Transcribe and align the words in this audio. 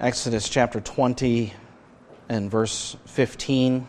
Exodus 0.00 0.48
chapter 0.48 0.80
20 0.80 1.52
and 2.28 2.50
verse 2.50 2.96
15. 3.06 3.86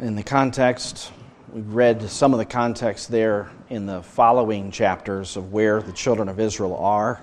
In 0.00 0.16
the 0.16 0.22
context, 0.22 1.12
we've 1.52 1.74
read 1.74 2.08
some 2.08 2.32
of 2.32 2.38
the 2.38 2.46
context 2.46 3.10
there 3.10 3.50
in 3.68 3.84
the 3.84 4.02
following 4.02 4.70
chapters 4.70 5.36
of 5.36 5.52
where 5.52 5.82
the 5.82 5.92
children 5.92 6.30
of 6.30 6.40
Israel 6.40 6.74
are. 6.78 7.20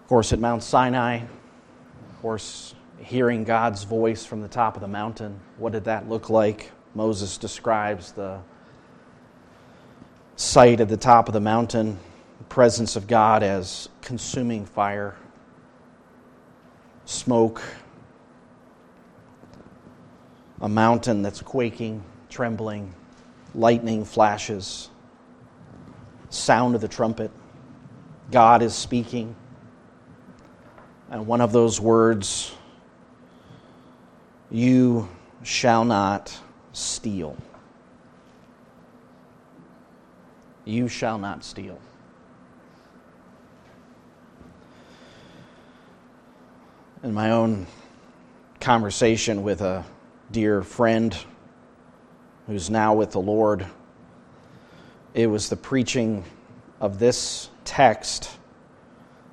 Of 0.00 0.08
course, 0.08 0.32
at 0.32 0.38
Mount 0.38 0.62
Sinai, 0.62 1.16
of 1.18 2.22
course, 2.22 2.74
hearing 2.98 3.44
God's 3.44 3.84
voice 3.84 4.24
from 4.24 4.40
the 4.40 4.48
top 4.48 4.74
of 4.74 4.80
the 4.80 4.88
mountain. 4.88 5.38
What 5.58 5.72
did 5.72 5.84
that 5.84 6.08
look 6.08 6.30
like? 6.30 6.72
Moses 6.94 7.36
describes 7.36 8.12
the 8.12 8.38
sight 10.36 10.80
at 10.80 10.88
the 10.88 10.96
top 10.96 11.28
of 11.28 11.34
the 11.34 11.40
mountain, 11.40 11.98
the 12.38 12.44
presence 12.44 12.96
of 12.96 13.06
God 13.06 13.42
as 13.42 13.88
consuming 14.02 14.66
fire, 14.66 15.16
smoke, 17.04 17.62
a 20.60 20.68
mountain 20.68 21.22
that's 21.22 21.40
quaking, 21.42 22.02
trembling, 22.28 22.94
lightning 23.54 24.04
flashes, 24.04 24.88
sound 26.30 26.74
of 26.74 26.80
the 26.80 26.88
trumpet. 26.88 27.30
God 28.30 28.62
is 28.62 28.74
speaking. 28.74 29.36
And 31.10 31.26
one 31.26 31.40
of 31.40 31.52
those 31.52 31.80
words, 31.80 32.54
you 34.50 35.08
shall 35.42 35.84
not 35.84 36.36
steal. 36.72 37.36
You 40.64 40.88
shall 40.88 41.18
not 41.18 41.44
steal. 41.44 41.78
In 47.04 47.12
my 47.12 47.32
own 47.32 47.66
conversation 48.60 49.42
with 49.42 49.60
a 49.60 49.84
dear 50.30 50.62
friend 50.62 51.14
who's 52.46 52.70
now 52.70 52.94
with 52.94 53.12
the 53.12 53.20
Lord, 53.20 53.66
it 55.12 55.26
was 55.26 55.50
the 55.50 55.56
preaching 55.56 56.24
of 56.80 56.98
this 56.98 57.50
text 57.66 58.38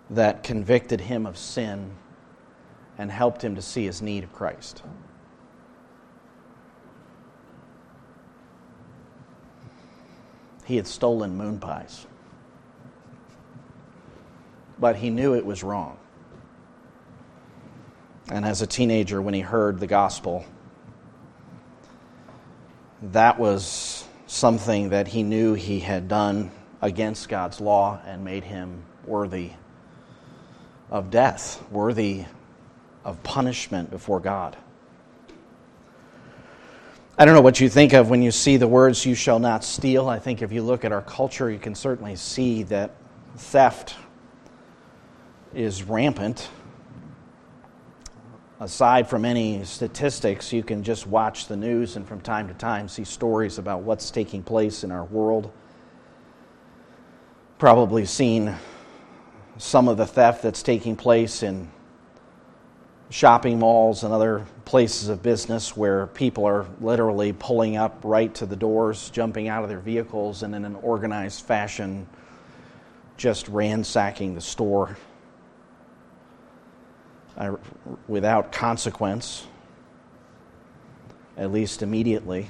that 0.10 0.44
convicted 0.44 1.00
him 1.00 1.26
of 1.26 1.38
sin 1.38 1.92
and 2.98 3.10
helped 3.10 3.42
him 3.42 3.56
to 3.56 3.62
see 3.62 3.86
his 3.86 4.02
need 4.02 4.26
of 4.26 4.34
Christ. 4.34 4.84
he 10.72 10.78
had 10.78 10.88
stolen 10.88 11.36
moon 11.36 11.60
pies. 11.60 12.08
But 14.80 14.96
he 14.96 15.10
knew 15.10 15.36
it 15.36 15.46
was 15.46 15.64
wrong. 15.64 15.98
And 18.32 18.46
as 18.46 18.62
a 18.62 18.68
teenager, 18.68 19.22
when 19.22 19.34
he 19.34 19.42
heard 19.42 19.82
the 19.82 19.88
gospel, 19.88 20.46
that 23.12 23.38
was 23.38 24.06
something 24.26 24.90
that 24.90 25.10
he 25.10 25.22
knew 25.22 25.54
he 25.54 25.82
had 25.82 26.08
done 26.08 26.50
against 26.82 27.28
God's 27.28 27.60
law 27.60 28.00
and 28.06 28.24
made 28.24 28.46
him 28.46 28.86
worthy 29.06 29.52
of 30.90 31.12
death, 31.12 31.62
worthy 31.72 32.24
of 33.04 33.22
punishment 33.22 33.92
before 33.92 34.22
God. 34.22 34.56
I 37.18 37.26
don't 37.26 37.36
know 37.36 37.42
what 37.42 37.60
you 37.60 37.68
think 37.68 37.92
of 37.92 38.10
when 38.10 38.22
you 38.22 38.32
see 38.32 38.56
the 38.56 38.68
words, 38.68 39.06
you 39.06 39.14
shall 39.14 39.40
not 39.40 39.66
steal. 39.66 40.08
I 40.08 40.20
think 40.20 40.42
if 40.42 40.54
you 40.54 40.64
look 40.64 40.86
at 40.86 40.94
our 40.94 41.02
culture, 41.02 41.52
you 41.52 41.60
can 41.60 41.76
certainly 41.76 42.16
see 42.16 42.64
that 42.64 42.92
theft 43.36 43.96
is 45.54 45.84
rampant. 45.84 46.48
Aside 48.62 49.10
from 49.10 49.26
any 49.26 49.64
statistics, 49.64 50.54
you 50.54 50.62
can 50.62 50.84
just 50.84 51.08
watch 51.08 51.48
the 51.48 51.58
news 51.58 51.96
and 51.96 52.08
from 52.08 52.22
time 52.22 52.48
to 52.48 52.54
time 52.54 52.88
see 52.88 53.04
stories 53.04 53.58
about 53.58 53.82
what's 53.82 54.12
taking 54.12 54.44
place 54.44 54.84
in 54.84 54.92
our 54.92 55.04
world. 55.06 55.52
Probably 57.58 58.06
seen 58.06 58.54
some 59.58 59.88
of 59.88 59.98
the 59.98 60.06
theft 60.06 60.44
that's 60.44 60.62
taking 60.62 60.96
place 60.96 61.42
in 61.42 61.72
shopping 63.10 63.58
malls 63.58 64.04
and 64.04 64.14
other 64.14 64.46
places 64.66 65.10
of 65.10 65.24
business 65.24 65.76
where 65.76 66.06
people 66.06 66.46
are 66.46 66.68
literally 66.80 67.34
pulling 67.34 67.78
up 67.78 68.00
right 68.04 68.32
to 68.36 68.46
the 68.46 68.56
doors, 68.56 69.10
jumping 69.10 69.48
out 69.48 69.64
of 69.64 69.70
their 69.70 69.80
vehicles, 69.80 70.44
and 70.44 70.54
in 70.54 70.66
an 70.66 70.76
organized 70.76 71.44
fashion, 71.46 72.06
just 73.18 73.48
ransacking 73.48 74.36
the 74.36 74.42
store 74.42 74.96
Without 78.08 78.52
consequence, 78.52 79.48
at 81.38 81.52
least 81.52 81.82
immediately. 81.82 82.50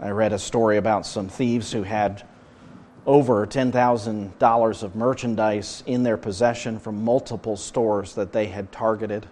I 0.00 0.10
read 0.10 0.32
a 0.32 0.38
story 0.38 0.76
about 0.76 1.06
some 1.06 1.28
thieves 1.28 1.72
who 1.72 1.82
had 1.82 2.26
over 3.06 3.46
$10,000 3.46 4.82
of 4.82 4.96
merchandise 4.96 5.82
in 5.86 6.02
their 6.02 6.16
possession 6.16 6.78
from 6.78 7.04
multiple 7.04 7.56
stores 7.56 8.14
that 8.14 8.32
they 8.32 8.46
had 8.46 8.70
targeted. 8.72 9.26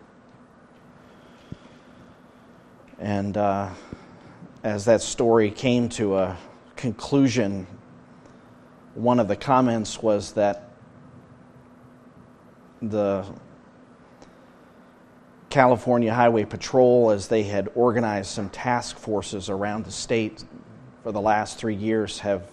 And 2.98 3.37
uh, 3.37 3.70
as 4.62 4.84
that 4.84 5.00
story 5.00 5.50
came 5.50 5.88
to 5.91 6.19
a 6.19 6.37
conclusion, 6.76 7.66
one 8.94 9.20
of 9.20 9.28
the 9.28 9.37
comments 9.37 10.02
was 10.02 10.32
that 10.32 10.70
the 12.82 13.25
California 15.50 16.15
Highway 16.15 16.44
Patrol, 16.44 17.11
as 17.11 17.27
they 17.27 17.43
had 17.43 17.69
organized 17.75 18.31
some 18.31 18.49
task 18.50 18.97
forces 18.97 19.50
around 19.50 19.84
the 19.84 19.91
state 19.91 20.44
for 21.03 21.11
the 21.11 21.21
last 21.21 21.59
three 21.59 21.75
years, 21.75 22.21
have 22.21 22.49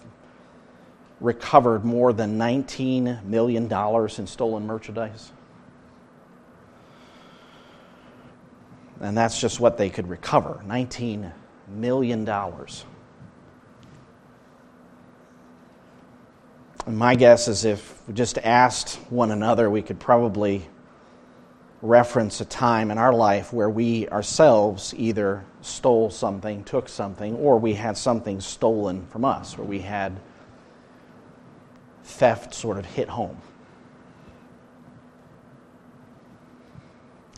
recovered 1.20 1.84
more 1.84 2.12
than 2.12 2.38
$19 2.38 3.24
million 3.24 3.72
in 3.72 4.26
stolen 4.26 4.66
merchandise. 4.66 5.32
And 9.00 9.16
that's 9.16 9.40
just 9.40 9.60
what 9.60 9.78
they 9.78 9.90
could 9.90 10.08
recover 10.08 10.60
$19 10.66 11.32
million. 11.68 12.28
And 16.86 16.98
my 16.98 17.14
guess 17.14 17.46
is 17.46 17.64
if 17.64 18.02
we 18.08 18.14
just 18.14 18.38
asked 18.38 18.96
one 19.08 19.30
another, 19.30 19.70
we 19.70 19.82
could 19.82 20.00
probably 20.00 20.66
reference 21.80 22.40
a 22.40 22.44
time 22.44 22.90
in 22.90 22.98
our 22.98 23.12
life 23.12 23.52
where 23.52 23.70
we 23.70 24.08
ourselves 24.08 24.92
either 24.96 25.44
stole 25.60 26.10
something, 26.10 26.64
took 26.64 26.88
something, 26.88 27.36
or 27.36 27.58
we 27.58 27.74
had 27.74 27.96
something 27.96 28.40
stolen 28.40 29.06
from 29.06 29.24
us, 29.24 29.56
where 29.56 29.66
we 29.66 29.78
had 29.80 30.18
theft 32.02 32.54
sort 32.54 32.78
of 32.78 32.84
hit 32.84 33.08
home. 33.08 33.36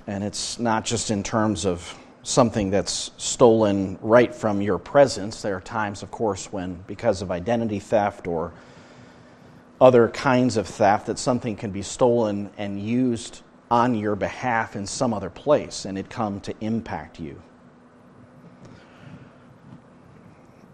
And 0.06 0.24
it's 0.24 0.58
not 0.58 0.84
just 0.84 1.10
in 1.10 1.22
terms 1.22 1.66
of 1.66 1.96
something 2.22 2.70
that's 2.70 3.10
stolen 3.16 3.98
right 4.00 4.34
from 4.34 4.60
your 4.60 4.78
presence. 4.78 5.42
There 5.42 5.56
are 5.56 5.60
times, 5.60 6.02
of 6.02 6.10
course, 6.10 6.52
when, 6.52 6.82
because 6.86 7.22
of 7.22 7.30
identity 7.30 7.78
theft 7.78 8.26
or 8.26 8.52
other 9.80 10.08
kinds 10.08 10.56
of 10.56 10.66
theft, 10.66 11.06
that 11.06 11.18
something 11.18 11.56
can 11.56 11.70
be 11.70 11.82
stolen 11.82 12.50
and 12.56 12.80
used 12.80 13.42
on 13.70 13.94
your 13.94 14.16
behalf 14.16 14.76
in 14.76 14.86
some 14.86 15.14
other 15.14 15.30
place 15.30 15.84
and 15.84 15.98
it 15.98 16.10
come 16.10 16.40
to 16.40 16.54
impact 16.60 17.20
you. 17.20 17.40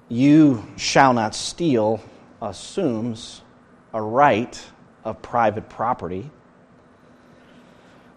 You 0.08 0.64
shall 0.76 1.12
not 1.12 1.34
steal 1.34 2.00
assumes 2.40 3.42
a 3.92 4.00
right 4.00 4.62
of 5.04 5.20
private 5.22 5.68
property 5.68 6.30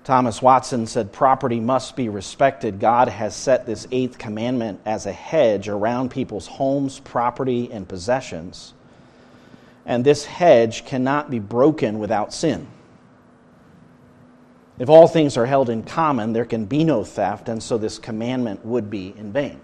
Thomas 0.09 0.41
Watson 0.41 0.87
said, 0.87 1.11
Property 1.13 1.59
must 1.59 1.95
be 1.95 2.09
respected. 2.09 2.79
God 2.79 3.09
has 3.09 3.35
set 3.35 3.67
this 3.67 3.85
eighth 3.91 4.17
commandment 4.17 4.81
as 4.83 5.05
a 5.05 5.11
hedge 5.11 5.69
around 5.69 6.09
people's 6.09 6.47
homes, 6.47 6.99
property, 6.99 7.71
and 7.71 7.87
possessions. 7.87 8.73
And 9.85 10.03
this 10.03 10.25
hedge 10.25 10.83
cannot 10.83 11.29
be 11.29 11.37
broken 11.37 11.99
without 11.99 12.33
sin. 12.33 12.65
If 14.79 14.87
all 14.87 15.09
things 15.09 15.35
are 15.35 15.45
held 15.45 15.69
in 15.69 15.83
common, 15.83 16.31
there 16.31 16.45
can 16.45 16.63
be 16.63 16.85
no 16.85 17.03
theft, 17.03 17.49
and 17.49 17.61
so 17.61 17.77
this 17.77 17.99
commandment 17.99 18.65
would 18.65 18.89
be 18.89 19.13
in 19.17 19.33
vain. 19.33 19.59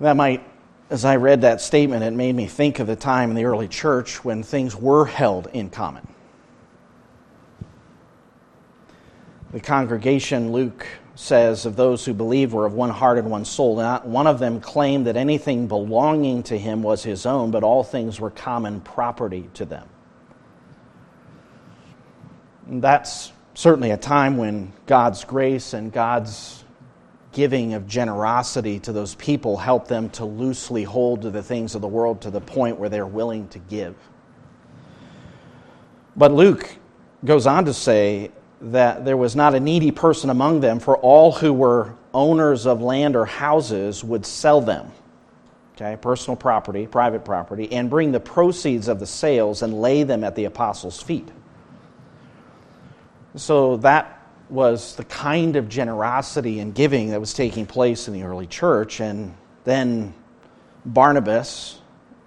That 0.00 0.16
might, 0.16 0.44
as 0.90 1.04
I 1.04 1.16
read 1.16 1.42
that 1.42 1.60
statement, 1.60 2.02
it 2.02 2.12
made 2.12 2.34
me 2.34 2.46
think 2.46 2.80
of 2.80 2.88
the 2.88 2.96
time 2.96 3.30
in 3.30 3.36
the 3.36 3.44
early 3.44 3.68
church 3.68 4.24
when 4.24 4.42
things 4.42 4.74
were 4.74 5.06
held 5.06 5.46
in 5.52 5.70
common. 5.70 6.06
The 9.52 9.60
congregation, 9.60 10.52
Luke 10.52 10.86
says 11.14 11.64
of 11.64 11.76
those 11.76 12.04
who 12.04 12.12
believed 12.12 12.52
were 12.52 12.66
of 12.66 12.74
one 12.74 12.90
heart 12.90 13.18
and 13.18 13.30
one 13.30 13.44
soul. 13.44 13.76
Not 13.76 14.06
one 14.06 14.26
of 14.26 14.38
them 14.38 14.60
claimed 14.60 15.06
that 15.06 15.16
anything 15.16 15.66
belonging 15.68 16.42
to 16.44 16.58
him 16.58 16.82
was 16.82 17.02
his 17.02 17.24
own, 17.24 17.50
but 17.50 17.62
all 17.62 17.82
things 17.82 18.20
were 18.20 18.30
common 18.30 18.80
property 18.80 19.48
to 19.54 19.64
them. 19.64 19.88
That's 22.68 23.32
certainly 23.54 23.90
a 23.90 23.96
time 23.96 24.36
when 24.36 24.72
God's 24.86 25.24
grace 25.24 25.72
and 25.72 25.90
God's 25.90 26.64
giving 27.32 27.74
of 27.74 27.86
generosity 27.86 28.78
to 28.80 28.92
those 28.92 29.14
people 29.14 29.56
help 29.56 29.88
them 29.88 30.10
to 30.10 30.24
loosely 30.24 30.84
hold 30.84 31.22
to 31.22 31.30
the 31.30 31.42
things 31.42 31.74
of 31.74 31.80
the 31.80 31.88
world 31.88 32.20
to 32.22 32.30
the 32.30 32.40
point 32.40 32.78
where 32.78 32.88
they're 32.88 33.06
willing 33.06 33.48
to 33.48 33.58
give. 33.58 33.94
But 36.16 36.32
Luke 36.32 36.76
goes 37.24 37.46
on 37.46 37.64
to 37.66 37.74
say 37.74 38.32
that 38.60 39.04
there 39.04 39.16
was 39.16 39.36
not 39.36 39.54
a 39.54 39.60
needy 39.60 39.90
person 39.90 40.30
among 40.30 40.60
them, 40.60 40.80
for 40.80 40.96
all 40.98 41.32
who 41.32 41.52
were 41.52 41.94
owners 42.12 42.66
of 42.66 42.82
land 42.82 43.14
or 43.14 43.24
houses 43.24 44.02
would 44.02 44.26
sell 44.26 44.60
them. 44.60 44.90
Okay, 45.76 45.96
personal 46.00 46.36
property, 46.36 46.88
private 46.88 47.24
property, 47.24 47.72
and 47.72 47.88
bring 47.88 48.10
the 48.10 48.18
proceeds 48.18 48.88
of 48.88 48.98
the 48.98 49.06
sales 49.06 49.62
and 49.62 49.80
lay 49.80 50.02
them 50.02 50.24
at 50.24 50.34
the 50.34 50.44
apostles' 50.44 51.00
feet. 51.00 51.28
So 53.36 53.76
that 53.78 54.26
was 54.48 54.96
the 54.96 55.04
kind 55.04 55.56
of 55.56 55.68
generosity 55.68 56.60
and 56.60 56.74
giving 56.74 57.10
that 57.10 57.20
was 57.20 57.34
taking 57.34 57.66
place 57.66 58.08
in 58.08 58.14
the 58.14 58.22
early 58.22 58.46
church. 58.46 59.00
And 59.00 59.34
then 59.64 60.14
Barnabas 60.86 61.80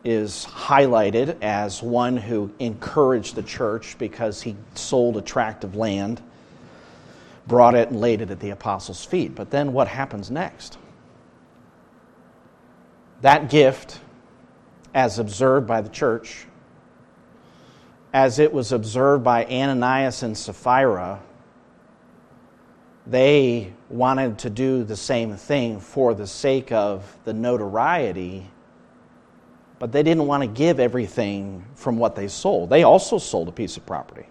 is 0.04 0.46
highlighted 0.50 1.38
as 1.42 1.82
one 1.82 2.18
who 2.18 2.52
encouraged 2.60 3.36
the 3.36 3.44
church 3.44 3.98
because 3.98 4.42
he 4.42 4.56
sold 4.76 5.18
a 5.18 5.22
tract 5.22 5.64
of 5.64 5.76
land, 5.76 6.22
brought 7.48 7.76
it, 7.76 7.90
and 7.90 8.00
laid 8.00 8.22
it 8.22 8.32
at 8.32 8.40
the 8.40 8.52
apostles' 8.52 9.06
feet. 9.06 9.36
But 9.36 9.52
then 9.52 9.74
what 9.74 9.88
happens 9.88 10.30
next? 10.32 10.78
That 13.22 13.50
gift, 13.50 14.00
as 14.94 15.20
observed 15.20 15.68
by 15.68 15.82
the 15.82 15.90
church, 15.90 16.46
as 18.14 18.40
it 18.40 18.52
was 18.52 18.72
observed 18.72 19.24
by 19.24 19.46
Ananias 19.46 20.24
and 20.24 20.38
Sapphira, 20.38 21.20
they 23.08 23.74
wanted 23.90 24.38
to 24.40 24.50
do 24.50 24.84
the 24.84 24.96
same 24.96 25.36
thing 25.36 25.80
for 25.80 26.14
the 26.14 26.28
sake 26.28 26.72
of 26.72 27.18
the 27.24 27.34
notoriety, 27.34 28.46
but 29.80 29.92
they 29.92 30.04
didn't 30.04 30.28
want 30.28 30.44
to 30.44 30.48
give 30.48 30.80
everything 30.80 31.66
from 31.74 31.98
what 31.98 32.16
they 32.16 32.28
sold. 32.28 32.70
They 32.70 32.84
also 32.84 33.18
sold 33.18 33.48
a 33.48 33.52
piece 33.52 33.78
of 33.78 33.86
property. 33.86 34.28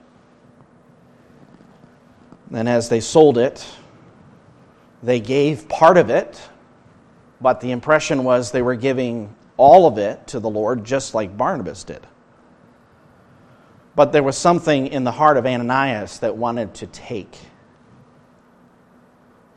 And 2.52 2.68
as 2.68 2.88
they 2.88 3.00
sold 3.00 3.38
it, 3.38 3.66
they 5.02 5.20
gave 5.20 5.68
part 5.68 5.96
of 5.96 6.10
it, 6.10 6.40
but 7.40 7.60
the 7.60 7.70
impression 7.70 8.24
was 8.24 8.50
they 8.50 8.62
were 8.62 8.76
giving 8.76 9.34
all 9.56 9.86
of 9.86 9.98
it 9.98 10.26
to 10.28 10.40
the 10.40 10.50
Lord, 10.50 10.84
just 10.84 11.14
like 11.14 11.36
Barnabas 11.36 11.84
did. 11.84 12.06
But 14.00 14.12
there 14.12 14.22
was 14.22 14.38
something 14.38 14.86
in 14.86 15.04
the 15.04 15.12
heart 15.12 15.36
of 15.36 15.44
Ananias 15.44 16.20
that 16.20 16.34
wanted 16.34 16.72
to 16.76 16.86
take. 16.86 17.36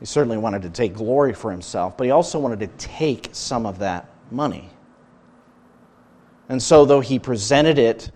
He 0.00 0.04
certainly 0.04 0.36
wanted 0.36 0.60
to 0.60 0.68
take 0.68 0.92
glory 0.92 1.32
for 1.32 1.50
himself, 1.50 1.96
but 1.96 2.04
he 2.04 2.10
also 2.10 2.38
wanted 2.38 2.60
to 2.60 2.66
take 2.76 3.30
some 3.32 3.64
of 3.64 3.78
that 3.78 4.06
money. 4.30 4.68
And 6.50 6.62
so, 6.62 6.84
though 6.84 7.00
he 7.00 7.18
presented 7.18 7.78
it 7.78 8.10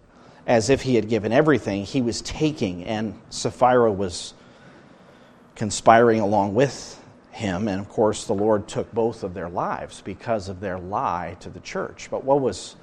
as 0.46 0.68
if 0.68 0.82
he 0.82 0.96
had 0.96 1.08
given 1.08 1.32
everything, 1.32 1.86
he 1.86 2.02
was 2.02 2.20
taking, 2.20 2.84
and 2.84 3.18
Sapphira 3.30 3.90
was 3.90 4.34
conspiring 5.54 6.20
along 6.20 6.54
with 6.54 7.02
him. 7.30 7.68
And 7.68 7.80
of 7.80 7.88
course, 7.88 8.26
the 8.26 8.34
Lord 8.34 8.68
took 8.68 8.92
both 8.92 9.24
of 9.24 9.32
their 9.32 9.48
lives 9.48 10.02
because 10.02 10.50
of 10.50 10.60
their 10.60 10.78
lie 10.78 11.38
to 11.40 11.48
the 11.48 11.60
church. 11.60 12.08
But 12.10 12.22
what 12.22 12.42
was 12.42 12.76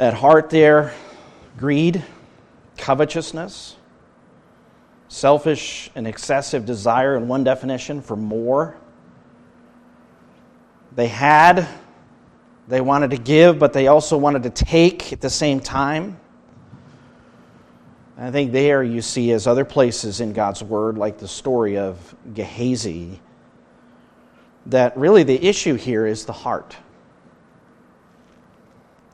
at 0.00 0.14
heart 0.14 0.50
there? 0.50 0.92
Greed, 1.56 2.04
covetousness, 2.76 3.76
selfish 5.08 5.90
and 5.94 6.06
excessive 6.06 6.66
desire, 6.66 7.16
in 7.16 7.28
one 7.28 7.44
definition, 7.44 8.02
for 8.02 8.16
more. 8.16 8.76
They 10.94 11.08
had, 11.08 11.66
they 12.68 12.80
wanted 12.80 13.10
to 13.10 13.16
give, 13.16 13.58
but 13.58 13.72
they 13.72 13.88
also 13.88 14.16
wanted 14.16 14.44
to 14.44 14.50
take 14.50 15.12
at 15.12 15.20
the 15.20 15.30
same 15.30 15.60
time. 15.60 16.18
I 18.16 18.30
think 18.30 18.52
there 18.52 18.82
you 18.82 19.02
see, 19.02 19.32
as 19.32 19.46
other 19.46 19.64
places 19.64 20.20
in 20.20 20.32
God's 20.32 20.62
Word, 20.62 20.96
like 20.96 21.18
the 21.18 21.26
story 21.26 21.78
of 21.78 22.14
Gehazi, 22.32 23.20
that 24.66 24.96
really 24.96 25.24
the 25.24 25.44
issue 25.44 25.74
here 25.74 26.06
is 26.06 26.24
the 26.24 26.32
heart. 26.32 26.76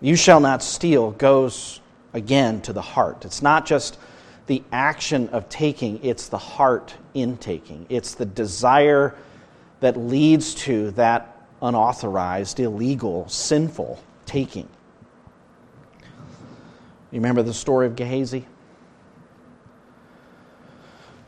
You 0.02 0.16
shall 0.16 0.40
not 0.40 0.62
steal 0.62 1.10
goes 1.12 1.79
again 2.12 2.60
to 2.62 2.72
the 2.72 2.82
heart. 2.82 3.24
It's 3.24 3.42
not 3.42 3.66
just 3.66 3.98
the 4.46 4.62
action 4.72 5.28
of 5.28 5.48
taking, 5.48 6.02
it's 6.02 6.28
the 6.28 6.38
heart 6.38 6.94
in 7.14 7.36
taking. 7.36 7.86
It's 7.88 8.14
the 8.14 8.26
desire 8.26 9.14
that 9.80 9.96
leads 9.96 10.54
to 10.56 10.90
that 10.92 11.46
unauthorized, 11.62 12.58
illegal, 12.58 13.28
sinful 13.28 14.02
taking. 14.26 14.68
You 17.10 17.18
remember 17.18 17.42
the 17.42 17.54
story 17.54 17.86
of 17.86 17.96
Gehazi? 17.96 18.46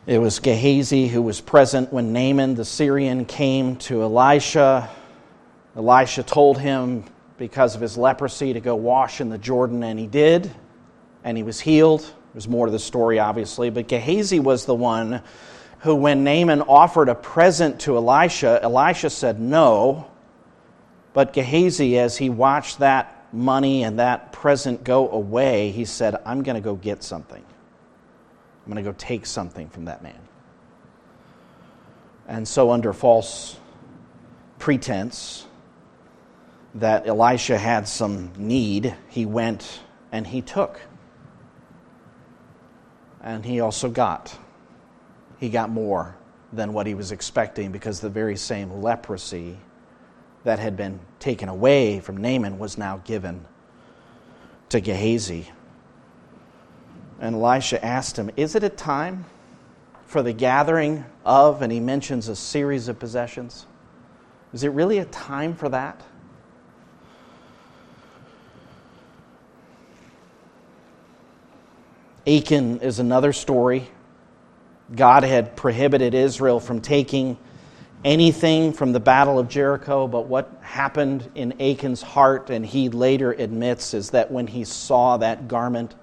It 0.06 0.18
was 0.18 0.40
Gehazi 0.40 1.06
who 1.06 1.22
was 1.22 1.40
present 1.40 1.92
when 1.92 2.12
Naaman 2.12 2.56
the 2.56 2.64
Syrian 2.64 3.24
came 3.24 3.76
to 3.76 4.02
Elisha. 4.02 4.90
Elisha 5.76 6.24
told 6.24 6.58
him 6.58 7.04
because 7.38 7.76
of 7.76 7.80
his 7.80 7.96
leprosy 7.96 8.52
to 8.52 8.60
go 8.60 8.74
wash 8.74 9.20
in 9.20 9.28
the 9.28 9.38
Jordan, 9.38 9.82
and 9.84 9.98
he 9.98 10.06
did 10.08 10.52
and 11.24 11.36
he 11.36 11.42
was 11.42 11.60
healed. 11.60 12.08
There's 12.32 12.48
more 12.48 12.66
to 12.66 12.72
the 12.72 12.78
story, 12.78 13.18
obviously, 13.18 13.70
but 13.70 13.88
Gehazi 13.88 14.40
was 14.40 14.64
the 14.64 14.74
one 14.74 15.22
who, 15.80 15.94
when 15.94 16.24
Naaman 16.24 16.62
offered 16.62 17.08
a 17.08 17.14
present 17.14 17.80
to 17.80 17.96
Elisha, 17.96 18.60
Elisha 18.62 19.10
said 19.10 19.40
no. 19.40 20.06
But 21.12 21.32
Gehazi, 21.32 21.98
as 21.98 22.16
he 22.16 22.30
watched 22.30 22.78
that 22.78 23.26
money 23.32 23.82
and 23.82 23.98
that 23.98 24.32
present 24.32 24.84
go 24.84 25.10
away, 25.10 25.70
he 25.70 25.84
said, 25.84 26.16
I'm 26.24 26.42
going 26.42 26.54
to 26.54 26.60
go 26.60 26.74
get 26.74 27.02
something. 27.02 27.44
I'm 28.64 28.72
going 28.72 28.82
to 28.82 28.90
go 28.90 28.94
take 28.96 29.26
something 29.26 29.68
from 29.68 29.86
that 29.86 30.02
man. 30.02 30.18
And 32.28 32.46
so, 32.46 32.70
under 32.70 32.92
false 32.92 33.58
pretense 34.58 35.46
that 36.76 37.06
Elisha 37.06 37.58
had 37.58 37.88
some 37.88 38.30
need, 38.38 38.94
he 39.08 39.26
went 39.26 39.80
and 40.12 40.26
he 40.26 40.40
took 40.40 40.80
and 43.22 43.44
he 43.44 43.60
also 43.60 43.88
got. 43.88 44.36
He 45.38 45.48
got 45.48 45.70
more 45.70 46.16
than 46.52 46.72
what 46.72 46.86
he 46.86 46.94
was 46.94 47.12
expecting 47.12 47.72
because 47.72 48.00
the 48.00 48.10
very 48.10 48.36
same 48.36 48.82
leprosy 48.82 49.56
that 50.44 50.58
had 50.58 50.76
been 50.76 51.00
taken 51.18 51.48
away 51.48 52.00
from 52.00 52.16
Naaman 52.16 52.58
was 52.58 52.76
now 52.76 53.00
given 53.04 53.46
to 54.68 54.80
Gehazi. 54.80 55.48
And 57.20 57.36
Elisha 57.36 57.82
asked 57.84 58.18
him, 58.18 58.30
Is 58.36 58.54
it 58.54 58.64
a 58.64 58.68
time 58.68 59.24
for 60.06 60.22
the 60.22 60.32
gathering 60.32 61.04
of, 61.24 61.62
and 61.62 61.72
he 61.72 61.80
mentions 61.80 62.28
a 62.28 62.34
series 62.36 62.88
of 62.88 62.98
possessions? 62.98 63.66
Is 64.52 64.64
it 64.64 64.68
really 64.68 64.98
a 64.98 65.04
time 65.06 65.54
for 65.54 65.68
that? 65.68 66.02
Achan 72.26 72.80
is 72.80 72.98
another 72.98 73.32
story. 73.32 73.88
God 74.94 75.24
had 75.24 75.56
prohibited 75.56 76.14
Israel 76.14 76.60
from 76.60 76.80
taking 76.80 77.36
anything 78.04 78.72
from 78.72 78.92
the 78.92 79.00
Battle 79.00 79.38
of 79.38 79.48
Jericho, 79.48 80.06
but 80.06 80.26
what 80.26 80.50
happened 80.60 81.30
in 81.34 81.54
Achan's 81.60 82.02
heart, 82.02 82.50
and 82.50 82.64
he 82.64 82.88
later 82.88 83.32
admits, 83.32 83.94
is 83.94 84.10
that 84.10 84.30
when 84.30 84.46
he 84.46 84.64
saw 84.64 85.16
that 85.16 85.48
garment 85.48 85.94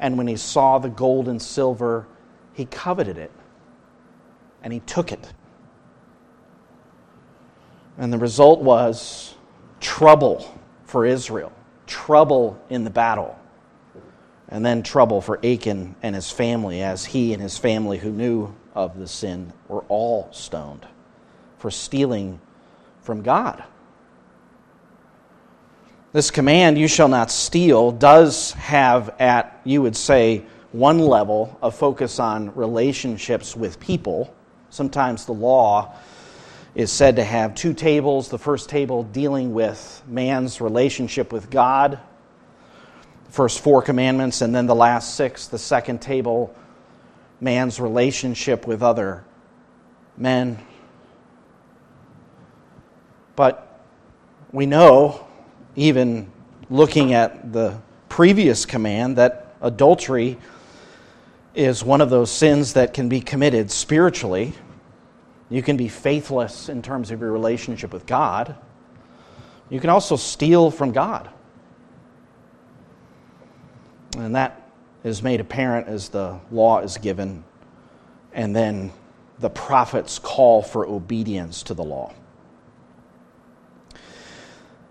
and 0.00 0.16
when 0.18 0.26
he 0.26 0.36
saw 0.36 0.78
the 0.78 0.88
gold 0.88 1.28
and 1.28 1.40
silver, 1.40 2.06
he 2.52 2.66
coveted 2.66 3.18
it 3.18 3.32
and 4.62 4.72
he 4.72 4.80
took 4.80 5.12
it. 5.12 5.32
And 7.98 8.12
the 8.12 8.18
result 8.18 8.60
was 8.60 9.34
trouble 9.80 10.58
for 10.84 11.06
Israel, 11.06 11.52
trouble 11.86 12.60
in 12.68 12.84
the 12.84 12.90
battle 12.90 13.38
and 14.54 14.64
then 14.64 14.84
trouble 14.84 15.20
for 15.20 15.44
Achan 15.44 15.96
and 16.00 16.14
his 16.14 16.30
family, 16.30 16.80
as 16.80 17.04
he 17.04 17.32
and 17.32 17.42
his 17.42 17.58
family 17.58 17.98
who 17.98 18.10
knew 18.10 18.54
of 18.72 18.96
the 18.96 19.08
sin 19.08 19.52
were 19.66 19.82
all 19.88 20.28
stoned 20.30 20.86
for 21.58 21.72
stealing 21.72 22.40
from 23.02 23.22
God. 23.22 23.64
This 26.12 26.30
command, 26.30 26.78
you 26.78 26.86
shall 26.86 27.08
not 27.08 27.32
steal, 27.32 27.90
does 27.90 28.52
have 28.52 29.14
at, 29.18 29.60
you 29.64 29.82
would 29.82 29.96
say, 29.96 30.44
one 30.70 31.00
level 31.00 31.58
a 31.60 31.72
focus 31.72 32.20
on 32.20 32.54
relationships 32.54 33.56
with 33.56 33.80
people, 33.80 34.32
Sometimes 34.70 35.24
the 35.24 35.32
law 35.32 35.94
is 36.74 36.90
said 36.90 37.14
to 37.16 37.22
have 37.22 37.54
two 37.54 37.74
tables 37.74 38.28
the 38.28 38.38
first 38.38 38.68
table 38.68 39.04
dealing 39.04 39.54
with 39.54 40.02
man's 40.08 40.60
relationship 40.60 41.32
with 41.32 41.48
God, 41.48 42.00
first 43.34 43.58
four 43.58 43.82
commandments, 43.82 44.42
and 44.42 44.54
then 44.54 44.66
the 44.66 44.76
last 44.76 45.16
six, 45.16 45.48
the 45.48 45.58
second 45.58 46.00
table, 46.00 46.54
man's 47.40 47.80
relationship 47.80 48.64
with 48.64 48.80
other 48.80 49.24
men. 50.16 50.56
But 53.34 53.84
we 54.52 54.66
know, 54.66 55.26
even 55.74 56.30
looking 56.70 57.12
at 57.12 57.52
the 57.52 57.80
previous 58.08 58.66
command, 58.66 59.16
that 59.16 59.56
adultery 59.60 60.38
is 61.56 61.82
one 61.82 62.00
of 62.00 62.10
those 62.10 62.30
sins 62.30 62.74
that 62.74 62.94
can 62.94 63.08
be 63.08 63.20
committed 63.20 63.68
spiritually. 63.72 64.52
You 65.50 65.60
can 65.60 65.76
be 65.76 65.88
faithless 65.88 66.68
in 66.68 66.82
terms 66.82 67.10
of 67.10 67.20
your 67.20 67.32
relationship 67.32 67.92
with 67.92 68.06
God. 68.06 68.54
You 69.70 69.80
can 69.80 69.90
also 69.90 70.14
steal 70.14 70.70
from 70.70 70.92
God. 70.92 71.28
And 74.16 74.34
that 74.34 74.70
is 75.02 75.22
made 75.22 75.40
apparent 75.40 75.88
as 75.88 76.08
the 76.08 76.38
law 76.50 76.80
is 76.80 76.96
given, 76.98 77.44
and 78.32 78.54
then 78.54 78.92
the 79.38 79.50
prophets 79.50 80.18
call 80.18 80.62
for 80.62 80.86
obedience 80.86 81.62
to 81.64 81.74
the 81.74 81.82
law. 81.82 82.12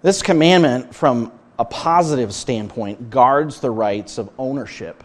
This 0.01 0.21
commandment, 0.21 0.93
from 0.93 1.31
a 1.57 1.65
positive 1.65 2.33
standpoint, 2.33 3.09
guards 3.09 3.59
the 3.61 3.71
rights 3.71 4.17
of 4.17 4.29
ownership 4.37 5.03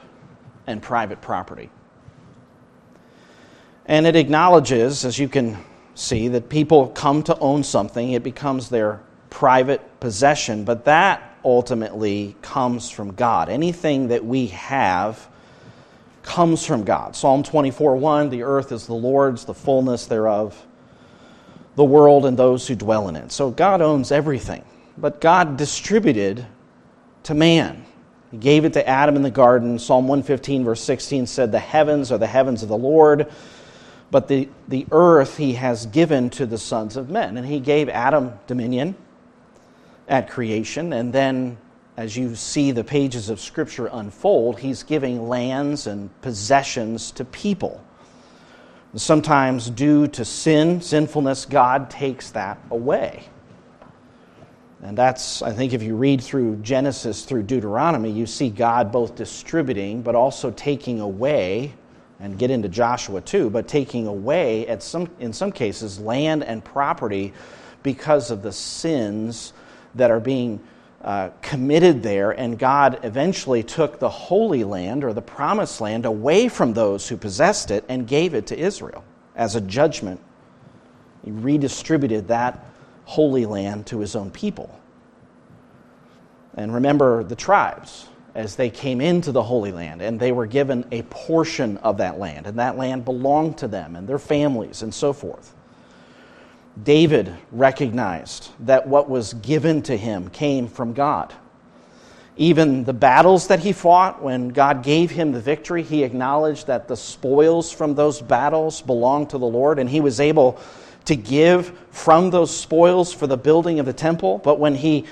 and 0.66 0.82
private 0.82 1.20
property. 1.20 1.70
And 3.86 4.06
it 4.06 4.16
acknowledges, 4.16 5.04
as 5.04 5.18
you 5.18 5.28
can 5.28 5.56
see, 5.94 6.28
that 6.28 6.48
people 6.48 6.88
come 6.88 7.22
to 7.22 7.38
own 7.38 7.62
something, 7.62 8.12
it 8.12 8.22
becomes 8.22 8.68
their 8.68 9.00
private 9.30 10.00
possession, 10.00 10.64
but 10.64 10.84
that 10.84 11.27
ultimately 11.44 12.36
comes 12.42 12.90
from 12.90 13.14
God. 13.14 13.48
Anything 13.48 14.08
that 14.08 14.24
we 14.24 14.48
have 14.48 15.28
comes 16.22 16.64
from 16.66 16.84
God. 16.84 17.16
Psalm 17.16 17.42
24 17.42 17.96
1 17.96 18.30
The 18.30 18.42
earth 18.42 18.72
is 18.72 18.86
the 18.86 18.94
Lord's, 18.94 19.44
the 19.44 19.54
fullness 19.54 20.06
thereof, 20.06 20.66
the 21.74 21.84
world 21.84 22.26
and 22.26 22.36
those 22.36 22.68
who 22.68 22.74
dwell 22.74 23.08
in 23.08 23.16
it. 23.16 23.32
So 23.32 23.50
God 23.50 23.80
owns 23.80 24.12
everything, 24.12 24.64
but 24.96 25.20
God 25.20 25.56
distributed 25.56 26.46
to 27.24 27.34
man. 27.34 27.84
He 28.30 28.36
gave 28.36 28.64
it 28.64 28.74
to 28.74 28.86
Adam 28.86 29.16
in 29.16 29.22
the 29.22 29.30
garden. 29.30 29.78
Psalm 29.78 30.06
115, 30.06 30.64
verse 30.64 30.82
16 30.82 31.26
said, 31.26 31.50
The 31.50 31.58
heavens 31.58 32.12
are 32.12 32.18
the 32.18 32.26
heavens 32.26 32.62
of 32.62 32.68
the 32.68 32.76
Lord, 32.76 33.30
but 34.10 34.28
the, 34.28 34.48
the 34.68 34.86
earth 34.90 35.38
he 35.38 35.54
has 35.54 35.86
given 35.86 36.28
to 36.30 36.44
the 36.44 36.58
sons 36.58 36.96
of 36.96 37.08
men. 37.08 37.38
And 37.38 37.46
he 37.46 37.58
gave 37.58 37.88
Adam 37.88 38.38
dominion 38.46 38.96
at 40.08 40.28
creation. 40.30 40.92
And 40.92 41.12
then, 41.12 41.58
as 41.96 42.16
you 42.16 42.34
see 42.34 42.70
the 42.70 42.84
pages 42.84 43.28
of 43.28 43.40
Scripture 43.40 43.88
unfold, 43.92 44.58
he's 44.58 44.82
giving 44.82 45.28
lands 45.28 45.86
and 45.86 46.10
possessions 46.22 47.10
to 47.12 47.24
people. 47.24 47.82
sometimes, 48.96 49.70
due 49.70 50.08
to 50.08 50.24
sin, 50.24 50.80
sinfulness, 50.80 51.44
God 51.44 51.90
takes 51.90 52.30
that 52.30 52.58
away. 52.70 53.28
And 54.82 54.96
that's, 54.96 55.42
I 55.42 55.52
think, 55.52 55.72
if 55.72 55.82
you 55.82 55.94
read 55.96 56.20
through 56.20 56.56
Genesis 56.56 57.24
through 57.24 57.42
Deuteronomy, 57.42 58.10
you 58.10 58.26
see 58.26 58.48
God 58.48 58.90
both 58.90 59.14
distributing 59.14 60.02
but 60.02 60.14
also 60.14 60.50
taking 60.52 61.00
away, 61.00 61.74
and 62.20 62.38
get 62.38 62.50
into 62.50 62.68
Joshua 62.68 63.20
too, 63.20 63.50
but 63.50 63.68
taking 63.68 64.06
away, 64.06 64.66
at 64.66 64.82
some, 64.82 65.08
in 65.20 65.32
some 65.32 65.52
cases, 65.52 66.00
land 66.00 66.42
and 66.42 66.64
property 66.64 67.32
because 67.82 68.30
of 68.30 68.42
the 68.42 68.52
sins 68.52 69.52
that 69.94 70.10
are 70.10 70.20
being 70.20 70.60
uh, 71.02 71.30
committed 71.42 72.02
there. 72.02 72.32
And 72.32 72.58
God 72.58 73.00
eventually 73.02 73.62
took 73.62 73.98
the 73.98 74.08
Holy 74.08 74.64
Land 74.64 75.04
or 75.04 75.12
the 75.12 75.22
Promised 75.22 75.80
Land 75.80 76.06
away 76.06 76.48
from 76.48 76.72
those 76.74 77.08
who 77.08 77.16
possessed 77.16 77.70
it 77.70 77.84
and 77.88 78.06
gave 78.06 78.34
it 78.34 78.46
to 78.48 78.58
Israel 78.58 79.04
as 79.36 79.54
a 79.54 79.60
judgment. 79.60 80.20
He 81.24 81.30
redistributed 81.30 82.28
that 82.28 82.64
Holy 83.04 83.46
Land 83.46 83.86
to 83.86 84.00
his 84.00 84.16
own 84.16 84.30
people. 84.30 84.78
And 86.54 86.74
remember 86.74 87.22
the 87.22 87.36
tribes 87.36 88.08
as 88.34 88.56
they 88.56 88.70
came 88.70 89.00
into 89.00 89.32
the 89.32 89.42
Holy 89.42 89.72
Land, 89.72 90.02
and 90.02 90.18
they 90.18 90.32
were 90.32 90.46
given 90.46 90.84
a 90.92 91.02
portion 91.02 91.76
of 91.78 91.96
that 91.98 92.18
land, 92.18 92.46
and 92.46 92.58
that 92.58 92.76
land 92.76 93.04
belonged 93.04 93.58
to 93.58 93.68
them 93.68 93.96
and 93.96 94.08
their 94.08 94.18
families 94.18 94.82
and 94.82 94.92
so 94.92 95.12
forth. 95.12 95.54
David 96.84 97.34
recognized 97.50 98.50
that 98.60 98.86
what 98.86 99.08
was 99.08 99.34
given 99.34 99.82
to 99.82 99.96
him 99.96 100.30
came 100.30 100.68
from 100.68 100.92
God. 100.92 101.34
Even 102.36 102.84
the 102.84 102.92
battles 102.92 103.48
that 103.48 103.58
he 103.58 103.72
fought, 103.72 104.22
when 104.22 104.50
God 104.50 104.84
gave 104.84 105.10
him 105.10 105.32
the 105.32 105.40
victory, 105.40 105.82
he 105.82 106.04
acknowledged 106.04 106.68
that 106.68 106.86
the 106.86 106.96
spoils 106.96 107.72
from 107.72 107.94
those 107.94 108.20
battles 108.20 108.80
belonged 108.80 109.30
to 109.30 109.38
the 109.38 109.46
Lord, 109.46 109.80
and 109.80 109.90
he 109.90 110.00
was 110.00 110.20
able 110.20 110.60
to 111.06 111.16
give 111.16 111.76
from 111.90 112.30
those 112.30 112.56
spoils 112.56 113.12
for 113.12 113.26
the 113.26 113.36
building 113.36 113.80
of 113.80 113.86
the 113.86 113.92
temple. 113.92 114.38
But 114.38 114.60
when 114.60 114.76
he 114.76 115.06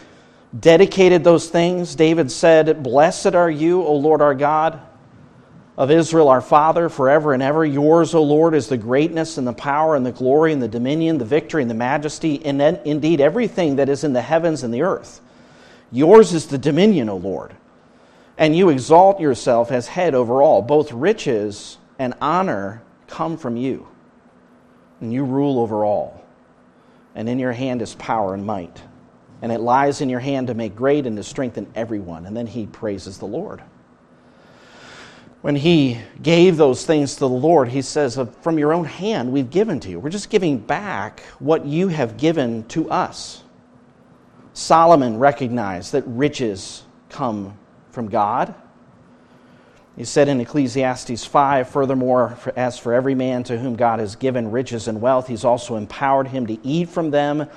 dedicated 0.61 1.25
those 1.25 1.49
things, 1.49 1.97
David 1.97 2.31
said, 2.31 2.83
Blessed 2.83 3.35
are 3.35 3.51
you, 3.51 3.83
O 3.83 3.95
Lord 3.97 4.23
our 4.23 4.35
God 4.35 4.81
of 5.77 5.91
Israel, 5.91 6.29
our 6.29 6.41
Father, 6.41 6.89
forever 6.89 7.35
and 7.35 7.43
ever. 7.43 7.65
Yours, 7.65 8.15
O 8.15 8.23
Lord, 8.23 8.55
is 8.55 8.69
the 8.69 8.79
greatness 8.79 9.37
and 9.37 9.47
the 9.47 9.53
power 9.53 9.95
and 9.95 10.07
the 10.07 10.13
glory 10.13 10.53
and 10.53 10.63
the 10.63 10.69
dominion, 10.69 11.19
the 11.19 11.25
victory 11.25 11.63
and 11.63 11.71
the 11.71 11.75
majesty, 11.75 12.45
and 12.45 12.61
indeed 12.61 13.21
everything 13.21 13.77
that 13.77 13.89
is 13.89 14.03
in 14.03 14.13
the 14.13 14.23
heavens 14.23 14.63
and 14.63 14.73
the 14.73 14.83
earth. 14.83 15.21
Yours 15.93 16.33
is 16.33 16.47
the 16.47 16.59
dominion, 16.59 17.09
O 17.09 17.17
Lord. 17.17 17.55
And 18.39 18.57
you 18.57 18.71
exalt 18.71 19.21
yourself 19.21 19.71
as 19.71 19.87
head 19.87 20.15
over 20.15 20.43
all. 20.43 20.63
Both 20.63 20.93
riches 20.93 21.79
and 21.99 22.15
honor 22.21 22.83
come 23.07 23.37
from 23.37 23.57
you 23.57 23.87
and 25.01 25.13
you 25.13 25.25
rule 25.25 25.59
over 25.59 25.85
all. 25.85 26.25
And 27.15 27.29
in 27.29 27.39
your 27.39 27.53
hand 27.53 27.83
is 27.83 27.95
power 27.95 28.35
and 28.35 28.45
might. 28.45 28.83
And 29.43 29.53
it 29.53 29.61
lies 29.61 30.01
in 30.01 30.09
your 30.09 30.21
hand 30.21 30.49
to 30.49 30.55
make 30.55 30.75
great 30.75 31.07
and 31.07 31.17
to 31.17 31.23
strengthen 31.23 31.67
everyone. 31.75 32.27
And 32.27 32.37
then 32.37 32.47
he 32.47 32.67
praises 32.67 33.19
the 33.19 33.27
Lord. 33.27 33.63
When 35.43 35.57
he 35.57 35.99
gave 36.23 36.57
those 36.57 36.85
things 36.85 37.15
to 37.15 37.21
the 37.21 37.29
Lord, 37.29 37.69
he 37.69 37.83
says, 37.83 38.19
From 38.41 38.59
your 38.59 38.73
own 38.73 38.85
hand 38.85 39.33
we've 39.33 39.51
given 39.51 39.79
to 39.81 39.91
you. 39.91 40.01
We're 40.01 40.11
just 40.11 40.31
giving 40.31 40.59
back 40.59 41.21
what 41.39 41.65
you 41.65 41.89
have 41.89 42.17
given 42.17 42.65
to 42.69 42.91
us. 42.91 43.43
Solomon 44.55 45.19
recognized 45.19 45.93
that 45.93 46.05
riches 46.07 46.83
come 47.11 47.57
from 47.91 48.09
God 48.09 48.55
he 49.97 50.05
said 50.05 50.29
in 50.29 50.41
Ecclesiastes 50.41 51.25
5, 51.25 51.71
furthermore, 51.71 52.37
as 52.55 52.79
for 52.79 52.93
every 52.93 53.15
man 53.15 53.43
to 53.45 53.59
whom 53.59 53.77
God 53.77 53.99
has 53.99 54.15
given 54.15 54.51
riches 54.51 54.89
and 54.89 55.01
wealth, 55.01 55.27
he's 55.27 55.45
also 55.45 55.77
empowered 55.77 56.29
him 56.29 56.47
to 56.49 56.67
eat 56.67 56.91
from 56.91 57.11
them 57.11 57.49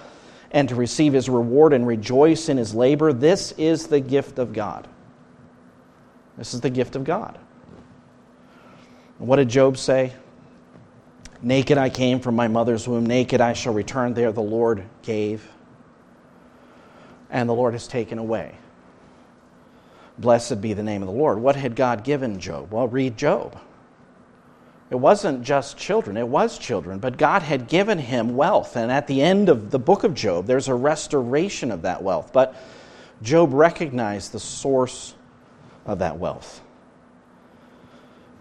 and 0.52 0.70
to 0.70 0.76
receive 0.76 1.12
his 1.12 1.28
reward 1.28 1.74
and 1.74 1.86
rejoice 1.86 2.48
in 2.48 2.56
his 2.56 2.74
labor. 2.74 3.12
This 3.12 3.52
is 3.58 3.88
the 3.88 4.00
gift 4.00 4.40
of 4.40 4.54
God. 4.54 4.88
This 6.38 6.54
is 6.54 6.62
the 6.62 6.70
gift 6.70 6.96
of 6.96 7.04
God. 7.04 7.38
And 9.20 9.28
what 9.28 9.36
did 9.36 9.50
Job 9.50 9.78
say? 9.78 10.14
Naked 11.42 11.78
I 11.78 11.90
came 11.90 12.20
from 12.20 12.36
my 12.36 12.48
mother's 12.48 12.88
womb, 12.88 13.06
naked 13.06 13.40
I 13.40 13.54
shall 13.54 13.74
return 13.74 14.14
there. 14.14 14.32
The 14.32 14.42
Lord 14.42 14.84
gave, 15.04 15.48
and 17.30 17.48
the 17.48 17.54
Lord 17.54 17.74
has 17.74 17.88
taken 17.88 18.18
away. 18.18 18.56
Blessed 20.18 20.60
be 20.60 20.74
the 20.74 20.84
name 20.84 21.02
of 21.02 21.08
the 21.08 21.14
Lord. 21.14 21.40
What 21.40 21.56
had 21.56 21.76
God 21.76 22.04
given 22.04 22.40
Job? 22.40 22.74
Well, 22.74 22.88
read 22.88 23.16
Job. 23.16 23.58
It 24.90 24.96
wasn't 24.96 25.44
just 25.44 25.78
children, 25.78 26.18
it 26.18 26.28
was 26.28 26.58
children, 26.58 27.00
but 27.00 27.18
God 27.18 27.44
had 27.44 27.68
given 27.68 28.00
him 28.00 28.36
wealth. 28.36 28.76
And 28.76 28.92
at 28.92 29.06
the 29.06 29.22
end 29.22 29.48
of 29.48 29.70
the 29.70 29.80
book 29.80 30.04
of 30.04 30.16
Job, 30.16 30.48
there's 30.48 30.68
a 30.68 30.74
restoration 30.74 31.72
of 31.72 31.84
that 31.84 32.02
wealth. 32.02 32.32
But 32.34 32.56
Job 33.22 33.54
recognized 33.54 34.32
the 34.32 34.40
source 34.40 35.14
of 35.86 36.00
that 36.00 36.18
wealth. 36.18 36.62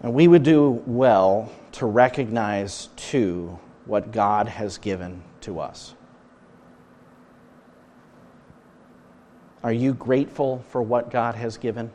And 0.01 0.13
we 0.13 0.27
would 0.27 0.43
do 0.43 0.81
well 0.85 1.51
to 1.73 1.85
recognize, 1.85 2.89
too, 2.95 3.59
what 3.85 4.11
God 4.11 4.47
has 4.47 4.77
given 4.77 5.23
to 5.41 5.59
us. 5.59 5.93
Are 9.61 9.73
you 9.73 9.93
grateful 9.93 10.63
for 10.69 10.81
what 10.81 11.11
God 11.11 11.35
has 11.35 11.57
given? 11.57 11.91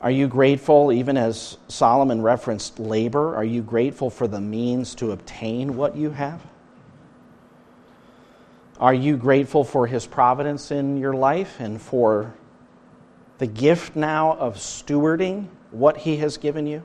Are 0.00 0.10
you 0.10 0.26
grateful, 0.26 0.92
even 0.92 1.16
as 1.16 1.56
Solomon 1.68 2.20
referenced 2.20 2.78
labor, 2.78 3.36
are 3.36 3.44
you 3.44 3.62
grateful 3.62 4.10
for 4.10 4.26
the 4.28 4.40
means 4.40 4.94
to 4.96 5.12
obtain 5.12 5.76
what 5.76 5.96
you 5.96 6.10
have? 6.10 6.42
Are 8.78 8.92
you 8.92 9.16
grateful 9.16 9.64
for 9.64 9.86
his 9.86 10.06
providence 10.06 10.70
in 10.70 10.96
your 10.98 11.14
life 11.14 11.60
and 11.60 11.80
for 11.80 12.34
the 13.38 13.46
gift 13.46 13.96
now 13.96 14.36
of 14.36 14.56
stewarding 14.56 15.48
what 15.70 15.98
he 15.98 16.16
has 16.18 16.36
given 16.36 16.66
you? 16.66 16.82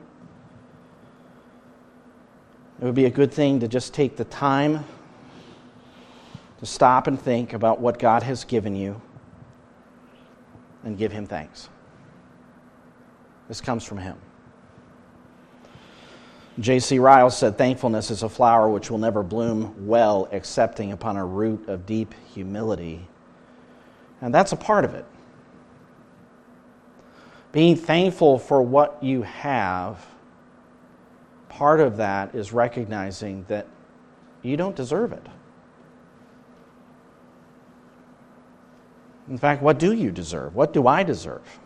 It 2.80 2.84
would 2.84 2.94
be 2.94 3.04
a 3.04 3.10
good 3.10 3.32
thing 3.32 3.60
to 3.60 3.68
just 3.68 3.92
take 3.92 4.16
the 4.16 4.24
time 4.24 4.84
to 6.60 6.66
stop 6.66 7.06
and 7.06 7.20
think 7.20 7.52
about 7.52 7.80
what 7.80 7.98
God 7.98 8.22
has 8.22 8.44
given 8.44 8.76
you 8.76 9.00
and 10.84 10.96
give 10.96 11.12
Him 11.12 11.26
thanks. 11.26 11.68
This 13.48 13.60
comes 13.60 13.84
from 13.84 13.98
Him. 13.98 14.16
J.C. 16.58 16.98
Ryle 16.98 17.30
said, 17.30 17.56
Thankfulness 17.56 18.10
is 18.10 18.22
a 18.22 18.28
flower 18.28 18.68
which 18.68 18.90
will 18.90 18.98
never 18.98 19.22
bloom 19.22 19.86
well 19.86 20.28
excepting 20.30 20.92
upon 20.92 21.16
a 21.16 21.24
root 21.24 21.68
of 21.68 21.86
deep 21.86 22.14
humility. 22.34 23.06
And 24.20 24.34
that's 24.34 24.52
a 24.52 24.56
part 24.56 24.84
of 24.84 24.94
it. 24.94 25.06
Being 27.52 27.76
thankful 27.76 28.38
for 28.38 28.62
what 28.62 29.02
you 29.02 29.22
have, 29.22 30.04
part 31.48 31.80
of 31.80 31.96
that 31.96 32.34
is 32.34 32.52
recognizing 32.52 33.44
that 33.48 33.66
you 34.42 34.56
don't 34.56 34.76
deserve 34.76 35.12
it. 35.12 35.26
In 39.28 39.38
fact, 39.38 39.62
what 39.62 39.78
do 39.78 39.92
you 39.92 40.10
deserve? 40.10 40.54
What 40.54 40.72
do 40.72 40.86
I 40.86 41.02
deserve? 41.02 41.60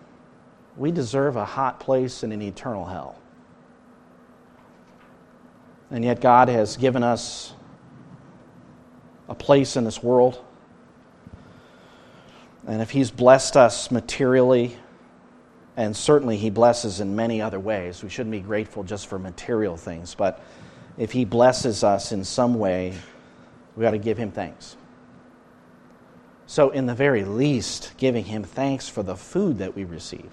We 0.77 0.91
deserve 0.91 1.37
a 1.37 1.45
hot 1.45 1.81
place 1.81 2.23
in 2.23 2.33
an 2.33 2.43
eternal 2.43 2.85
hell. 2.85 3.17
And 5.91 6.05
yet, 6.05 6.21
God 6.21 6.49
has 6.49 6.77
given 6.77 7.03
us 7.03 7.53
a 9.29 9.35
place 9.35 9.77
in 9.77 9.85
this 9.85 10.03
world. 10.03 10.43
And 12.67 12.83
if 12.83 12.91
He's 12.91 13.11
blessed 13.11 13.57
us 13.57 13.91
materially, 13.91 14.77
and 15.77 15.97
certainly 15.97 16.37
He 16.37 16.51
blesses 16.51 17.01
in 17.01 17.17
many 17.17 17.41
other 17.43 17.61
ways, 17.61 18.03
we 18.03 18.09
shouldn't 18.09 18.33
be 18.33 18.41
grateful 18.41 18.85
just 18.85 19.07
for 19.07 19.19
material 19.19 19.77
things, 19.77 20.15
but 20.15 20.43
if 20.97 21.13
He 21.13 21.25
blesses 21.25 21.83
us 21.83 22.13
in 22.13 22.25
some 22.25 22.55
way, 22.55 22.95
we 23.77 23.83
got 23.83 23.91
to 23.91 23.99
give 23.99 24.17
Him 24.17 24.31
thanks. 24.31 24.77
So, 26.47 26.71
in 26.71 26.87
the 26.87 26.95
very 26.95 27.25
least, 27.25 27.93
giving 27.97 28.25
Him 28.25 28.45
thanks 28.45 28.89
for 28.89 29.03
the 29.03 29.17
food 29.17 29.59
that 29.59 29.75
we 29.75 29.85
receive. 29.85 30.31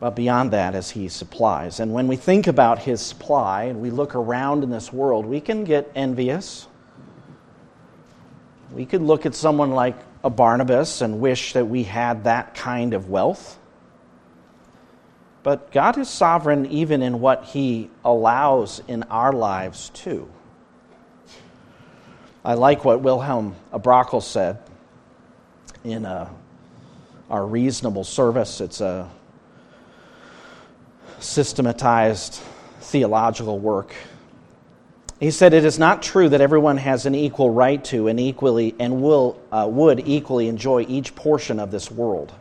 But 0.00 0.16
beyond 0.16 0.52
that, 0.52 0.74
as 0.74 0.90
He 0.90 1.08
supplies. 1.08 1.80
And 1.80 1.92
when 1.92 2.06
we 2.06 2.16
think 2.16 2.46
about 2.46 2.78
His 2.78 3.00
supply 3.00 3.64
and 3.64 3.80
we 3.80 3.90
look 3.90 4.14
around 4.14 4.62
in 4.62 4.70
this 4.70 4.92
world, 4.92 5.26
we 5.26 5.40
can 5.40 5.64
get 5.64 5.90
envious. 5.94 6.66
We 8.72 8.86
could 8.86 9.02
look 9.02 9.26
at 9.26 9.34
someone 9.34 9.72
like 9.72 9.96
a 10.24 10.30
Barnabas 10.30 11.02
and 11.02 11.20
wish 11.20 11.52
that 11.52 11.66
we 11.66 11.82
had 11.84 12.24
that 12.24 12.54
kind 12.54 12.94
of 12.94 13.10
wealth. 13.10 13.58
But 15.42 15.70
God 15.70 15.98
is 15.98 16.08
sovereign 16.08 16.64
even 16.66 17.02
in 17.02 17.20
what 17.20 17.44
He 17.44 17.90
allows 18.02 18.82
in 18.88 19.02
our 19.04 19.32
lives, 19.32 19.90
too. 19.90 20.28
I 22.42 22.54
like 22.54 22.84
what 22.84 23.02
Wilhelm 23.02 23.54
à 23.70 23.80
Brakel 23.80 24.22
said 24.22 24.58
in 25.84 26.06
uh, 26.06 26.30
our 27.28 27.46
reasonable 27.46 28.04
service. 28.04 28.62
It's 28.62 28.80
a 28.80 29.10
systematized 31.20 32.40
theological 32.80 33.58
work. 33.58 33.94
He 35.20 35.30
said, 35.30 35.54
It 35.54 35.64
is 35.64 35.78
not 35.78 36.02
true 36.02 36.28
that 36.28 36.40
everyone 36.40 36.76
has 36.78 37.06
an 37.06 37.14
equal 37.14 37.50
right 37.50 37.82
to 37.84 38.08
and 38.08 38.18
equally 38.18 38.74
and 38.78 39.02
will, 39.02 39.40
uh, 39.52 39.68
would 39.70 40.06
equally 40.06 40.48
enjoy 40.48 40.84
each 40.88 41.14
portion 41.14 41.60
of 41.60 41.70
this 41.70 41.90
world. 41.90 42.32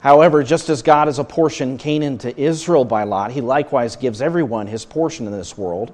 However, 0.00 0.42
just 0.42 0.68
as 0.68 0.82
God 0.82 1.06
has 1.06 1.18
apportioned 1.18 1.78
Canaan 1.78 2.18
to 2.18 2.40
Israel 2.40 2.84
by 2.84 3.04
lot, 3.04 3.30
he 3.30 3.40
likewise 3.40 3.96
gives 3.96 4.20
everyone 4.20 4.66
his 4.66 4.84
portion 4.84 5.26
in 5.26 5.32
this 5.32 5.56
world 5.56 5.92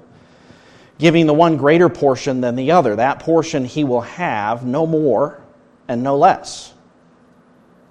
giving 0.99 1.25
the 1.25 1.33
one 1.33 1.57
greater 1.57 1.89
portion 1.89 2.41
than 2.41 2.55
the 2.55 2.71
other. 2.71 2.95
That 2.95 3.19
portion 3.19 3.65
he 3.65 3.83
will 3.83 4.01
have 4.01 4.65
no 4.65 4.85
more 4.85 5.41
and 5.87 6.03
no 6.03 6.17
less. 6.17 6.73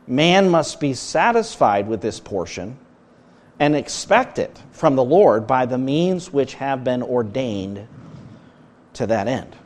Man 0.06 0.48
must 0.48 0.78
be 0.78 0.94
satisfied 0.94 1.88
with 1.88 2.00
this 2.00 2.20
portion 2.20 2.78
and 3.60 3.74
expect 3.74 4.38
it 4.38 4.62
from 4.72 4.96
the 4.96 5.04
Lord 5.04 5.46
by 5.46 5.66
the 5.66 5.78
means 5.78 6.32
which 6.32 6.54
have 6.54 6.84
been 6.84 7.02
ordained 7.02 7.86
to 8.94 9.06
that 9.06 9.28
end. 9.28 9.56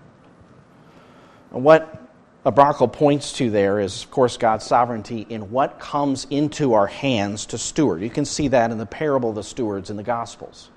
What 1.50 1.98
à 2.46 2.54
Brakel 2.54 2.92
points 2.92 3.32
to 3.34 3.50
there 3.50 3.78
is, 3.78 4.04
of 4.04 4.10
course, 4.10 4.36
God's 4.36 4.64
sovereignty 4.64 5.26
in 5.28 5.50
what 5.50 5.78
comes 5.78 6.26
into 6.30 6.72
our 6.72 6.86
hands 6.86 7.46
to 7.46 7.58
steward. 7.58 8.02
You 8.02 8.10
can 8.10 8.24
see 8.24 8.48
that 8.48 8.70
in 8.70 8.78
the 8.78 8.86
parable 8.86 9.30
of 9.30 9.34
the 9.36 9.44
stewards 9.44 9.90
in 9.90 9.96
the 9.96 10.02
Gospels 10.02 10.70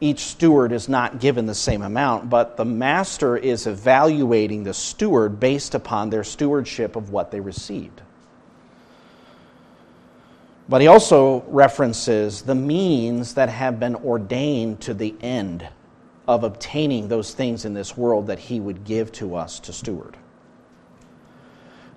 each 0.00 0.20
steward 0.20 0.72
is 0.72 0.88
not 0.88 1.20
given 1.20 1.46
the 1.46 1.54
same 1.54 1.82
amount, 1.82 2.30
but 2.30 2.56
the 2.56 2.64
master 2.64 3.36
is 3.36 3.66
evaluating 3.66 4.64
the 4.64 4.72
steward 4.72 5.38
based 5.38 5.74
upon 5.74 6.08
their 6.08 6.24
stewardship 6.24 6.96
of 6.96 7.10
what 7.10 7.30
they 7.30 7.40
received. 7.40 8.00
But 10.70 10.80
he 10.80 10.86
also 10.86 11.42
references 11.48 12.42
the 12.42 12.54
means 12.54 13.34
that 13.34 13.48
have 13.48 13.80
been 13.80 13.96
ordained 13.96 14.80
to 14.82 14.94
the 14.94 15.16
end 15.20 15.68
of 16.28 16.44
obtaining 16.44 17.08
those 17.08 17.34
things 17.34 17.64
in 17.64 17.74
this 17.74 17.96
world 17.96 18.28
that 18.28 18.38
he 18.38 18.60
would 18.60 18.84
give 18.84 19.10
to 19.14 19.34
us 19.34 19.58
to 19.60 19.72
steward. 19.72 20.16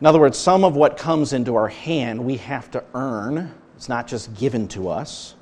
In 0.01 0.07
other 0.07 0.19
words, 0.19 0.39
some 0.39 0.63
of 0.63 0.75
what 0.75 0.97
comes 0.97 1.33
into 1.33 1.55
our 1.55 1.67
hand 1.67 2.25
we 2.25 2.37
have 2.37 2.71
to 2.71 2.83
earn, 2.95 3.53
it's 3.75 3.89
not 3.89 4.07
just 4.07 4.33
given 4.33 4.67
to 4.69 4.89
us. 4.89 5.35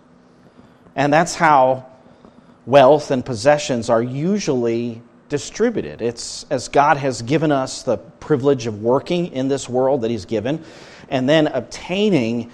And 0.98 1.13
that's 1.13 1.34
how 1.34 1.86
wealth 2.65 3.12
and 3.12 3.26
possessions 3.26 3.89
are 3.89 4.04
usually 4.04 5.02
distributed. 5.30 6.02
It's 6.02 6.46
as 6.50 6.67
God 6.67 6.98
has 6.98 7.22
given 7.22 7.54
us 7.54 7.84
the 7.84 7.96
privilege 7.96 8.67
of 8.67 8.84
working 8.84 9.28
in 9.28 9.48
this 9.48 9.70
world 9.70 10.02
that 10.02 10.12
He's 10.12 10.26
given, 10.26 10.65
and 11.08 11.30
then 11.30 11.48
obtaining 11.48 12.52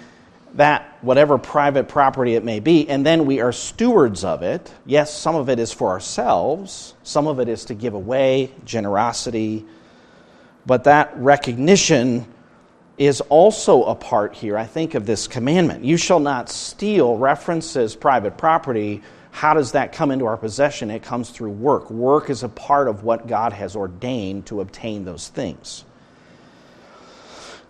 that, 0.54 0.98
whatever 1.02 1.38
private 1.38 1.88
property 1.88 2.34
it 2.34 2.44
may 2.44 2.60
be, 2.60 2.88
and 2.88 3.04
then 3.04 3.26
we 3.26 3.40
are 3.40 3.52
stewards 3.52 4.24
of 4.24 4.42
it. 4.42 4.72
Yes, 4.86 5.14
some 5.14 5.34
of 5.34 5.48
it 5.48 5.58
is 5.58 5.72
for 5.72 5.90
ourselves, 5.90 6.94
some 7.02 7.26
of 7.26 7.40
it 7.40 7.48
is 7.48 7.66
to 7.66 7.74
give 7.74 7.94
away, 7.94 8.52
generosity, 8.64 9.64
but 10.66 10.84
that 10.84 11.16
recognition 11.16 12.26
is 12.96 13.20
also 13.22 13.84
a 13.84 13.94
part 13.94 14.34
here, 14.34 14.58
I 14.58 14.66
think, 14.66 14.94
of 14.94 15.06
this 15.06 15.28
commandment. 15.28 15.84
You 15.84 15.96
shall 15.96 16.20
not 16.20 16.48
steal 16.48 17.16
references 17.16 17.94
private 17.94 18.36
property 18.36 19.02
how 19.38 19.54
does 19.54 19.70
that 19.72 19.92
come 19.92 20.10
into 20.10 20.26
our 20.26 20.36
possession? 20.36 20.90
It 20.90 21.04
comes 21.04 21.30
through 21.30 21.52
work. 21.52 21.90
Work 21.90 22.28
is 22.28 22.42
a 22.42 22.48
part 22.48 22.88
of 22.88 23.04
what 23.04 23.28
God 23.28 23.52
has 23.52 23.76
ordained 23.76 24.46
to 24.46 24.60
obtain 24.60 25.04
those 25.04 25.28
things. 25.28 25.84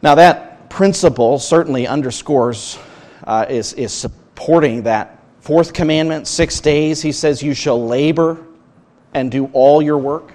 Now, 0.01 0.14
that 0.14 0.58
principle 0.70 1.38
certainly 1.38 1.87
underscores, 1.87 2.78
uh, 3.24 3.46
is, 3.48 3.72
is 3.74 3.92
supporting 3.92 4.83
that 4.85 5.22
fourth 5.40 5.72
commandment, 5.72 6.26
six 6.26 6.61
days. 6.61 7.02
He 7.02 7.12
says, 7.12 7.42
You 7.42 7.54
shall 7.54 7.85
labor 7.85 8.44
and 9.14 9.31
do 9.31 9.46
all 9.52 9.83
your 9.83 9.98
work. 9.98 10.33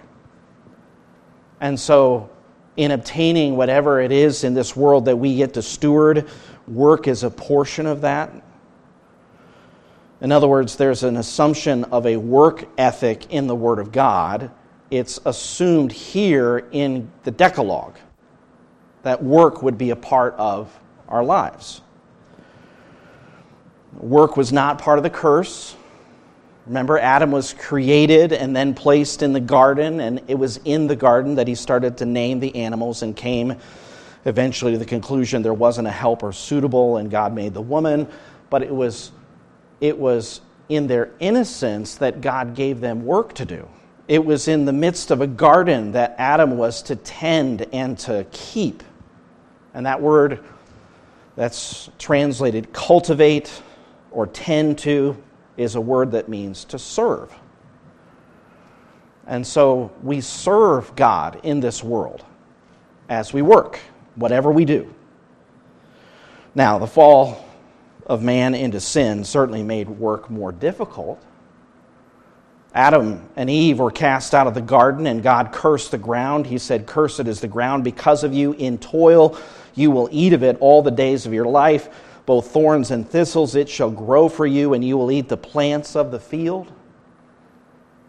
And 1.61 1.79
so, 1.79 2.29
in 2.75 2.91
obtaining 2.91 3.55
whatever 3.55 4.01
it 4.01 4.11
is 4.11 4.43
in 4.43 4.53
this 4.53 4.75
world 4.75 5.05
that 5.05 5.15
we 5.15 5.35
get 5.35 5.53
to 5.53 5.61
steward, 5.61 6.27
work 6.67 7.07
is 7.07 7.23
a 7.23 7.29
portion 7.29 7.85
of 7.85 8.01
that. 8.01 8.31
In 10.21 10.31
other 10.31 10.47
words, 10.47 10.75
there's 10.75 11.03
an 11.03 11.17
assumption 11.17 11.83
of 11.85 12.05
a 12.05 12.17
work 12.17 12.65
ethic 12.77 13.31
in 13.31 13.47
the 13.47 13.55
Word 13.55 13.79
of 13.79 13.91
God. 13.91 14.49
It's 14.89 15.19
assumed 15.25 15.91
here 15.91 16.67
in 16.71 17.11
the 17.23 17.31
Decalogue 17.31 17.97
that 19.03 19.23
work 19.23 19.61
would 19.61 19.77
be 19.77 19.91
a 19.91 19.95
part 19.95 20.33
of 20.35 20.77
our 21.07 21.23
lives. 21.23 21.81
Work 23.93 24.35
was 24.35 24.51
not 24.51 24.79
part 24.79 24.97
of 24.97 25.03
the 25.03 25.09
curse. 25.09 25.75
Remember, 26.65 26.97
Adam 26.97 27.31
was 27.31 27.53
created 27.53 28.33
and 28.33 28.55
then 28.55 28.73
placed 28.73 29.21
in 29.21 29.33
the 29.33 29.39
garden, 29.39 29.99
and 29.99 30.21
it 30.27 30.35
was 30.35 30.57
in 30.65 30.87
the 30.87 30.95
garden 30.95 31.35
that 31.35 31.47
he 31.47 31.55
started 31.55 31.97
to 31.97 32.05
name 32.05 32.39
the 32.39 32.55
animals 32.55 33.03
and 33.03 33.15
came 33.15 33.55
eventually 34.25 34.71
to 34.71 34.77
the 34.77 34.85
conclusion 34.85 35.41
there 35.41 35.53
wasn't 35.53 35.87
a 35.87 35.91
helper 35.91 36.31
suitable, 36.31 36.97
and 36.97 37.11
God 37.11 37.33
made 37.35 37.53
the 37.53 37.61
woman. 37.61 38.07
But 38.49 38.63
it 38.63 38.73
was 38.73 39.11
it 39.81 39.97
was 39.97 40.39
in 40.69 40.87
their 40.87 41.11
innocence 41.19 41.95
that 41.95 42.21
God 42.21 42.55
gave 42.55 42.79
them 42.79 43.05
work 43.05 43.33
to 43.35 43.45
do. 43.45 43.67
It 44.07 44.23
was 44.23 44.47
in 44.47 44.63
the 44.65 44.73
midst 44.73 45.11
of 45.11 45.19
a 45.19 45.27
garden 45.27 45.91
that 45.91 46.15
Adam 46.17 46.57
was 46.57 46.81
to 46.83 46.95
tend 46.95 47.65
and 47.73 47.97
to 47.99 48.25
keep. 48.31 48.83
And 49.73 49.85
that 49.85 50.01
word 50.01 50.43
that's 51.35 51.89
translated 51.97 52.73
cultivate 52.73 53.51
or 54.11 54.27
tend 54.27 54.77
to 54.79 55.21
is 55.57 55.75
a 55.75 55.81
word 55.81 56.11
that 56.11 56.29
means 56.29 56.65
to 56.65 56.79
serve. 56.79 57.33
And 59.25 59.45
so 59.45 59.91
we 60.01 60.21
serve 60.21 60.95
God 60.95 61.39
in 61.43 61.59
this 61.59 61.83
world 61.83 62.25
as 63.09 63.33
we 63.33 63.41
work, 63.41 63.79
whatever 64.15 64.51
we 64.51 64.65
do. 64.65 64.93
Now, 66.55 66.77
the 66.77 66.87
fall 66.87 67.45
of 68.05 68.21
man 68.21 68.53
into 68.53 68.79
sin 68.79 69.23
certainly 69.23 69.63
made 69.63 69.89
work 69.89 70.29
more 70.29 70.51
difficult. 70.51 71.23
Adam 72.73 73.21
and 73.35 73.49
Eve 73.49 73.79
were 73.79 73.91
cast 73.91 74.33
out 74.33 74.47
of 74.47 74.55
the 74.55 74.61
garden, 74.61 75.05
and 75.05 75.21
God 75.21 75.51
cursed 75.51 75.91
the 75.91 75.97
ground. 75.97 76.47
He 76.47 76.57
said, 76.57 76.87
Cursed 76.87 77.27
is 77.27 77.39
the 77.39 77.47
ground 77.47 77.83
because 77.83 78.23
of 78.23 78.33
you. 78.33 78.53
In 78.53 78.77
toil 78.79 79.37
you 79.75 79.91
will 79.91 80.09
eat 80.11 80.33
of 80.33 80.43
it 80.43 80.57
all 80.59 80.81
the 80.81 80.91
days 80.91 81.25
of 81.25 81.33
your 81.33 81.45
life. 81.45 81.89
Both 82.25 82.51
thorns 82.51 82.91
and 82.91 83.07
thistles 83.07 83.55
it 83.55 83.69
shall 83.69 83.91
grow 83.91 84.29
for 84.29 84.45
you, 84.45 84.73
and 84.73 84.83
you 84.83 84.97
will 84.97 85.11
eat 85.11 85.29
the 85.29 85.37
plants 85.37 85.95
of 85.95 86.11
the 86.11 86.19
field. 86.19 86.71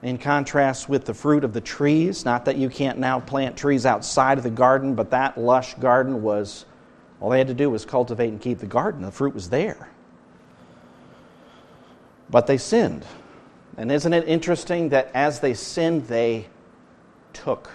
In 0.03 0.19
contrast 0.19 0.89
with 0.89 1.05
the 1.05 1.15
fruit 1.15 1.45
of 1.45 1.53
the 1.53 1.61
trees, 1.61 2.25
not 2.25 2.45
that 2.45 2.57
you 2.57 2.69
can't 2.69 2.99
now 2.99 3.21
plant 3.21 3.57
trees 3.57 3.87
outside 3.87 4.39
of 4.39 4.45
the 4.45 4.51
garden, 4.51 4.95
but 4.95 5.11
that 5.11 5.39
lush 5.39 5.75
garden 5.75 6.23
was, 6.23 6.67
all 7.21 7.31
they 7.31 7.39
had 7.39 7.49
to 7.49 7.55
do 7.55 7.71
was 7.71 7.85
cultivate 7.85 8.29
and 8.29 8.41
keep 8.41 8.59
the 8.59 8.67
garden. 8.67 9.03
The 9.03 9.11
fruit 9.11 9.35
was 9.35 9.49
there. 9.49 9.89
But 12.31 12.47
they 12.47 12.59
sinned. 12.59 13.05
And 13.77 13.91
isn't 13.91 14.13
it 14.13 14.29
interesting 14.29 14.91
that 14.91 15.11
as 15.15 15.41
they 15.41 15.55
sinned, 15.55 16.07
they 16.07 16.47
took? 17.33 17.71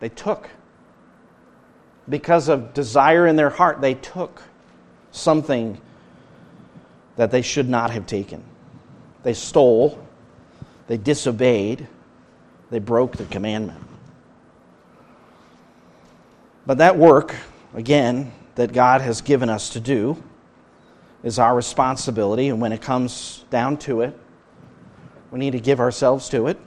They 0.00 0.08
took. 0.08 0.50
Because 2.08 2.48
of 2.48 2.74
desire 2.74 3.26
in 3.26 3.36
their 3.36 3.50
heart, 3.50 3.80
they 3.80 3.94
took 3.94 4.42
something 5.12 5.80
that 7.16 7.30
they 7.30 7.42
should 7.42 7.68
not 7.68 7.90
have 7.90 8.06
taken. 8.06 8.42
They 9.22 9.34
stole, 9.34 10.04
they 10.86 10.96
disobeyed, 10.96 11.86
they 12.70 12.78
broke 12.78 13.16
the 13.16 13.26
commandment. 13.26 13.80
But 16.66 16.78
that 16.78 16.96
work, 16.96 17.34
again, 17.74 18.32
that 18.54 18.72
God 18.72 19.00
has 19.00 19.20
given 19.20 19.48
us 19.48 19.70
to 19.70 19.80
do, 19.80 20.22
is 21.22 21.38
our 21.38 21.54
responsibility. 21.54 22.48
And 22.48 22.60
when 22.60 22.72
it 22.72 22.80
comes 22.80 23.44
down 23.50 23.76
to 23.78 24.02
it, 24.02 24.18
we 25.30 25.38
need 25.38 25.52
to 25.52 25.60
give 25.60 25.80
ourselves 25.80 26.28
to 26.30 26.46
it. 26.46 26.58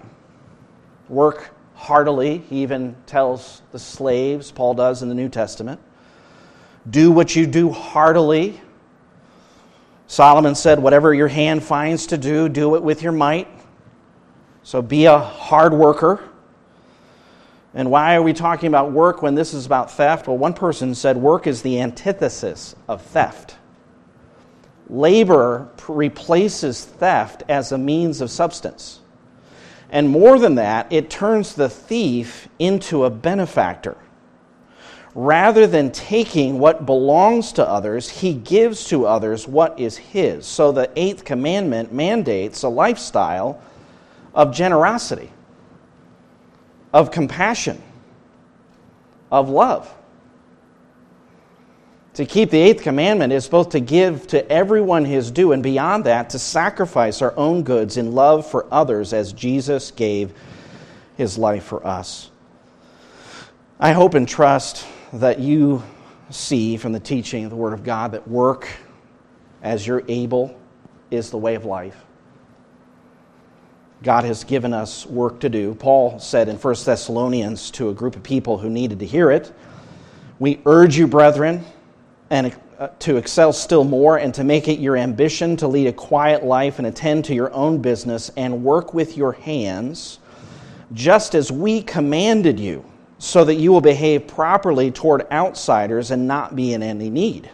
Work 1.10 1.52
heartily. 1.76 2.40
He 2.50 2.62
even 2.62 2.96
tells 3.06 3.62
the 3.72 3.80
slaves, 3.80 4.52
Paul 4.52 4.74
does 4.74 5.02
in 5.02 5.10
the 5.10 5.16
New 5.16 5.30
Testament. 5.30 5.82
Do 6.90 7.12
what 7.12 7.36
you 7.36 7.46
do 7.46 7.70
heartily. 7.70 8.60
Solomon 10.08 10.56
said, 10.56 10.80
Whatever 10.80 11.14
your 11.14 11.28
hand 11.28 11.64
finds 11.64 12.08
to 12.08 12.18
do, 12.18 12.50
do 12.50 12.76
it 12.76 12.84
with 12.84 13.02
your 13.02 13.12
might. 13.12 13.48
So 14.64 14.82
be 14.82 15.06
a 15.06 15.18
hard 15.18 15.74
worker. 15.74 16.30
And 17.74 17.90
why 17.90 18.16
are 18.16 18.22
we 18.22 18.34
talking 18.34 18.68
about 18.68 18.92
work 18.92 19.22
when 19.22 19.36
this 19.36 19.54
is 19.54 19.66
about 19.66 19.92
theft? 19.92 20.28
Well, 20.28 20.38
one 20.38 20.54
person 20.54 20.94
said 20.94 21.18
work 21.18 21.48
is 21.48 21.64
the 21.64 21.82
antithesis 21.82 22.76
of 22.88 23.02
theft. 23.02 23.56
Labor 24.90 25.70
replaces 25.88 26.86
theft 26.86 27.44
as 27.48 27.72
a 27.72 27.78
means 27.78 28.22
of 28.22 28.30
substance. 28.30 29.00
And 29.90 30.10
more 30.10 30.40
than 30.40 30.56
that, 30.56 30.92
it 30.92 31.10
turns 31.10 31.54
the 31.54 31.70
thief 31.70 32.48
into 32.60 33.06
a 33.06 33.10
benefactor. 33.10 33.98
Rather 35.16 35.68
than 35.68 35.92
taking 35.92 36.58
what 36.58 36.88
belongs 36.88 37.52
to 37.54 37.68
others, 37.68 38.10
he 38.10 38.34
gives 38.34 38.86
to 38.86 39.06
others 39.06 39.48
what 39.48 39.80
is 39.80 39.96
his. 39.96 40.48
So 40.48 40.72
the 40.72 40.90
eighth 40.96 41.24
commandment 41.24 41.94
mandates 41.94 42.64
a 42.64 42.70
lifestyle 42.70 43.62
of 44.34 44.52
generosity, 44.52 45.32
of 46.92 47.12
compassion, 47.12 47.80
of 49.32 49.50
love. 49.50 49.94
To 52.16 52.26
keep 52.26 52.52
the 52.52 52.60
eighth 52.60 52.84
commandment 52.84 53.34
is 53.34 53.48
both 53.48 53.70
to 53.70 53.80
give 53.80 54.28
to 54.28 54.48
everyone 54.52 55.04
his 55.04 55.32
due, 55.32 55.52
and 55.52 55.64
beyond 55.64 56.04
that, 56.04 56.30
to 56.32 56.40
sacrifice 56.40 57.24
our 57.24 57.36
own 57.36 57.64
goods 57.64 57.98
in 57.98 58.14
love 58.14 58.50
for 58.50 58.68
others 58.72 59.14
as 59.14 59.34
Jesus 59.34 59.90
gave 59.90 60.32
his 61.18 61.38
life 61.40 61.64
for 61.64 61.86
us. 61.86 62.30
I 63.80 63.94
hope 63.94 64.14
and 64.14 64.28
trust 64.28 64.86
that 65.14 65.40
you 65.40 65.82
see 66.30 66.78
from 66.78 66.92
the 66.94 67.00
teaching 67.00 67.46
of 67.46 67.50
the 67.50 67.56
Word 67.56 67.74
of 67.74 67.84
God 67.84 68.12
that 68.12 68.28
work 68.28 68.68
as 69.64 69.86
you're 69.86 70.04
able 70.08 70.56
is 71.10 71.32
the 71.32 71.38
way 71.38 71.56
of 71.56 71.66
life. 71.66 71.98
God 74.04 74.24
has 74.26 74.44
given 74.44 74.74
us 74.74 75.06
work 75.06 75.40
to 75.40 75.50
do. 75.50 75.74
Paul 75.76 76.20
said 76.20 76.50
in 76.50 76.58
1 76.58 76.76
Thessalonians 76.86 77.72
to 77.72 77.90
a 77.90 77.94
group 77.94 78.16
of 78.16 78.22
people 78.22 78.58
who 78.58 78.70
needed 78.70 79.00
to 79.00 79.06
hear 79.06 79.32
it 79.32 79.52
We 80.40 80.62
urge 80.66 80.98
you, 80.98 81.08
brethren, 81.08 81.64
and 82.30 82.56
uh, 82.80 82.88
to 83.00 83.18
excel 83.18 83.54
still 83.54 83.84
more 83.84 84.18
and 84.18 84.34
to 84.34 84.44
make 84.44 84.68
it 84.68 84.80
your 84.80 84.98
ambition 84.98 85.56
to 85.58 85.68
lead 85.68 85.88
a 85.88 85.94
quiet 85.94 86.44
life 86.44 86.80
and 86.80 86.88
attend 86.88 87.26
to 87.26 87.34
your 87.34 87.54
own 87.54 87.82
business 87.82 88.32
and 88.36 88.64
work 88.64 88.94
with 88.94 89.16
your 89.16 89.34
hands, 89.34 90.20
just 90.94 91.36
as 91.36 91.52
we 91.52 91.82
commanded 91.82 92.60
you, 92.60 92.84
so 93.20 93.46
that 93.46 93.56
you 93.56 93.72
will 93.72 93.82
behave 93.82 94.28
properly 94.28 94.92
toward 94.92 95.30
outsiders 95.32 96.12
and 96.12 96.28
not 96.28 96.56
be 96.56 96.74
in 96.74 96.84
any 96.84 97.10
need. 97.10 97.50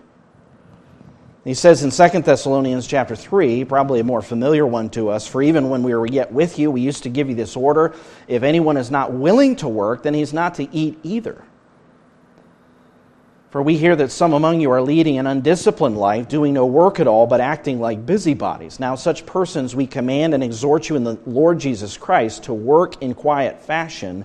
He 1.45 1.53
says 1.53 1.83
in 1.83 1.89
2 1.89 2.21
Thessalonians 2.21 2.85
chapter 2.85 3.15
3, 3.15 3.65
probably 3.65 4.01
a 4.01 4.03
more 4.03 4.21
familiar 4.21 4.67
one 4.67 4.89
to 4.91 5.09
us, 5.09 5.25
for 5.27 5.41
even 5.41 5.69
when 5.69 5.83
we 5.83 5.95
were 5.95 6.05
yet 6.05 6.31
with 6.31 6.59
you, 6.59 6.69
we 6.69 6.81
used 6.81 7.03
to 7.03 7.09
give 7.09 7.29
you 7.29 7.35
this 7.35 7.55
order 7.55 7.95
if 8.27 8.43
anyone 8.43 8.77
is 8.77 8.91
not 8.91 9.13
willing 9.13 9.55
to 9.57 9.67
work, 9.67 10.03
then 10.03 10.13
he's 10.13 10.33
not 10.33 10.55
to 10.55 10.67
eat 10.75 10.99
either. 11.03 11.43
For 13.49 13.63
we 13.63 13.77
hear 13.77 13.95
that 13.95 14.11
some 14.11 14.33
among 14.33 14.61
you 14.61 14.69
are 14.71 14.81
leading 14.81 15.17
an 15.17 15.25
undisciplined 15.25 15.97
life, 15.97 16.27
doing 16.27 16.53
no 16.53 16.67
work 16.67 16.99
at 16.99 17.07
all, 17.07 17.25
but 17.25 17.41
acting 17.41 17.79
like 17.79 18.05
busybodies. 18.05 18.79
Now, 18.79 18.93
such 18.93 19.25
persons 19.25 19.75
we 19.75 19.87
command 19.87 20.35
and 20.35 20.43
exhort 20.43 20.87
you 20.87 20.95
in 20.95 21.03
the 21.03 21.17
Lord 21.25 21.59
Jesus 21.59 21.97
Christ 21.97 22.43
to 22.43 22.53
work 22.53 23.01
in 23.01 23.15
quiet 23.15 23.59
fashion 23.59 24.23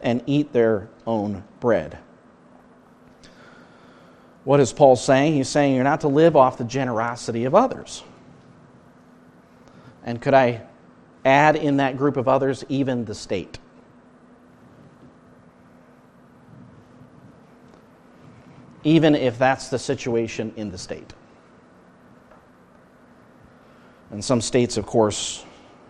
and 0.00 0.22
eat 0.26 0.52
their 0.52 0.88
own 1.06 1.44
bread. 1.60 1.98
What 4.44 4.60
is 4.60 4.72
Paul 4.72 4.96
saying? 4.96 5.34
He's 5.34 5.48
saying 5.48 5.74
you're 5.74 5.84
not 5.84 6.02
to 6.02 6.08
live 6.08 6.36
off 6.36 6.56
the 6.56 6.64
generosity 6.64 7.44
of 7.44 7.54
others. 7.54 8.02
And 10.04 10.20
could 10.20 10.34
I 10.34 10.62
add 11.24 11.56
in 11.56 11.78
that 11.78 11.96
group 11.96 12.16
of 12.16 12.28
others 12.28 12.64
even 12.68 13.04
the 13.04 13.14
state? 13.14 13.58
Even 18.84 19.14
if 19.14 19.38
that's 19.38 19.68
the 19.68 19.78
situation 19.78 20.52
in 20.56 20.70
the 20.70 20.78
state. 20.78 21.12
And 24.10 24.24
some 24.24 24.40
states, 24.40 24.76
of 24.76 24.86
course, 24.86 25.44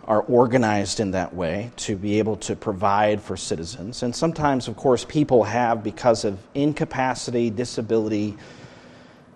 are 0.05 0.23
organized 0.23 1.01
in 1.01 1.11
that 1.11 1.35
way 1.35 1.71
to 1.77 1.97
be 1.97 2.19
able 2.19 2.37
to 2.37 2.55
provide 2.55 3.21
for 3.21 3.37
citizens. 3.37 4.03
And 4.03 4.15
sometimes, 4.15 4.69
of 4.69 4.77
course, 4.77 5.05
people 5.05 5.45
have, 5.45 5.83
because 5.83 6.25
of 6.25 6.39
incapacity, 6.55 7.51
disability, 7.51 8.37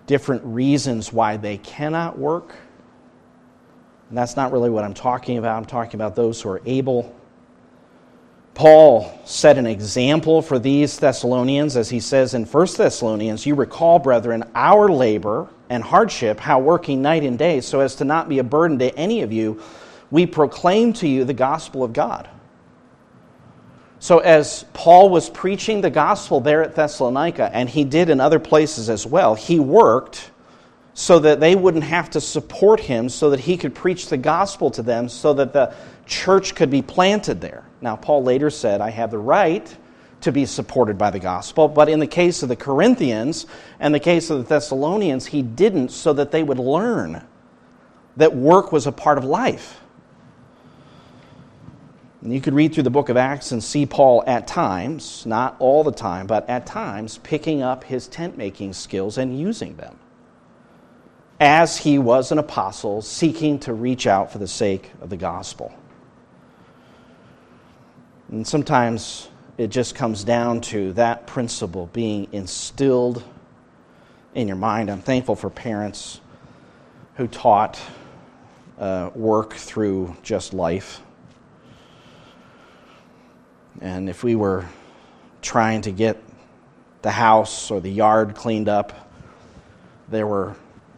different 0.07 0.43
reasons 0.43 1.11
why 1.11 1.37
they 1.37 1.57
cannot 1.57 2.17
work. 2.17 2.55
And 4.09 4.17
that's 4.17 4.35
not 4.35 4.51
really 4.51 4.69
what 4.69 4.83
I'm 4.83 4.93
talking 4.93 5.37
about. 5.37 5.57
I'm 5.57 5.65
talking 5.65 5.95
about 5.95 6.15
those 6.15 6.41
who 6.41 6.49
are 6.49 6.61
able 6.65 7.15
Paul 8.59 9.17
set 9.23 9.57
an 9.57 9.65
example 9.65 10.41
for 10.41 10.59
these 10.59 10.99
Thessalonians 10.99 11.77
as 11.77 11.89
he 11.89 12.01
says 12.01 12.33
in 12.33 12.43
1 12.43 12.67
Thessalonians, 12.75 13.45
You 13.45 13.55
recall, 13.55 13.99
brethren, 13.99 14.43
our 14.53 14.89
labor 14.89 15.47
and 15.69 15.81
hardship, 15.81 16.41
how 16.41 16.59
working 16.59 17.01
night 17.01 17.23
and 17.23 17.39
day, 17.39 17.61
so 17.61 17.79
as 17.79 17.95
to 17.95 18.03
not 18.03 18.27
be 18.27 18.39
a 18.39 18.43
burden 18.43 18.77
to 18.79 18.93
any 18.97 19.21
of 19.21 19.31
you, 19.31 19.61
we 20.11 20.25
proclaim 20.25 20.91
to 20.95 21.07
you 21.07 21.23
the 21.23 21.33
gospel 21.33 21.85
of 21.85 21.93
God. 21.93 22.27
So, 23.99 24.19
as 24.19 24.65
Paul 24.73 25.09
was 25.09 25.29
preaching 25.29 25.79
the 25.79 25.89
gospel 25.89 26.41
there 26.41 26.61
at 26.61 26.75
Thessalonica, 26.75 27.49
and 27.53 27.69
he 27.69 27.85
did 27.85 28.09
in 28.09 28.19
other 28.19 28.39
places 28.39 28.89
as 28.89 29.05
well, 29.05 29.35
he 29.35 29.57
worked 29.57 30.31
so 30.93 31.17
that 31.19 31.39
they 31.39 31.55
wouldn't 31.55 31.85
have 31.85 32.09
to 32.09 32.19
support 32.19 32.81
him, 32.81 33.07
so 33.07 33.29
that 33.29 33.39
he 33.39 33.55
could 33.55 33.73
preach 33.73 34.07
the 34.07 34.17
gospel 34.17 34.69
to 34.71 34.81
them, 34.81 35.07
so 35.07 35.33
that 35.33 35.53
the 35.53 35.73
church 36.09 36.55
could 36.55 36.69
be 36.69 36.81
planted 36.81 37.39
there. 37.39 37.63
Now, 37.79 37.95
Paul 37.95 38.23
later 38.23 38.49
said, 38.49 38.81
I 38.81 38.89
have 38.89 39.11
the 39.11 39.17
right 39.17 39.77
to 40.21 40.31
be 40.33 40.45
supported 40.45 40.97
by 40.97 41.11
the 41.11 41.19
gospel, 41.19 41.69
but 41.69 41.87
in 41.87 41.99
the 41.99 42.07
case 42.07 42.43
of 42.43 42.49
the 42.49 42.55
Corinthians 42.55 43.45
and 43.79 43.95
the 43.95 43.99
case 43.99 44.29
of 44.29 44.39
the 44.39 44.43
Thessalonians, 44.43 45.27
he 45.27 45.41
didn't 45.41 45.89
so 45.89 46.11
that 46.13 46.31
they 46.31 46.43
would 46.43 46.59
learn 46.59 47.25
that 48.17 48.35
work 48.35 48.73
was 48.73 48.85
a 48.85 48.91
part 48.91 49.17
of 49.17 49.23
life. 49.23 49.79
And 52.21 52.33
you 52.33 52.41
could 52.41 52.53
read 52.53 52.73
through 52.73 52.83
the 52.83 52.89
book 52.89 53.07
of 53.07 53.15
Acts 53.15 53.53
and 53.53 53.63
see 53.63 53.85
Paul 53.85 54.25
at 54.27 54.45
times, 54.45 55.25
not 55.25 55.55
all 55.59 55.85
the 55.85 55.91
time, 55.93 56.27
but 56.27 56.49
at 56.49 56.65
times, 56.65 57.17
picking 57.19 57.61
up 57.61 57.85
his 57.85 58.09
tent 58.09 58.37
making 58.37 58.73
skills 58.73 59.17
and 59.17 59.39
using 59.39 59.77
them 59.77 59.97
as 61.39 61.77
he 61.77 61.97
was 61.97 62.33
an 62.33 62.37
apostle 62.37 63.01
seeking 63.01 63.57
to 63.59 63.73
reach 63.73 64.05
out 64.05 64.31
for 64.31 64.39
the 64.39 64.47
sake 64.47 64.91
of 65.01 65.09
the 65.09 65.15
gospel. 65.15 65.73
And 68.31 68.45
sometimes 68.45 69.27
it 69.57 69.69
just 69.69 69.95
comes 69.95 70.23
down 70.23 70.61
to 70.61 70.93
that 70.93 71.25
principle 71.25 71.89
being 71.93 72.27
instilled 72.31 73.23
in 74.35 74.47
your 74.47 74.57
mind. 74.57 74.91
I'm 74.91 75.01
thankful 75.01 75.35
for 75.35 75.49
parents 75.49 76.21
who 77.15 77.27
taught 77.27 77.79
uh, 78.77 79.09
work 79.15 79.53
through 79.53 80.15
just 80.21 80.53
life. 80.53 81.01
And 83.81 84.09
if 84.09 84.23
we 84.23 84.35
were 84.35 84.65
trying 85.41 85.81
to 85.81 85.91
get 85.91 86.21
the 87.01 87.11
house 87.11 87.71
or 87.71 87.81
the 87.81 87.91
yard 87.91 88.35
cleaned 88.35 88.69
up, 88.69 89.11
there 90.07 90.27
were 90.27 90.55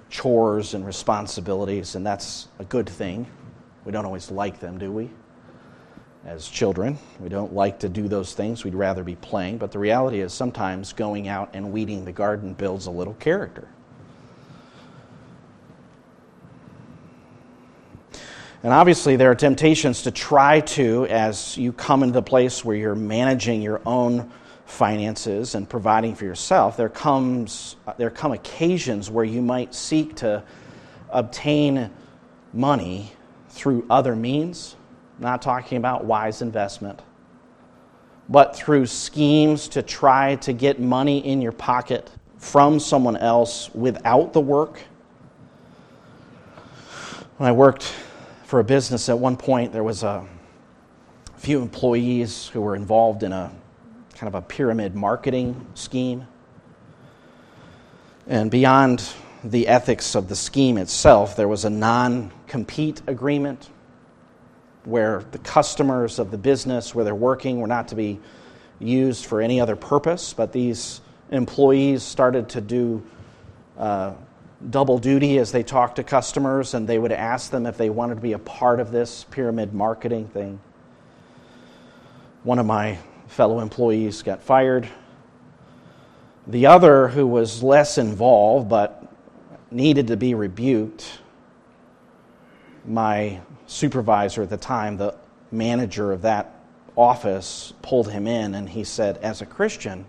chores 0.09 0.73
and 0.73 0.85
responsibilities, 0.85 1.95
and 1.95 2.05
that's 2.05 2.49
a 2.59 2.65
good 2.65 2.89
thing. 2.89 3.25
We 3.85 3.91
don't 3.91 4.05
always 4.05 4.29
like 4.29 4.59
them, 4.59 4.77
do 4.77 4.91
we? 4.91 5.09
As 6.25 6.47
children, 6.47 6.99
we 7.19 7.29
don't 7.29 7.53
like 7.53 7.79
to 7.79 7.89
do 7.89 8.07
those 8.07 8.33
things. 8.33 8.63
We'd 8.63 8.75
rather 8.75 9.03
be 9.03 9.15
playing. 9.15 9.57
But 9.57 9.71
the 9.71 9.79
reality 9.79 10.21
is, 10.21 10.33
sometimes 10.33 10.93
going 10.93 11.27
out 11.27 11.49
and 11.53 11.71
weeding 11.71 12.05
the 12.05 12.11
garden 12.11 12.53
builds 12.53 12.85
a 12.85 12.91
little 12.91 13.15
character. 13.15 13.67
And 18.63 18.71
obviously, 18.71 19.15
there 19.15 19.31
are 19.31 19.35
temptations 19.35 20.03
to 20.03 20.11
try 20.11 20.59
to, 20.59 21.07
as 21.07 21.57
you 21.57 21.73
come 21.73 22.03
into 22.03 22.13
the 22.13 22.21
place 22.21 22.63
where 22.63 22.75
you're 22.75 22.93
managing 22.93 23.63
your 23.63 23.81
own 23.87 24.31
finances 24.65 25.55
and 25.55 25.67
providing 25.67 26.13
for 26.13 26.25
yourself, 26.25 26.77
there 26.77 26.87
comes 26.87 27.75
there 27.97 28.11
come 28.11 28.31
occasions 28.31 29.09
where 29.09 29.25
you 29.25 29.41
might 29.41 29.73
seek 29.73 30.15
to 30.17 30.43
obtain 31.09 31.89
money 32.53 33.11
through 33.49 33.85
other 33.89 34.15
means. 34.15 34.75
Not 35.21 35.43
talking 35.43 35.77
about 35.77 36.03
wise 36.03 36.41
investment, 36.41 36.99
but 38.27 38.55
through 38.55 38.87
schemes 38.87 39.67
to 39.69 39.83
try 39.83 40.35
to 40.37 40.51
get 40.51 40.79
money 40.79 41.19
in 41.19 41.43
your 41.43 41.51
pocket 41.51 42.09
from 42.39 42.79
someone 42.79 43.15
else 43.15 43.69
without 43.75 44.33
the 44.33 44.41
work. 44.41 44.79
When 47.37 47.47
I 47.47 47.51
worked 47.51 47.93
for 48.45 48.59
a 48.59 48.63
business 48.63 49.09
at 49.09 49.19
one 49.19 49.37
point, 49.37 49.71
there 49.71 49.83
was 49.83 50.01
a 50.01 50.25
few 51.37 51.61
employees 51.61 52.47
who 52.47 52.59
were 52.59 52.75
involved 52.75 53.21
in 53.21 53.31
a 53.31 53.51
kind 54.15 54.27
of 54.27 54.33
a 54.33 54.41
pyramid 54.41 54.95
marketing 54.95 55.67
scheme. 55.75 56.25
And 58.25 58.49
beyond 58.49 59.07
the 59.43 59.67
ethics 59.67 60.15
of 60.15 60.29
the 60.29 60.35
scheme 60.35 60.79
itself, 60.79 61.35
there 61.35 61.47
was 61.47 61.63
a 61.63 61.69
non 61.69 62.31
compete 62.47 63.03
agreement 63.05 63.69
where 64.83 65.23
the 65.31 65.37
customers 65.39 66.19
of 66.19 66.31
the 66.31 66.37
business 66.37 66.95
where 66.95 67.05
they're 67.05 67.15
working 67.15 67.59
were 67.59 67.67
not 67.67 67.87
to 67.89 67.95
be 67.95 68.19
used 68.79 69.25
for 69.25 69.41
any 69.41 69.61
other 69.61 69.75
purpose, 69.75 70.33
but 70.33 70.51
these 70.51 71.01
employees 71.29 72.03
started 72.03 72.49
to 72.49 72.61
do 72.61 73.03
uh, 73.77 74.13
double 74.69 74.97
duty 74.97 75.37
as 75.37 75.51
they 75.51 75.63
talked 75.63 75.95
to 75.95 76.03
customers, 76.03 76.73
and 76.73 76.87
they 76.87 76.99
would 76.99 77.11
ask 77.11 77.51
them 77.51 77.65
if 77.65 77.77
they 77.77 77.89
wanted 77.89 78.15
to 78.15 78.21
be 78.21 78.33
a 78.33 78.39
part 78.39 78.79
of 78.79 78.91
this 78.91 79.25
pyramid 79.31 79.73
marketing 79.73 80.27
thing. 80.27 80.59
One 82.43 82.59
of 82.59 82.65
my 82.65 82.97
fellow 83.27 83.59
employees 83.59 84.23
got 84.23 84.41
fired. 84.41 84.87
The 86.47 86.65
other, 86.65 87.07
who 87.07 87.27
was 87.27 87.63
less 87.63 87.97
involved 87.97 88.67
but 88.67 89.07
needed 89.69 90.07
to 90.07 90.17
be 90.17 90.33
rebuked, 90.33 91.19
my 92.85 93.39
supervisor 93.71 94.43
at 94.43 94.49
the 94.49 94.57
time, 94.57 94.97
the 94.97 95.15
manager 95.49 96.11
of 96.11 96.21
that 96.23 96.55
office, 96.95 97.73
pulled 97.81 98.11
him 98.11 98.27
in 98.27 98.53
and 98.53 98.69
he 98.69 98.83
said, 98.83 99.17
As 99.17 99.41
a 99.41 99.45
Christian, 99.45 100.05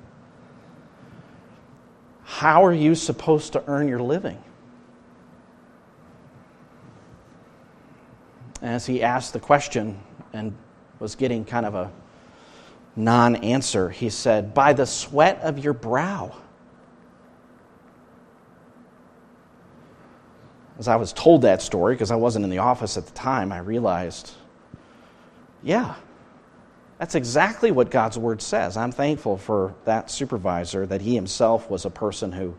how 2.25 2.65
are 2.65 2.73
you 2.73 2.95
supposed 2.95 3.53
to 3.53 3.63
earn 3.69 3.89
your 3.89 4.03
living? 4.03 4.43
As 8.61 8.87
he 8.87 9.03
asked 9.03 9.33
the 9.33 9.41
question 9.41 10.01
and 10.33 10.57
was 10.99 11.15
getting 11.15 11.45
kind 11.45 11.67
of 11.67 11.75
a 11.75 11.91
non 12.97 13.37
answer, 13.37 13.91
he 13.91 14.11
said, 14.11 14.55
By 14.55 14.73
the 14.73 14.87
sweat 14.87 15.41
of 15.41 15.59
your 15.59 15.73
brow. 15.73 16.37
As 20.79 20.89
I 20.89 20.97
was 20.97 21.13
told 21.13 21.43
that 21.43 21.63
story, 21.63 21.95
because 21.95 22.11
I 22.11 22.17
wasn't 22.17 22.45
in 22.45 22.51
the 22.51 22.59
office 22.59 22.97
at 22.97 23.07
the 23.07 23.13
time, 23.13 23.53
I 23.53 23.59
realized, 23.59 24.33
yeah, 25.63 25.95
that's 26.99 27.15
exactly 27.15 27.71
what 27.71 27.91
God's 27.91 28.19
word 28.19 28.41
says. 28.41 28.77
I'm 28.77 28.93
thankful 28.93 29.37
for 29.37 29.75
that 29.85 30.11
supervisor, 30.11 30.87
that 30.87 31.01
he 31.01 31.15
himself 31.15 31.69
was 31.69 31.85
a 31.85 31.91
person 31.91 32.33
who 32.33 32.55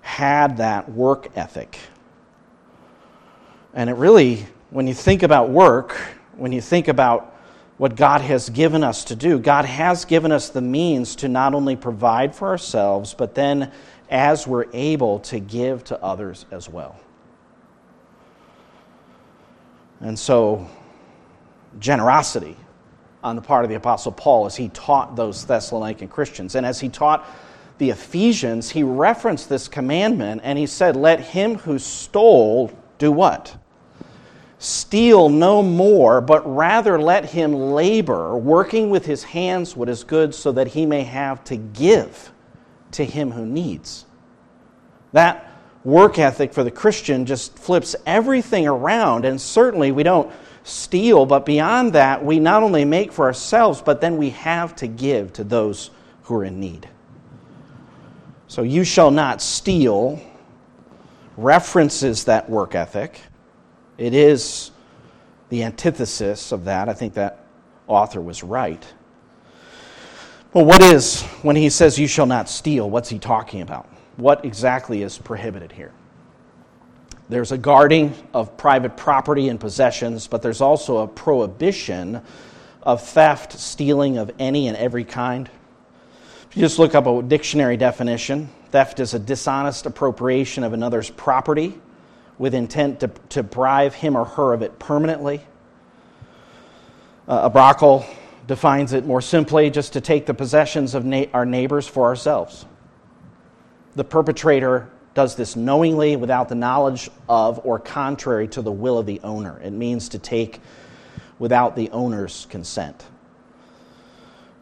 had 0.00 0.58
that 0.58 0.90
work 0.90 1.28
ethic. 1.36 1.78
And 3.74 3.88
it 3.88 3.94
really, 3.94 4.46
when 4.70 4.86
you 4.86 4.94
think 4.94 5.22
about 5.22 5.50
work, 5.50 5.92
when 6.36 6.52
you 6.52 6.60
think 6.60 6.88
about 6.88 7.36
what 7.80 7.96
God 7.96 8.20
has 8.20 8.50
given 8.50 8.84
us 8.84 9.04
to 9.04 9.16
do. 9.16 9.38
God 9.38 9.64
has 9.64 10.04
given 10.04 10.32
us 10.32 10.50
the 10.50 10.60
means 10.60 11.16
to 11.16 11.28
not 11.28 11.54
only 11.54 11.76
provide 11.76 12.34
for 12.34 12.48
ourselves, 12.48 13.14
but 13.14 13.34
then 13.34 13.72
as 14.10 14.46
we're 14.46 14.66
able 14.74 15.20
to 15.20 15.40
give 15.40 15.82
to 15.84 16.02
others 16.02 16.44
as 16.50 16.68
well. 16.68 17.00
And 20.00 20.18
so, 20.18 20.68
generosity 21.78 22.56
on 23.22 23.36
the 23.36 23.42
part 23.42 23.64
of 23.64 23.68
the 23.68 23.76
Apostle 23.76 24.12
Paul 24.12 24.46
as 24.46 24.56
he 24.56 24.68
taught 24.70 25.14
those 25.16 25.44
Thessalonican 25.44 26.08
Christians. 26.08 26.54
And 26.54 26.64
as 26.64 26.80
he 26.80 26.88
taught 26.88 27.28
the 27.78 27.90
Ephesians, 27.90 28.70
he 28.70 28.82
referenced 28.82 29.48
this 29.48 29.68
commandment 29.68 30.40
and 30.44 30.58
he 30.58 30.66
said, 30.66 30.96
Let 30.96 31.20
him 31.20 31.56
who 31.56 31.78
stole 31.78 32.72
do 32.98 33.12
what? 33.12 33.56
steal 34.60 35.30
no 35.30 35.62
more, 35.62 36.20
but 36.20 36.42
rather 36.54 37.00
let 37.00 37.24
him 37.24 37.54
labor, 37.54 38.36
working 38.36 38.90
with 38.90 39.06
his 39.06 39.24
hands 39.24 39.74
what 39.74 39.88
is 39.88 40.04
good, 40.04 40.34
so 40.34 40.52
that 40.52 40.68
he 40.68 40.84
may 40.84 41.02
have 41.02 41.42
to 41.42 41.56
give 41.56 42.30
to 42.92 43.04
him 43.04 43.30
who 43.30 43.46
needs. 43.46 44.04
That 45.12 45.49
work 45.84 46.18
ethic 46.18 46.52
for 46.52 46.64
the 46.64 46.70
Christian 46.70 47.26
just 47.26 47.58
flips 47.58 47.96
everything 48.06 48.66
around, 48.66 49.24
and 49.24 49.40
certainly 49.40 49.92
we 49.92 50.02
don't 50.02 50.30
steal, 50.62 51.26
but 51.26 51.46
beyond 51.46 51.94
that, 51.94 52.24
we 52.24 52.38
not 52.38 52.62
only 52.62 52.84
make 52.84 53.12
for 53.12 53.24
ourselves, 53.24 53.80
but 53.80 54.00
then 54.00 54.16
we 54.16 54.30
have 54.30 54.76
to 54.76 54.86
give 54.86 55.32
to 55.34 55.44
those 55.44 55.90
who 56.24 56.36
are 56.36 56.44
in 56.44 56.60
need. 56.60 56.88
So, 58.48 58.62
you 58.62 58.84
shall 58.84 59.10
not 59.10 59.40
steal 59.40 60.20
references 61.36 62.24
that 62.24 62.50
work 62.50 62.74
ethic 62.74 63.20
it 64.00 64.14
is 64.14 64.70
the 65.50 65.62
antithesis 65.62 66.52
of 66.52 66.64
that. 66.64 66.88
I 66.88 66.94
think 66.94 67.14
that 67.14 67.44
author 67.86 68.22
was 68.22 68.42
right. 68.42 68.82
Well, 70.54 70.64
what 70.64 70.80
is, 70.80 71.22
when 71.42 71.54
he 71.54 71.68
says, 71.68 71.98
You 71.98 72.08
shall 72.08 72.24
not 72.24 72.48
steal, 72.48 72.88
what's 72.88 73.10
he 73.10 73.18
talking 73.18 73.60
about? 73.60 73.89
What 74.20 74.44
exactly 74.44 75.02
is 75.02 75.16
prohibited 75.16 75.72
here? 75.72 75.92
There's 77.30 77.52
a 77.52 77.58
guarding 77.58 78.12
of 78.34 78.58
private 78.58 78.94
property 78.94 79.48
and 79.48 79.58
possessions, 79.58 80.26
but 80.26 80.42
there's 80.42 80.60
also 80.60 80.98
a 80.98 81.08
prohibition 81.08 82.20
of 82.82 83.02
theft, 83.02 83.58
stealing 83.58 84.18
of 84.18 84.30
any 84.38 84.68
and 84.68 84.76
every 84.76 85.04
kind. 85.04 85.48
If 86.50 86.56
you 86.56 86.60
just 86.60 86.78
look 86.78 86.94
up 86.94 87.06
a 87.06 87.22
dictionary 87.22 87.78
definition, 87.78 88.50
theft 88.70 89.00
is 89.00 89.14
a 89.14 89.18
dishonest 89.18 89.86
appropriation 89.86 90.64
of 90.64 90.74
another's 90.74 91.08
property 91.08 91.80
with 92.36 92.52
intent 92.52 93.00
to, 93.00 93.08
to 93.30 93.42
deprive 93.42 93.94
him 93.94 94.16
or 94.16 94.26
her 94.26 94.52
of 94.52 94.60
it 94.60 94.78
permanently. 94.78 95.40
Uh, 97.26 97.48
à 97.48 97.52
Brakel 97.52 98.04
defines 98.46 98.92
it 98.92 99.06
more 99.06 99.22
simply 99.22 99.70
just 99.70 99.94
to 99.94 100.00
take 100.02 100.26
the 100.26 100.34
possessions 100.34 100.94
of 100.94 101.06
na- 101.06 101.26
our 101.32 101.46
neighbors 101.46 101.88
for 101.88 102.04
ourselves. 102.04 102.66
The 103.96 104.04
perpetrator 104.04 104.88
does 105.14 105.34
this 105.34 105.56
knowingly 105.56 106.16
without 106.16 106.48
the 106.48 106.54
knowledge 106.54 107.10
of 107.28 107.60
or 107.64 107.78
contrary 107.78 108.46
to 108.48 108.62
the 108.62 108.70
will 108.70 108.98
of 108.98 109.06
the 109.06 109.20
owner. 109.24 109.60
It 109.60 109.72
means 109.72 110.08
to 110.10 110.18
take 110.18 110.60
without 111.38 111.74
the 111.74 111.90
owner's 111.90 112.46
consent. 112.50 113.04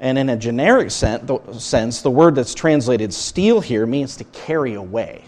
And 0.00 0.16
in 0.16 0.28
a 0.28 0.36
generic 0.36 0.90
sense, 0.90 2.00
the 2.00 2.10
word 2.10 2.36
that's 2.36 2.54
translated 2.54 3.12
steal 3.12 3.60
here 3.60 3.84
means 3.84 4.16
to 4.16 4.24
carry 4.24 4.74
away. 4.74 5.24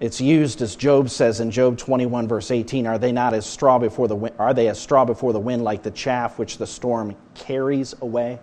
It's 0.00 0.20
used 0.20 0.60
as 0.60 0.74
Job 0.74 1.08
says 1.08 1.38
in 1.40 1.50
Job 1.50 1.78
21 1.78 2.26
verse 2.26 2.50
18, 2.50 2.86
are 2.86 2.98
they 2.98 3.12
not 3.12 3.32
as 3.32 3.46
straw 3.46 3.78
before 3.78 4.08
the 4.08 4.16
wind, 4.16 4.34
are 4.38 4.52
they 4.52 4.68
as 4.68 4.80
straw 4.80 5.04
before 5.04 5.32
the 5.32 5.38
wind 5.38 5.62
like 5.62 5.82
the 5.82 5.90
chaff 5.90 6.38
which 6.38 6.58
the 6.58 6.66
storm 6.66 7.14
carries 7.34 7.94
away? 8.02 8.40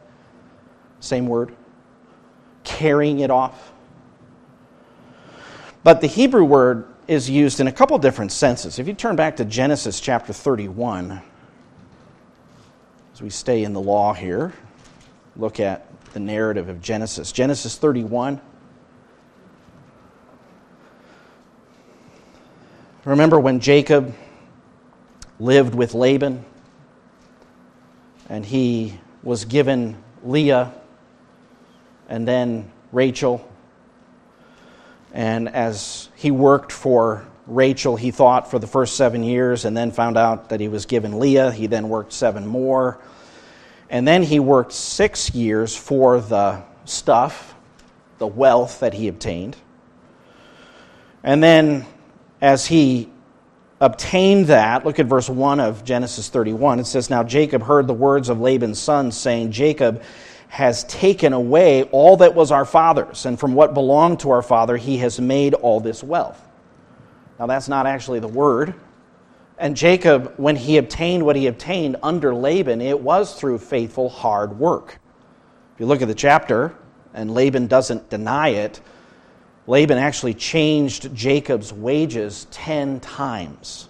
Same 1.01 1.27
word. 1.27 1.53
Carrying 2.63 3.19
it 3.19 3.31
off. 3.31 3.70
But 5.83 6.01
the 6.01 6.07
Hebrew 6.07 6.43
word 6.43 6.85
is 7.07 7.29
used 7.29 7.59
in 7.59 7.67
a 7.67 7.71
couple 7.71 7.97
different 7.97 8.31
senses. 8.31 8.79
If 8.79 8.87
you 8.87 8.93
turn 8.93 9.15
back 9.15 9.37
to 9.37 9.45
Genesis 9.45 9.99
chapter 9.99 10.33
31, 10.33 11.21
as 13.13 13.21
we 13.21 13.29
stay 13.29 13.63
in 13.63 13.73
the 13.73 13.81
law 13.81 14.13
here, 14.13 14.53
look 15.35 15.59
at 15.59 15.87
the 16.13 16.19
narrative 16.19 16.69
of 16.69 16.81
Genesis. 16.81 17.31
Genesis 17.31 17.77
31 17.77 18.41
Remember 23.03 23.39
when 23.39 23.59
Jacob 23.59 24.13
lived 25.39 25.73
with 25.73 25.95
Laban, 25.95 26.45
and 28.29 28.45
he 28.45 28.99
was 29.23 29.45
given 29.45 29.97
Leah 30.23 30.71
and 32.07 32.27
then 32.27 32.71
Rachel. 32.91 33.50
And 35.13 35.49
as 35.49 36.09
he 36.15 36.31
worked 36.31 36.71
for 36.71 37.25
Rachel, 37.47 37.95
he 37.95 38.11
thought 38.11 38.49
for 38.49 38.59
the 38.59 38.67
first 38.67 38.95
seven 38.95 39.23
years, 39.23 39.65
and 39.65 39.75
then 39.75 39.91
found 39.91 40.17
out 40.17 40.49
that 40.49 40.59
he 40.59 40.67
was 40.67 40.85
given 40.85 41.19
Leah. 41.19 41.51
He 41.51 41.67
then 41.67 41.89
worked 41.89 42.13
seven 42.13 42.47
more. 42.47 42.99
And 43.89 44.07
then 44.07 44.23
he 44.23 44.39
worked 44.39 44.71
six 44.71 45.33
years 45.35 45.75
for 45.75 46.21
the 46.21 46.63
stuff, 46.85 47.55
the 48.19 48.27
wealth 48.27 48.79
that 48.79 48.93
he 48.93 49.09
obtained. 49.09 49.57
And 51.23 51.43
then, 51.43 51.85
as 52.39 52.65
he 52.65 53.09
obtained 53.81 54.47
that, 54.47 54.85
look 54.85 54.99
at 54.99 55.07
verse 55.07 55.29
1 55.29 55.59
of 55.59 55.83
Genesis 55.83 56.29
31. 56.29 56.79
It 56.79 56.85
says, 56.85 57.09
Now 57.09 57.23
Jacob 57.23 57.63
heard 57.63 57.87
the 57.87 57.93
words 57.93 58.29
of 58.29 58.39
Laban's 58.39 58.79
sons, 58.79 59.17
saying, 59.17 59.51
Jacob 59.51 60.01
has 60.51 60.83
taken 60.83 61.31
away 61.31 61.83
all 61.93 62.17
that 62.17 62.35
was 62.35 62.51
our 62.51 62.65
father's, 62.65 63.25
and 63.25 63.39
from 63.39 63.53
what 63.53 63.73
belonged 63.73 64.19
to 64.19 64.31
our 64.31 64.41
father, 64.41 64.75
he 64.75 64.97
has 64.97 65.17
made 65.17 65.53
all 65.53 65.79
this 65.79 66.03
wealth. 66.03 66.45
Now, 67.39 67.45
that's 67.45 67.69
not 67.69 67.87
actually 67.87 68.19
the 68.19 68.27
word. 68.27 68.73
And 69.57 69.77
Jacob, 69.77 70.33
when 70.35 70.57
he 70.57 70.75
obtained 70.75 71.25
what 71.25 71.37
he 71.37 71.47
obtained 71.47 71.95
under 72.03 72.35
Laban, 72.35 72.81
it 72.81 72.99
was 72.99 73.33
through 73.33 73.59
faithful, 73.59 74.09
hard 74.09 74.59
work. 74.59 74.99
If 75.73 75.79
you 75.79 75.85
look 75.85 76.01
at 76.01 76.09
the 76.09 76.13
chapter, 76.13 76.75
and 77.13 77.33
Laban 77.33 77.67
doesn't 77.67 78.09
deny 78.09 78.49
it, 78.49 78.81
Laban 79.67 79.99
actually 79.99 80.33
changed 80.33 81.15
Jacob's 81.15 81.71
wages 81.71 82.45
10 82.51 82.99
times. 82.99 83.87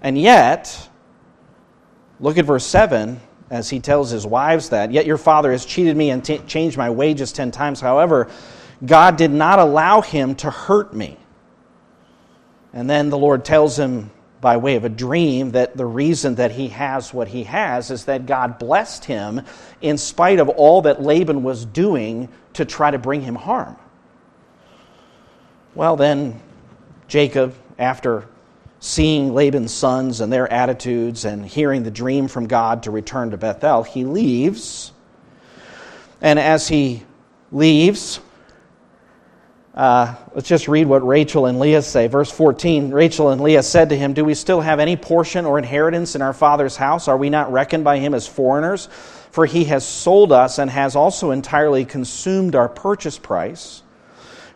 And 0.00 0.16
yet, 0.16 0.88
look 2.20 2.38
at 2.38 2.44
verse 2.44 2.64
7 2.64 3.20
as 3.50 3.70
he 3.70 3.80
tells 3.80 4.10
his 4.10 4.26
wives 4.26 4.70
that, 4.70 4.92
Yet 4.92 5.06
your 5.06 5.18
father 5.18 5.52
has 5.52 5.64
cheated 5.64 5.96
me 5.96 6.10
and 6.10 6.24
t- 6.24 6.38
changed 6.46 6.76
my 6.76 6.90
wages 6.90 7.32
10 7.32 7.50
times. 7.50 7.80
However, 7.80 8.28
God 8.84 9.16
did 9.16 9.30
not 9.30 9.58
allow 9.58 10.00
him 10.00 10.34
to 10.36 10.50
hurt 10.50 10.94
me. 10.94 11.16
And 12.72 12.88
then 12.88 13.10
the 13.10 13.18
Lord 13.18 13.44
tells 13.44 13.78
him 13.78 14.10
by 14.40 14.56
way 14.56 14.76
of 14.76 14.84
a 14.84 14.88
dream 14.88 15.52
that 15.52 15.76
the 15.76 15.86
reason 15.86 16.36
that 16.36 16.52
he 16.52 16.68
has 16.68 17.12
what 17.12 17.28
he 17.28 17.44
has 17.44 17.90
is 17.90 18.04
that 18.04 18.26
God 18.26 18.58
blessed 18.58 19.04
him 19.04 19.42
in 19.80 19.98
spite 19.98 20.38
of 20.38 20.48
all 20.48 20.82
that 20.82 21.02
Laban 21.02 21.42
was 21.42 21.64
doing 21.64 22.28
to 22.52 22.64
try 22.64 22.90
to 22.90 22.98
bring 22.98 23.22
him 23.22 23.34
harm. 23.34 23.76
Well, 25.74 25.96
then 25.96 26.40
Jacob, 27.08 27.54
after 27.78 28.28
seeing 28.80 29.34
Laban's 29.34 29.72
sons 29.72 30.20
and 30.20 30.32
their 30.32 30.50
attitudes 30.52 31.24
and 31.24 31.44
hearing 31.44 31.82
the 31.82 31.90
dream 31.90 32.28
from 32.28 32.46
God 32.46 32.84
to 32.84 32.90
return 32.90 33.30
to 33.30 33.36
Bethel, 33.36 33.82
he 33.82 34.04
leaves. 34.04 34.92
And 36.20 36.38
as 36.38 36.68
he 36.68 37.04
leaves, 37.50 38.20
uh, 39.74 40.14
let's 40.34 40.48
just 40.48 40.66
read 40.66 40.86
what 40.88 41.06
Rachel 41.06 41.46
and 41.46 41.60
Leah 41.60 41.82
say. 41.82 42.08
Verse 42.08 42.30
14 42.30 42.90
Rachel 42.90 43.30
and 43.30 43.40
Leah 43.40 43.62
said 43.62 43.90
to 43.90 43.96
him, 43.96 44.12
Do 44.12 44.24
we 44.24 44.34
still 44.34 44.60
have 44.60 44.80
any 44.80 44.96
portion 44.96 45.44
or 45.44 45.58
inheritance 45.58 46.16
in 46.16 46.22
our 46.22 46.32
father's 46.32 46.76
house? 46.76 47.06
Are 47.06 47.16
we 47.16 47.30
not 47.30 47.52
reckoned 47.52 47.84
by 47.84 47.98
him 47.98 48.12
as 48.12 48.26
foreigners? 48.26 48.88
For 49.30 49.46
he 49.46 49.64
has 49.66 49.86
sold 49.86 50.32
us 50.32 50.58
and 50.58 50.70
has 50.70 50.96
also 50.96 51.30
entirely 51.30 51.84
consumed 51.84 52.56
our 52.56 52.68
purchase 52.68 53.18
price. 53.18 53.82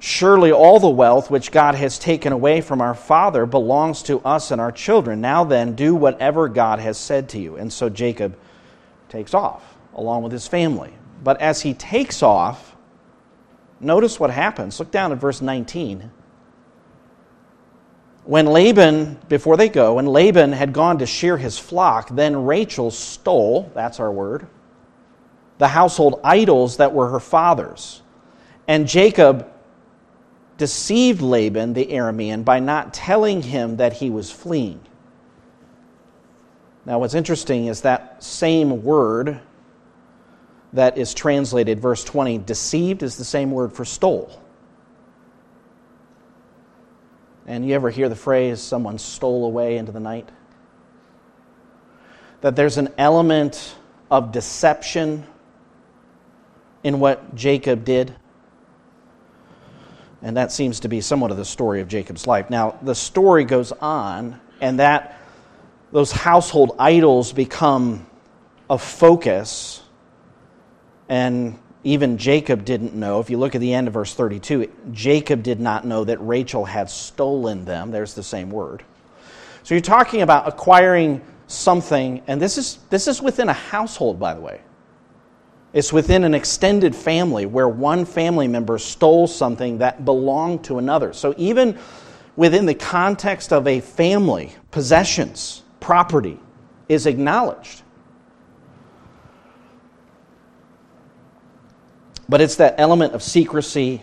Surely 0.04 0.50
all 0.50 0.80
the 0.80 0.90
wealth 0.90 1.30
which 1.30 1.52
God 1.52 1.76
has 1.76 1.96
taken 1.96 2.32
away 2.32 2.60
from 2.60 2.80
our 2.80 2.92
father 2.92 3.46
belongs 3.46 4.02
to 4.02 4.18
us 4.22 4.50
and 4.50 4.60
our 4.60 4.72
children. 4.72 5.20
Now 5.20 5.44
then, 5.44 5.76
do 5.76 5.94
whatever 5.94 6.48
God 6.48 6.80
has 6.80 6.98
said 6.98 7.28
to 7.28 7.38
you. 7.38 7.54
And 7.54 7.72
so 7.72 7.88
Jacob 7.88 8.36
takes 9.08 9.32
off 9.32 9.76
along 9.94 10.24
with 10.24 10.32
his 10.32 10.48
family. 10.48 10.92
But 11.22 11.40
as 11.40 11.62
he 11.62 11.72
takes 11.72 12.20
off, 12.20 12.74
notice 13.78 14.18
what 14.18 14.32
happens. 14.32 14.80
Look 14.80 14.90
down 14.90 15.12
at 15.12 15.18
verse 15.18 15.40
19. 15.40 16.10
When 18.24 18.46
Laban, 18.46 19.20
before 19.28 19.56
they 19.56 19.68
go, 19.68 19.94
when 19.94 20.06
Laban 20.06 20.50
had 20.50 20.72
gone 20.72 20.98
to 20.98 21.06
shear 21.06 21.36
his 21.36 21.60
flock, 21.60 22.08
then 22.08 22.44
Rachel 22.44 22.90
stole, 22.90 23.70
that's 23.72 24.00
our 24.00 24.10
word, 24.10 24.48
the 25.58 25.68
household 25.68 26.18
idols 26.24 26.78
that 26.78 26.92
were 26.92 27.08
her 27.10 27.20
father's. 27.20 28.02
And 28.66 28.88
Jacob 28.88 29.51
deceived 30.58 31.22
Laban 31.22 31.72
the 31.72 31.86
Aramean 31.86 32.44
by 32.44 32.60
not 32.60 32.94
telling 32.94 33.42
him 33.42 33.76
that 33.76 33.94
he 33.94 34.10
was 34.10 34.30
fleeing. 34.30 34.80
Now, 36.84 36.98
what's 36.98 37.14
interesting 37.14 37.66
is 37.66 37.82
that 37.82 38.22
same 38.22 38.82
word 38.82 39.40
that 40.72 40.98
is 40.98 41.14
translated, 41.14 41.80
verse 41.80 42.02
20, 42.02 42.38
deceived 42.38 43.02
is 43.02 43.16
the 43.16 43.24
same 43.24 43.50
word 43.50 43.72
for 43.72 43.84
stole. 43.84 44.42
And 47.46 47.66
you 47.66 47.74
ever 47.74 47.90
hear 47.90 48.08
the 48.08 48.16
phrase, 48.16 48.60
someone 48.60 48.98
stole 48.98 49.44
away 49.44 49.76
into 49.76 49.92
the 49.92 50.00
night? 50.00 50.28
That 52.40 52.56
there's 52.56 52.78
an 52.78 52.88
element 52.98 53.74
of 54.10 54.32
deception 54.32 55.26
in 56.82 57.00
what 57.00 57.34
Jacob 57.34 57.84
did. 57.84 58.14
And 60.22 60.36
that 60.36 60.52
seems 60.52 60.80
to 60.80 60.88
be 60.88 61.00
somewhat 61.00 61.30
of 61.30 61.36
the 61.36 61.44
story 61.44 61.80
of 61.80 61.88
Jacob's 61.88 62.26
life. 62.26 62.48
Now, 62.48 62.78
the 62.82 62.94
story 62.94 63.44
goes 63.44 63.72
on, 63.72 64.40
and 64.60 64.78
that 64.78 65.18
those 65.90 66.12
household 66.12 66.76
idols 66.78 67.32
become 67.32 68.06
a 68.70 68.78
focus. 68.78 69.82
And 71.08 71.58
even 71.84 72.18
Jacob 72.18 72.64
didn't 72.64 72.94
know. 72.94 73.18
If 73.18 73.30
you 73.30 73.38
look 73.38 73.54
at 73.54 73.60
the 73.60 73.74
end 73.74 73.88
of 73.88 73.94
verse 73.94 74.14
32, 74.14 74.70
Jacob 74.92 75.42
did 75.42 75.60
not 75.60 75.84
know 75.84 76.04
that 76.04 76.18
Rachel 76.18 76.64
had 76.64 76.88
stolen 76.88 77.64
them. 77.64 77.90
There's 77.90 78.14
the 78.14 78.22
same 78.22 78.50
word. 78.50 78.84
So 79.64 79.74
you're 79.74 79.82
talking 79.82 80.22
about 80.22 80.46
acquiring 80.48 81.20
something, 81.48 82.22
and 82.26 82.40
this 82.40 82.58
is, 82.58 82.78
this 82.90 83.08
is 83.08 83.20
within 83.20 83.48
a 83.48 83.52
household, 83.52 84.18
by 84.18 84.34
the 84.34 84.40
way. 84.40 84.60
It's 85.72 85.92
within 85.92 86.24
an 86.24 86.34
extended 86.34 86.94
family 86.94 87.46
where 87.46 87.68
one 87.68 88.04
family 88.04 88.46
member 88.46 88.78
stole 88.78 89.26
something 89.26 89.78
that 89.78 90.04
belonged 90.04 90.64
to 90.64 90.78
another. 90.78 91.12
So, 91.12 91.34
even 91.38 91.78
within 92.36 92.66
the 92.66 92.74
context 92.74 93.52
of 93.52 93.66
a 93.66 93.80
family, 93.80 94.52
possessions, 94.70 95.62
property 95.80 96.38
is 96.88 97.06
acknowledged. 97.06 97.82
But 102.28 102.40
it's 102.40 102.56
that 102.56 102.74
element 102.78 103.14
of 103.14 103.22
secrecy, 103.22 104.02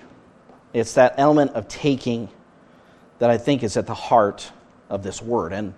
it's 0.74 0.94
that 0.94 1.16
element 1.18 1.52
of 1.52 1.68
taking 1.68 2.30
that 3.20 3.30
I 3.30 3.38
think 3.38 3.64
is 3.64 3.78
at 3.78 3.86
the 3.86 3.94
heart 3.94 4.52
of 4.90 5.04
this 5.04 5.22
word. 5.22 5.54
And 5.54 5.74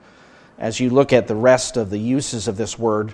as 0.58 0.80
you 0.80 0.89
look 0.89 1.12
at 1.12 1.27
the 1.27 1.36
rest 1.36 1.75
of 1.75 1.89
the 1.89 1.97
uses 1.97 2.47
of 2.47 2.56
this 2.58 2.77
word, 2.77 3.13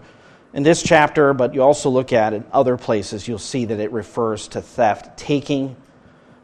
in 0.58 0.63
this 0.63 0.82
chapter, 0.82 1.36
but 1.36 1.54
you 1.54 1.62
also 1.62 1.88
look 1.91 2.12
at 2.12 2.34
it 2.34 2.38
in 2.38 2.46
other 2.52 2.78
places, 2.78 3.28
you'll 3.28 3.38
see 3.38 3.65
that 3.65 3.80
it 3.80 3.91
refers 3.91 4.48
to 4.48 4.60
theft, 4.60 5.15
taking 5.15 5.76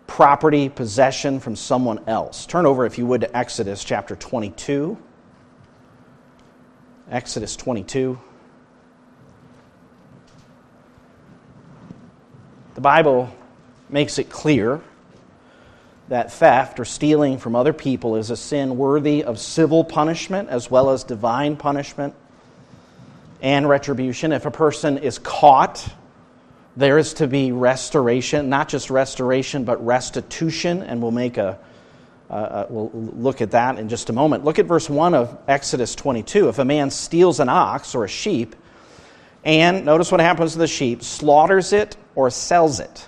property, 0.06 0.70
possession 0.70 1.40
from 1.40 1.56
someone 1.56 2.00
else. 2.06 2.46
Turn 2.46 2.68
over, 2.68 2.86
if 2.86 3.00
you 3.00 3.08
would, 3.08 3.22
to 3.22 3.36
Exodus 3.36 3.84
chapter 3.84 4.16
22. 4.16 4.96
Exodus 7.10 7.56
22. 7.56 8.20
The 12.76 12.82
Bible 12.82 13.36
makes 13.90 14.20
it 14.20 14.30
clear 14.30 14.80
that 16.10 16.32
theft 16.32 16.80
or 16.80 16.86
stealing 16.86 17.40
from 17.40 17.56
other 17.56 17.74
people 17.74 18.16
is 18.18 18.30
a 18.30 18.38
sin 18.38 18.78
worthy 18.78 19.24
of 19.24 19.40
civil 19.40 19.84
punishment 19.84 20.50
as 20.50 20.70
well 20.70 20.92
as 20.92 21.04
divine 21.04 21.56
punishment 21.58 22.14
and 23.44 23.68
retribution. 23.70 24.32
If 24.32 24.48
a 24.48 24.52
person 24.52 24.98
is 24.98 25.20
caught, 25.20 25.88
there 26.76 26.98
is 26.98 27.14
to 27.16 27.28
be 27.28 27.52
restoration, 27.52 28.50
not 28.50 28.70
just 28.70 28.90
restoration, 28.90 29.66
but 29.66 29.86
restitution, 29.86 30.82
and 30.82 31.02
we'll 31.02 31.12
make 31.12 31.38
a 31.38 31.60
uh, 32.30 32.66
we'll 32.68 32.90
look 32.94 33.42
at 33.42 33.52
that 33.52 33.78
in 33.78 33.90
just 33.90 34.10
a 34.10 34.14
moment. 34.14 34.44
Look 34.44 34.58
at 34.58 34.66
verse 34.66 34.90
1 34.90 35.14
of 35.14 35.38
Exodus 35.48 35.94
22. 35.94 36.50
If 36.50 36.58
a 36.58 36.66
man 36.66 36.90
steals 36.90 37.40
an 37.40 37.48
ox 37.48 37.94
or 37.94 38.06
a 38.06 38.08
sheep, 38.08 38.56
and 39.44 39.86
notice 39.86 40.12
what 40.12 40.20
happens 40.20 40.54
to 40.54 40.58
the 40.58 40.66
sheep, 40.66 41.04
slaughters 41.04 41.74
it 41.74 41.96
or 42.16 42.32
sells 42.32 42.80
it, 42.80 43.08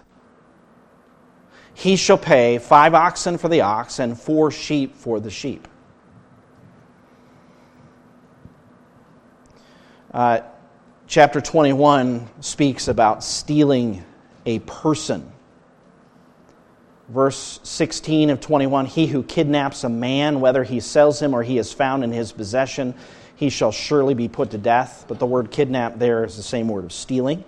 he 1.73 1.95
shall 1.95 2.19
pay 2.19 2.59
five 2.59 2.93
oxen 2.93 3.39
for 3.39 3.49
the 3.49 3.61
ox 3.61 3.97
and 3.97 4.19
four 4.19 4.51
sheep 4.51 4.95
for 4.95 5.19
the 5.19 5.31
sheep. 5.31 5.67
Uh, 10.15 10.39
chapter 11.07 11.41
21 11.41 12.25
speaks 12.39 12.87
about 12.87 13.21
stealing 13.21 14.01
a 14.45 14.59
person. 14.59 15.29
Verse 17.09 17.59
16 17.63 18.29
of 18.29 18.39
21 18.39 18.85
He 18.85 19.07
who 19.07 19.23
kidnaps 19.23 19.83
a 19.83 19.89
man, 19.89 20.39
whether 20.39 20.63
he 20.63 20.79
sells 20.79 21.21
him 21.21 21.33
or 21.33 21.43
he 21.43 21.57
is 21.57 21.73
found 21.73 22.05
in 22.05 22.13
his 22.13 22.31
possession, 22.31 22.95
he 23.35 23.49
shall 23.49 23.73
surely 23.73 24.13
be 24.13 24.29
put 24.29 24.51
to 24.51 24.57
death. 24.57 25.03
But 25.09 25.19
the 25.19 25.25
word 25.25 25.51
kidnap 25.51 25.99
there 25.99 26.23
is 26.23 26.37
the 26.37 26.43
same 26.43 26.69
word 26.69 26.85
of 26.85 26.93
stealing. 26.93 27.43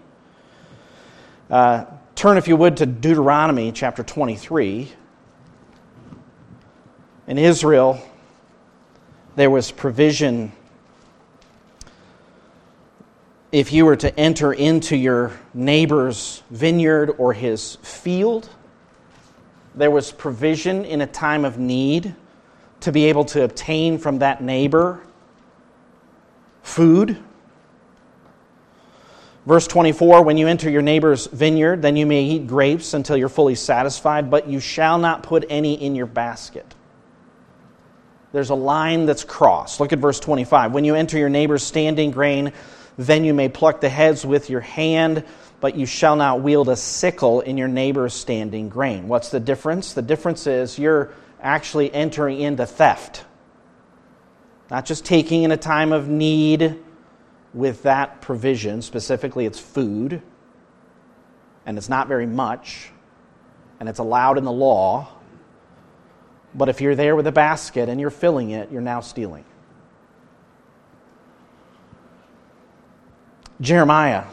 Uh, 1.50 1.86
turn, 2.16 2.36
if 2.36 2.50
you 2.50 2.58
would, 2.58 2.76
to 2.76 2.86
Deuteronomy 2.86 3.72
chapter 3.72 4.04
23. 4.04 4.92
In 7.28 7.38
Israel, 7.38 8.02
there 9.38 9.50
was 9.50 9.72
provision 9.72 10.52
if 13.52 13.72
you 13.72 13.86
were 13.86 13.96
to 13.96 14.20
enter 14.20 14.54
into 14.54 14.96
your 14.96 15.32
neighbor's 15.54 16.44
vineyard 16.50 17.12
or 17.18 17.34
his 17.34 17.78
field, 17.82 18.50
there 19.76 19.92
was 19.92 20.12
provision 20.12 20.84
in 20.86 21.02
a 21.02 21.08
time 21.08 21.46
of 21.46 21.58
need 21.58 22.14
to 22.82 22.92
be 22.92 23.06
able 23.06 23.26
to 23.26 23.44
obtain 23.44 23.98
from 23.98 24.20
that 24.20 24.42
neighbor 24.42 25.02
food. 26.62 27.18
Verse 29.46 29.66
24 29.66 30.24
When 30.24 30.38
you 30.38 30.48
enter 30.48 30.70
your 30.70 30.82
neighbor's 30.82 31.28
vineyard, 31.28 31.82
then 31.82 31.96
you 31.96 32.06
may 32.06 32.24
eat 32.24 32.48
grapes 32.48 32.94
until 32.94 33.16
you're 33.16 33.30
fully 33.30 33.56
satisfied, 33.56 34.30
but 34.30 34.48
you 34.50 34.60
shall 34.60 34.98
not 34.98 35.24
put 35.24 35.46
any 35.50 35.82
in 35.82 35.96
your 35.96 36.06
basket. 36.06 36.76
There's 38.34 38.50
a 38.50 38.56
line 38.56 39.06
that's 39.06 39.24
crossed. 39.24 39.80
Look 39.80 39.94
at 39.94 40.00
verse 40.00 40.20
25. 40.20 40.74
When 40.74 40.84
you 40.84 40.96
enter 40.96 41.18
your 41.18 41.30
neighbor's 41.30 41.64
standing 41.64 42.12
grain, 42.12 42.52
then 42.98 43.24
you 43.24 43.34
may 43.34 43.48
pluck 43.48 43.82
the 43.82 43.90
heads 43.90 44.26
with 44.26 44.50
your 44.50 44.62
hand, 44.62 45.24
but 45.60 45.76
you 45.76 45.86
shall 45.86 46.16
not 46.16 46.42
wield 46.42 46.70
a 46.70 46.76
sickle 46.76 47.42
in 47.42 47.58
your 47.58 47.68
neighbor's 47.68 48.14
standing 48.14 48.70
grain. 48.70 49.08
What's 49.08 49.30
the 49.30 49.40
difference? 49.40 49.94
The 49.94 50.02
difference 50.02 50.48
is 50.48 50.80
you're 50.80 51.14
actually 51.42 51.94
entering 51.94 52.40
into 52.40 52.66
theft. 52.66 53.24
Not 54.70 54.86
just 54.86 55.06
taking 55.06 55.44
in 55.44 55.52
a 55.52 55.58
time 55.58 55.92
of 55.94 56.08
need 56.08 56.84
with 57.54 57.84
that 57.84 58.22
provision, 58.22 58.82
specifically 58.82 59.46
it's 59.46 59.60
food, 59.60 60.22
and 61.66 61.78
it's 61.78 61.90
not 61.90 62.08
very 62.08 62.26
much, 62.26 62.90
and 63.80 63.88
it's 63.88 64.00
allowed 64.00 64.38
in 64.38 64.44
the 64.44 64.52
law. 64.52 65.08
But 66.54 66.70
if 66.70 66.82
you're 66.82 66.96
there 66.96 67.16
with 67.16 67.28
a 67.28 67.32
basket 67.32 67.90
and 67.90 68.02
you're 68.02 68.10
filling 68.10 68.50
it, 68.52 68.72
you're 68.72 68.82
now 68.82 69.02
stealing. 69.02 69.46
Jeremiah 73.60 74.26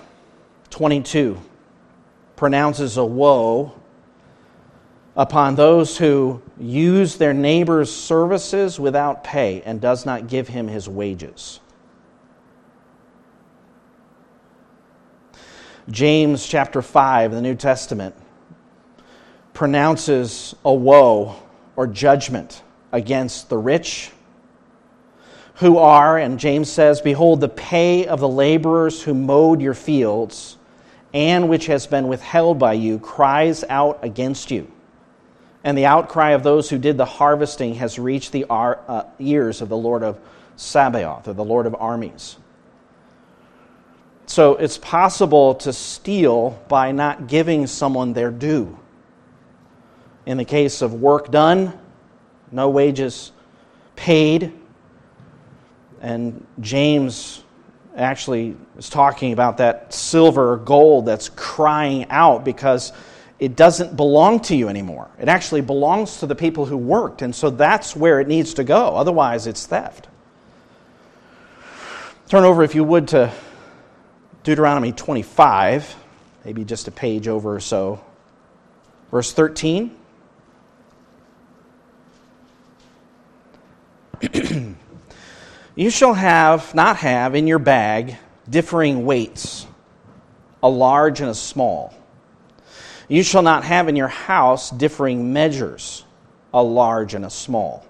22 0.68 1.41
pronounces 2.37 2.99
a 2.99 3.05
woe 3.05 3.72
upon 5.16 5.55
those 5.55 5.97
who 5.97 6.43
use 6.59 7.16
their 7.16 7.33
neighbor's 7.33 7.95
services 7.95 8.79
without 8.79 9.25
pay 9.25 9.62
and 9.62 9.81
does 9.81 10.05
not 10.05 10.27
give 10.27 10.49
him 10.49 10.68
his 10.68 10.89
wages. 10.89 11.61
James 15.89 16.47
chapter 16.47 16.83
5 16.83 17.31
in 17.31 17.37
the 17.37 17.43
New 17.43 17.55
Testament 17.55 18.14
pronounces 19.55 20.55
a 20.64 20.75
woe 20.75 21.37
or 21.77 21.87
judgment 21.87 22.62
against 22.93 23.49
the 23.49 23.57
rich 23.57 24.11
who 25.57 25.79
are, 25.79 26.19
and 26.19 26.39
James 26.39 26.71
says, 26.71 27.01
Behold, 27.01 27.41
the 27.41 27.49
pay 27.49 28.07
of 28.07 28.21
the 28.21 28.29
laborers 28.29 29.03
who 29.03 29.15
mowed 29.15 29.61
your 29.61 29.75
fields 29.75 30.57
and 31.13 31.49
which 31.49 31.67
has 31.67 31.87
been 31.87 32.09
withheld 32.09 32.59
by 32.59 32.73
you 32.73 32.99
cries 32.99 33.63
out 33.69 34.01
against 34.03 34.51
you. 34.51 34.71
And 35.63 35.79
the 35.79 35.87
outcry 35.87 36.31
of 36.31 36.43
those 36.43 36.69
who 36.69 36.77
did 36.77 36.99
the 36.99 37.05
harvesting 37.05 37.77
has 37.77 37.99
reached 37.99 38.33
the 38.33 38.45
uh, 38.51 39.05
ears 39.21 39.63
of 39.63 39.69
the 39.69 39.77
Lord 39.77 40.03
of 40.03 40.19
Sabaoth, 40.57 41.29
or 41.29 41.33
the 41.33 41.45
Lord 41.45 41.67
of 41.67 41.75
armies. 41.77 42.37
So 44.27 44.57
it's 44.57 44.77
possible 44.77 45.55
to 45.57 45.73
steal 45.73 46.61
by 46.69 46.93
not 46.93 47.29
giving 47.29 47.67
someone 47.67 48.13
their 48.13 48.31
due. 48.31 48.79
In 50.27 50.37
the 50.37 50.45
case 50.45 50.83
of 50.83 50.95
work 50.95 51.31
done, 51.31 51.79
no 52.51 52.71
wages 52.71 53.31
paid, 53.95 54.53
and 56.05 56.47
James 56.61 57.43
actually 57.97 58.55
is 58.77 58.91
talking 58.91 59.33
about 59.33 59.57
that 59.57 59.95
silver 59.95 60.53
or 60.53 60.59
gold 60.59 61.07
that's 61.07 61.31
crying 61.31 62.05
out 62.11 62.45
because 62.45 62.93
it 63.39 63.57
doesn't 63.57 63.97
belong 63.97 64.41
to 64.41 64.55
you 64.55 64.69
anymore. 64.69 65.09
It 65.19 65.29
actually 65.29 65.63
belongs 65.63 66.21
to 66.21 66.27
the 66.27 66.35
people 66.35 66.67
who 66.67 66.77
worked. 66.77 67.23
And 67.23 67.35
so 67.35 67.49
that's 67.49 67.97
where 67.97 68.21
it 68.21 68.29
needs 68.29 68.53
to 68.55 68.65
go. 68.65 68.95
Otherwise, 68.95 69.47
it's 69.47 69.65
theft. 69.65 70.09
Turn 72.29 72.45
over, 72.45 72.63
if 72.63 72.75
you 72.75 72.85
would, 72.85 73.09
to 73.09 73.33
Deuteronomy 74.43 74.93
25, 74.93 75.97
maybe 76.45 76.67
just 76.67 76.87
a 76.87 76.91
page 76.91 77.29
over 77.29 77.57
or 77.57 77.61
so. 77.61 78.05
Verse 79.11 79.33
13. 79.33 79.97
You 85.77 85.91
shall 85.91 86.14
have, 86.14 86.72
not 86.75 86.99
have, 86.99 87.35
in 87.35 87.47
your 87.47 87.59
bag 87.59 88.16
differing 88.49 89.05
weights, 89.07 89.66
a 90.62 90.68
large 90.68 91.20
and 91.20 91.31
a 91.31 91.35
small. 91.35 91.93
You 93.09 93.22
shall 93.22 93.43
not 93.43 93.64
have 93.64 93.89
in 93.89 93.97
your 93.97 94.09
house 94.09 94.70
differing 94.70 95.33
measures, 95.33 96.05
a 96.53 96.62
large 96.62 97.14
and 97.14 97.25
a 97.25 97.31
small. 97.31 97.85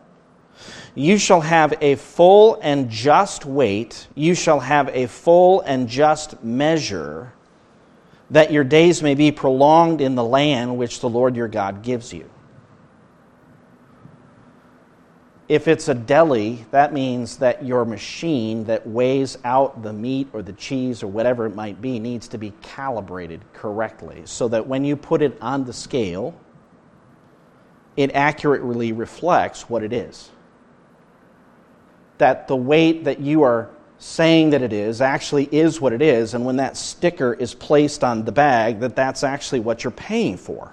You 0.94 1.18
shall 1.18 1.42
have 1.42 1.74
a 1.80 1.96
full 1.96 2.58
and 2.62 2.88
just 2.88 3.44
weight, 3.44 4.06
you 4.14 4.34
shall 4.34 4.60
have 4.60 4.88
a 4.88 5.06
full 5.06 5.60
and 5.60 5.88
just 5.88 6.42
measure, 6.42 7.32
that 8.30 8.50
your 8.50 8.64
days 8.64 9.02
may 9.02 9.14
be 9.14 9.30
prolonged 9.30 10.00
in 10.00 10.14
the 10.14 10.24
land 10.24 10.78
which 10.78 11.00
the 11.00 11.08
Lord 11.08 11.36
your 11.36 11.48
God 11.48 11.82
gives 11.82 12.14
you. 12.14 12.30
If 15.46 15.68
it's 15.68 15.88
a 15.88 15.94
deli, 15.94 16.64
that 16.70 16.94
means 16.94 17.36
that 17.36 17.64
your 17.64 17.84
machine 17.84 18.64
that 18.64 18.86
weighs 18.86 19.36
out 19.44 19.82
the 19.82 19.92
meat 19.92 20.28
or 20.32 20.42
the 20.42 20.54
cheese 20.54 21.02
or 21.02 21.08
whatever 21.08 21.44
it 21.44 21.54
might 21.54 21.82
be 21.82 21.98
needs 21.98 22.28
to 22.28 22.38
be 22.38 22.52
calibrated 22.62 23.42
correctly 23.52 24.22
so 24.24 24.48
that 24.48 24.66
when 24.66 24.84
you 24.84 24.96
put 24.96 25.20
it 25.20 25.36
on 25.42 25.64
the 25.64 25.72
scale, 25.72 26.34
it 27.96 28.14
accurately 28.14 28.92
reflects 28.92 29.68
what 29.68 29.82
it 29.82 29.92
is. 29.92 30.30
That 32.16 32.48
the 32.48 32.56
weight 32.56 33.04
that 33.04 33.20
you 33.20 33.42
are 33.42 33.68
saying 33.98 34.50
that 34.50 34.62
it 34.62 34.72
is 34.72 35.02
actually 35.02 35.48
is 35.52 35.80
what 35.80 35.92
it 35.92 36.02
is, 36.02 36.34
and 36.34 36.44
when 36.44 36.56
that 36.56 36.76
sticker 36.76 37.34
is 37.34 37.54
placed 37.54 38.02
on 38.02 38.24
the 38.24 38.32
bag, 38.32 38.80
that 38.80 38.96
that's 38.96 39.22
actually 39.22 39.60
what 39.60 39.84
you're 39.84 39.90
paying 39.90 40.36
for. 40.36 40.72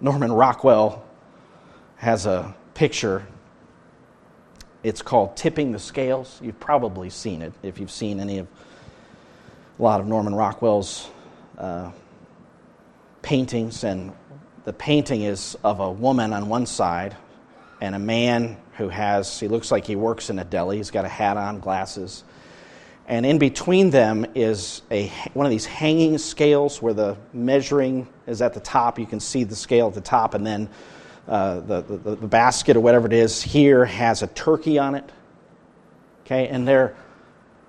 Norman 0.00 0.30
Rockwell 0.30 1.04
has 1.96 2.26
a 2.26 2.54
picture. 2.74 3.26
It's 4.84 5.02
called 5.02 5.36
Tipping 5.36 5.72
the 5.72 5.78
Scales. 5.78 6.38
You've 6.42 6.60
probably 6.60 7.10
seen 7.10 7.42
it 7.42 7.52
if 7.62 7.80
you've 7.80 7.90
seen 7.90 8.20
any 8.20 8.38
of 8.38 8.46
a 9.78 9.82
lot 9.82 10.00
of 10.00 10.06
Norman 10.06 10.34
Rockwell's 10.34 11.10
uh, 11.56 11.90
paintings. 13.22 13.82
And 13.82 14.12
the 14.64 14.72
painting 14.72 15.22
is 15.22 15.56
of 15.64 15.80
a 15.80 15.90
woman 15.90 16.32
on 16.32 16.48
one 16.48 16.66
side 16.66 17.16
and 17.80 17.94
a 17.94 17.98
man 17.98 18.56
who 18.76 18.88
has, 18.88 19.40
he 19.40 19.48
looks 19.48 19.72
like 19.72 19.84
he 19.84 19.96
works 19.96 20.30
in 20.30 20.38
a 20.38 20.44
deli. 20.44 20.76
He's 20.76 20.92
got 20.92 21.04
a 21.04 21.08
hat 21.08 21.36
on, 21.36 21.58
glasses. 21.58 22.22
And 23.08 23.24
in 23.24 23.38
between 23.38 23.88
them 23.88 24.26
is 24.34 24.82
a, 24.90 25.08
one 25.32 25.46
of 25.46 25.50
these 25.50 25.64
hanging 25.64 26.18
scales 26.18 26.82
where 26.82 26.92
the 26.92 27.16
measuring 27.32 28.06
is 28.26 28.42
at 28.42 28.52
the 28.52 28.60
top. 28.60 28.98
You 28.98 29.06
can 29.06 29.18
see 29.18 29.44
the 29.44 29.56
scale 29.56 29.88
at 29.88 29.94
the 29.94 30.02
top, 30.02 30.34
and 30.34 30.46
then 30.46 30.68
uh, 31.26 31.60
the, 31.60 31.80
the, 31.80 32.16
the 32.16 32.26
basket 32.26 32.76
or 32.76 32.80
whatever 32.80 33.06
it 33.06 33.14
is 33.14 33.40
here 33.42 33.86
has 33.86 34.22
a 34.22 34.26
turkey 34.26 34.78
on 34.78 34.94
it. 34.94 35.10
Okay, 36.26 36.48
and 36.48 36.68
they're, 36.68 36.94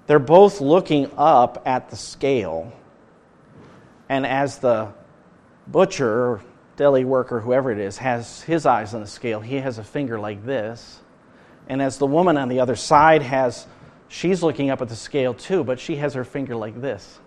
they're 0.07 0.19
both 0.19 0.59
looking 0.59 1.09
up 1.17 1.63
at 1.65 1.89
the 1.89 1.95
scale. 1.95 2.73
And 4.09 4.25
as 4.25 4.57
the 4.57 4.91
butcher, 5.67 6.09
or 6.09 6.41
deli 6.75 7.05
worker, 7.05 7.39
whoever 7.39 7.71
it 7.71 7.79
is, 7.79 7.97
has 7.97 8.41
his 8.41 8.65
eyes 8.65 8.93
on 8.93 8.99
the 8.99 9.07
scale, 9.07 9.39
he 9.39 9.55
has 9.55 9.77
a 9.77 9.83
finger 9.85 10.19
like 10.19 10.45
this. 10.45 10.99
And 11.69 11.81
as 11.81 11.97
the 11.97 12.07
woman 12.07 12.35
on 12.35 12.49
the 12.49 12.59
other 12.59 12.75
side 12.75 13.21
has 13.21 13.67
She's 14.09 14.43
looking 14.43 14.69
up 14.71 14.81
at 14.81 14.89
the 14.89 14.95
scale 14.97 15.33
too, 15.33 15.63
but 15.63 15.79
she 15.79 15.95
has 15.97 16.13
her 16.15 16.25
finger 16.25 16.55
like 16.55 16.81
this. 16.81 17.19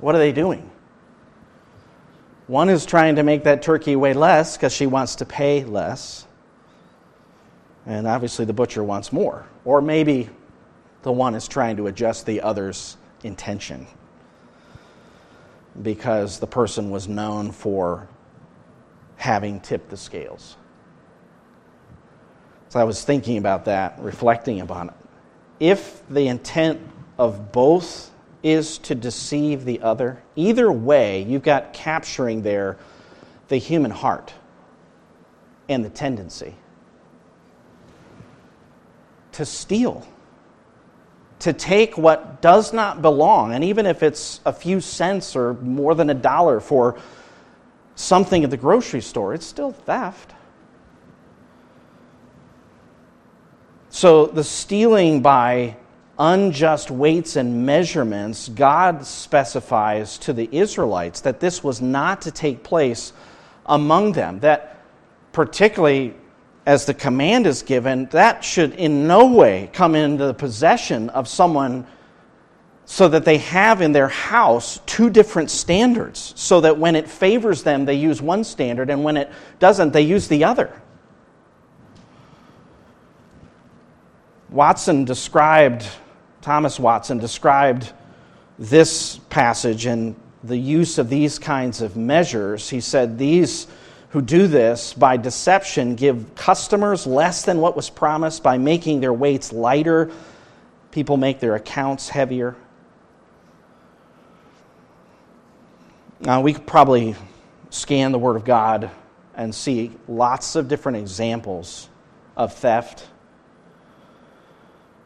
What 0.00 0.14
are 0.14 0.18
they 0.18 0.32
doing? 0.32 0.70
One 2.48 2.68
is 2.70 2.84
trying 2.86 3.16
to 3.16 3.22
make 3.22 3.44
that 3.44 3.62
turkey 3.62 3.96
weigh 3.96 4.14
less 4.14 4.56
because 4.56 4.72
she 4.72 4.86
wants 4.86 5.16
to 5.16 5.26
pay 5.26 5.64
less. 5.64 6.26
And 7.86 8.06
obviously, 8.06 8.44
the 8.44 8.52
butcher 8.52 8.84
wants 8.84 9.12
more. 9.12 9.46
Or 9.64 9.80
maybe 9.82 10.30
the 11.02 11.12
one 11.12 11.34
is 11.34 11.48
trying 11.48 11.76
to 11.78 11.88
adjust 11.88 12.26
the 12.26 12.40
other's 12.42 12.96
intention. 13.24 13.86
because 15.82 16.38
the 16.38 16.46
person 16.46 16.90
was 16.90 17.08
known 17.08 17.50
for 17.52 18.08
having 19.16 19.60
tipped 19.60 19.88
the 19.90 19.96
scales. 19.96 20.56
So 22.72 22.80
I 22.80 22.84
was 22.84 23.04
thinking 23.04 23.36
about 23.36 23.66
that, 23.66 23.98
reflecting 23.98 24.62
upon 24.62 24.88
it. 24.88 24.94
If 25.60 26.02
the 26.08 26.28
intent 26.28 26.80
of 27.18 27.52
both 27.52 28.10
is 28.42 28.78
to 28.78 28.94
deceive 28.94 29.66
the 29.66 29.82
other, 29.82 30.22
either 30.36 30.72
way, 30.72 31.20
you've 31.20 31.42
got 31.42 31.74
capturing 31.74 32.40
there 32.40 32.78
the 33.48 33.58
human 33.58 33.90
heart 33.90 34.32
and 35.68 35.84
the 35.84 35.90
tendency 35.90 36.54
to 39.32 39.44
steal 39.44 40.06
to 41.40 41.52
take 41.52 41.98
what 41.98 42.40
does 42.40 42.72
not 42.72 43.02
belong, 43.02 43.52
and 43.52 43.62
even 43.64 43.84
if 43.84 44.02
it's 44.02 44.40
a 44.46 44.52
few 44.52 44.80
cents 44.80 45.36
or 45.36 45.52
more 45.60 45.94
than 45.94 46.08
a 46.08 46.14
dollar 46.14 46.58
for 46.58 46.98
something 47.96 48.44
at 48.44 48.50
the 48.50 48.56
grocery 48.56 49.02
store, 49.02 49.34
it's 49.34 49.44
still 49.44 49.72
theft. 49.72 50.32
So 53.94 54.24
the 54.24 54.42
stealing 54.42 55.20
by 55.20 55.76
unjust 56.18 56.90
weights 56.90 57.36
and 57.36 57.66
measurements, 57.66 58.48
God 58.48 59.04
specifies 59.04 60.16
to 60.18 60.32
the 60.32 60.48
Israelites 60.50 61.20
that 61.20 61.40
this 61.40 61.62
was 61.62 61.82
not 61.82 62.22
to 62.22 62.30
take 62.30 62.62
place 62.62 63.12
among 63.66 64.12
them, 64.12 64.40
that 64.40 64.82
particularly 65.32 66.14
as 66.64 66.86
the 66.86 66.94
command 66.94 67.46
is 67.46 67.60
given, 67.60 68.06
that 68.06 68.42
should 68.42 68.72
in 68.76 69.06
no 69.06 69.26
way 69.26 69.68
come 69.74 69.94
into 69.94 70.24
the 70.24 70.34
possession 70.34 71.10
of 71.10 71.28
someone 71.28 71.86
so 72.86 73.08
that 73.08 73.26
they 73.26 73.36
have 73.38 73.82
in 73.82 73.92
their 73.92 74.08
house 74.08 74.80
two 74.86 75.10
different 75.10 75.50
standards, 75.50 76.32
so 76.34 76.62
that 76.62 76.78
when 76.78 76.96
it 76.96 77.06
favors 77.06 77.62
them, 77.62 77.84
they 77.84 77.96
use 77.96 78.22
one 78.22 78.42
standard, 78.42 78.88
and 78.88 79.04
when 79.04 79.18
it 79.18 79.30
doesn't, 79.58 79.92
they 79.92 80.00
use 80.00 80.28
the 80.28 80.44
other. 80.44 80.80
Watson 84.52 85.06
described, 85.06 85.86
Thomas 86.42 86.78
Watson 86.78 87.18
described 87.18 87.92
this 88.58 89.16
passage 89.30 89.86
and 89.86 90.14
the 90.44 90.56
use 90.56 90.98
of 90.98 91.08
these 91.08 91.38
kinds 91.38 91.80
of 91.80 91.96
measures. 91.96 92.68
He 92.68 92.80
said, 92.80 93.16
These 93.16 93.66
who 94.10 94.20
do 94.20 94.46
this 94.46 94.92
by 94.92 95.16
deception 95.16 95.94
give 95.94 96.34
customers 96.34 97.06
less 97.06 97.44
than 97.44 97.60
what 97.60 97.74
was 97.74 97.88
promised 97.88 98.42
by 98.42 98.58
making 98.58 99.00
their 99.00 99.12
weights 99.12 99.54
lighter. 99.54 100.10
People 100.90 101.16
make 101.16 101.40
their 101.40 101.54
accounts 101.54 102.10
heavier. 102.10 102.54
Now, 106.20 106.42
we 106.42 106.52
could 106.52 106.66
probably 106.66 107.16
scan 107.70 108.12
the 108.12 108.18
Word 108.18 108.36
of 108.36 108.44
God 108.44 108.90
and 109.34 109.54
see 109.54 109.92
lots 110.06 110.56
of 110.56 110.68
different 110.68 110.98
examples 110.98 111.88
of 112.36 112.52
theft. 112.52 113.06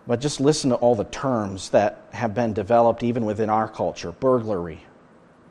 But 0.07 0.21
just 0.21 0.41
listen 0.41 0.71
to 0.71 0.77
all 0.77 0.95
the 0.95 1.05
terms 1.05 1.71
that 1.71 2.01
have 2.13 2.35
been 2.35 2.53
developed 2.53 3.03
even 3.03 3.25
within 3.25 3.51
our 3.51 3.67
culture 3.67 4.13
burglary, 4.13 4.81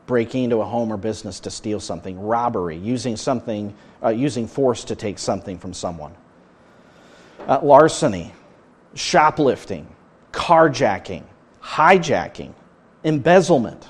breaking 0.06 0.46
into 0.46 0.62
a 0.62 0.66
home 0.66 0.94
or 0.94 0.98
business 0.98 1.40
to 1.42 1.52
steal 1.52 1.80
something, 1.80 2.20
robbery, 2.20 2.78
using 2.78 3.18
something, 3.18 3.74
uh, 4.02 4.10
using 4.10 4.48
force 4.48 4.86
to 4.86 4.96
take 4.96 5.20
something 5.20 5.58
from 5.58 5.74
someone, 5.74 6.14
uh, 7.48 7.60
larceny, 7.62 8.32
shoplifting, 8.94 9.88
carjacking, 10.32 11.24
hijacking, 11.62 12.54
embezzlement. 13.04 13.90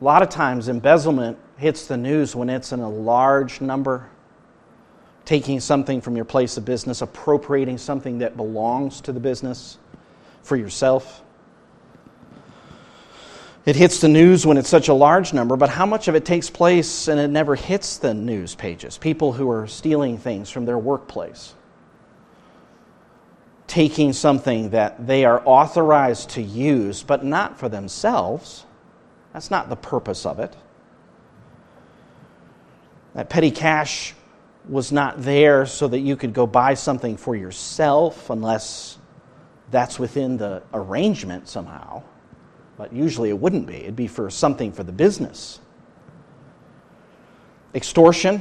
A 0.00 0.04
lot 0.04 0.22
of 0.22 0.30
times, 0.30 0.68
embezzlement 0.68 1.36
hits 1.58 1.86
the 1.86 1.96
news 1.96 2.34
when 2.34 2.48
it's 2.48 2.72
in 2.72 2.80
a 2.80 2.88
large 2.88 3.60
number. 3.60 4.08
Taking 5.30 5.60
something 5.60 6.00
from 6.00 6.16
your 6.16 6.24
place 6.24 6.56
of 6.56 6.64
business, 6.64 7.02
appropriating 7.02 7.78
something 7.78 8.18
that 8.18 8.36
belongs 8.36 9.00
to 9.02 9.12
the 9.12 9.20
business 9.20 9.78
for 10.42 10.56
yourself. 10.56 11.22
It 13.64 13.76
hits 13.76 14.00
the 14.00 14.08
news 14.08 14.44
when 14.44 14.56
it's 14.56 14.68
such 14.68 14.88
a 14.88 14.92
large 14.92 15.32
number, 15.32 15.56
but 15.56 15.68
how 15.68 15.86
much 15.86 16.08
of 16.08 16.16
it 16.16 16.24
takes 16.24 16.50
place 16.50 17.06
and 17.06 17.20
it 17.20 17.28
never 17.28 17.54
hits 17.54 17.98
the 17.98 18.12
news 18.12 18.56
pages? 18.56 18.98
People 18.98 19.32
who 19.32 19.48
are 19.52 19.68
stealing 19.68 20.18
things 20.18 20.50
from 20.50 20.64
their 20.64 20.78
workplace, 20.78 21.54
taking 23.68 24.12
something 24.12 24.70
that 24.70 25.06
they 25.06 25.24
are 25.24 25.40
authorized 25.44 26.30
to 26.30 26.42
use, 26.42 27.04
but 27.04 27.24
not 27.24 27.56
for 27.56 27.68
themselves. 27.68 28.66
That's 29.32 29.48
not 29.48 29.68
the 29.68 29.76
purpose 29.76 30.26
of 30.26 30.40
it. 30.40 30.56
That 33.14 33.30
petty 33.30 33.52
cash 33.52 34.14
was 34.70 34.92
not 34.92 35.22
there 35.22 35.66
so 35.66 35.88
that 35.88 35.98
you 35.98 36.16
could 36.16 36.32
go 36.32 36.46
buy 36.46 36.74
something 36.74 37.16
for 37.16 37.36
yourself 37.36 38.30
unless 38.30 38.98
that's 39.70 39.98
within 39.98 40.36
the 40.36 40.62
arrangement 40.72 41.48
somehow 41.48 42.02
but 42.80 42.94
usually 42.94 43.28
it 43.28 43.38
wouldn't 43.38 43.66
be. 43.66 43.74
It'd 43.74 43.94
be 43.94 44.06
for 44.06 44.30
something 44.30 44.72
for 44.72 44.82
the 44.82 44.90
business. 44.90 45.60
Extortion, 47.74 48.40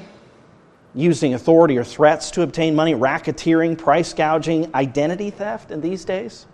using 0.96 1.34
authority 1.34 1.78
or 1.78 1.84
threats 1.84 2.32
to 2.32 2.44
obtain 2.44 2.74
money, 2.74 2.94
racketeering, 2.94 3.78
price 3.78 4.14
gouging, 4.14 4.74
identity 4.74 5.30
theft 5.30 5.72
in 5.72 5.82
these 5.82 6.06
days. 6.06 6.46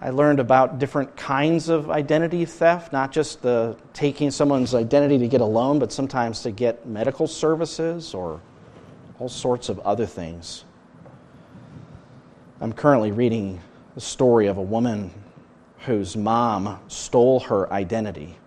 I 0.00 0.10
learned 0.10 0.40
about 0.40 0.78
different 0.78 1.16
kinds 1.16 1.68
of 1.68 1.90
identity 1.90 2.44
theft, 2.44 2.92
not 2.92 3.12
just 3.12 3.42
the 3.42 3.76
taking 3.92 4.30
someone's 4.30 4.74
identity 4.74 5.18
to 5.18 5.28
get 5.28 5.40
a 5.40 5.44
loan, 5.44 5.78
but 5.78 5.92
sometimes 5.92 6.42
to 6.42 6.50
get 6.50 6.86
medical 6.86 7.26
services 7.26 8.14
or 8.14 8.40
all 9.18 9.28
sorts 9.28 9.68
of 9.68 9.78
other 9.80 10.06
things. 10.06 10.64
I'm 12.60 12.72
currently 12.72 13.12
reading 13.12 13.60
the 13.94 14.00
story 14.00 14.46
of 14.46 14.58
a 14.58 14.62
woman 14.62 15.10
whose 15.80 16.16
mom 16.16 16.78
stole 16.88 17.40
her 17.40 17.72
identity. 17.72 18.38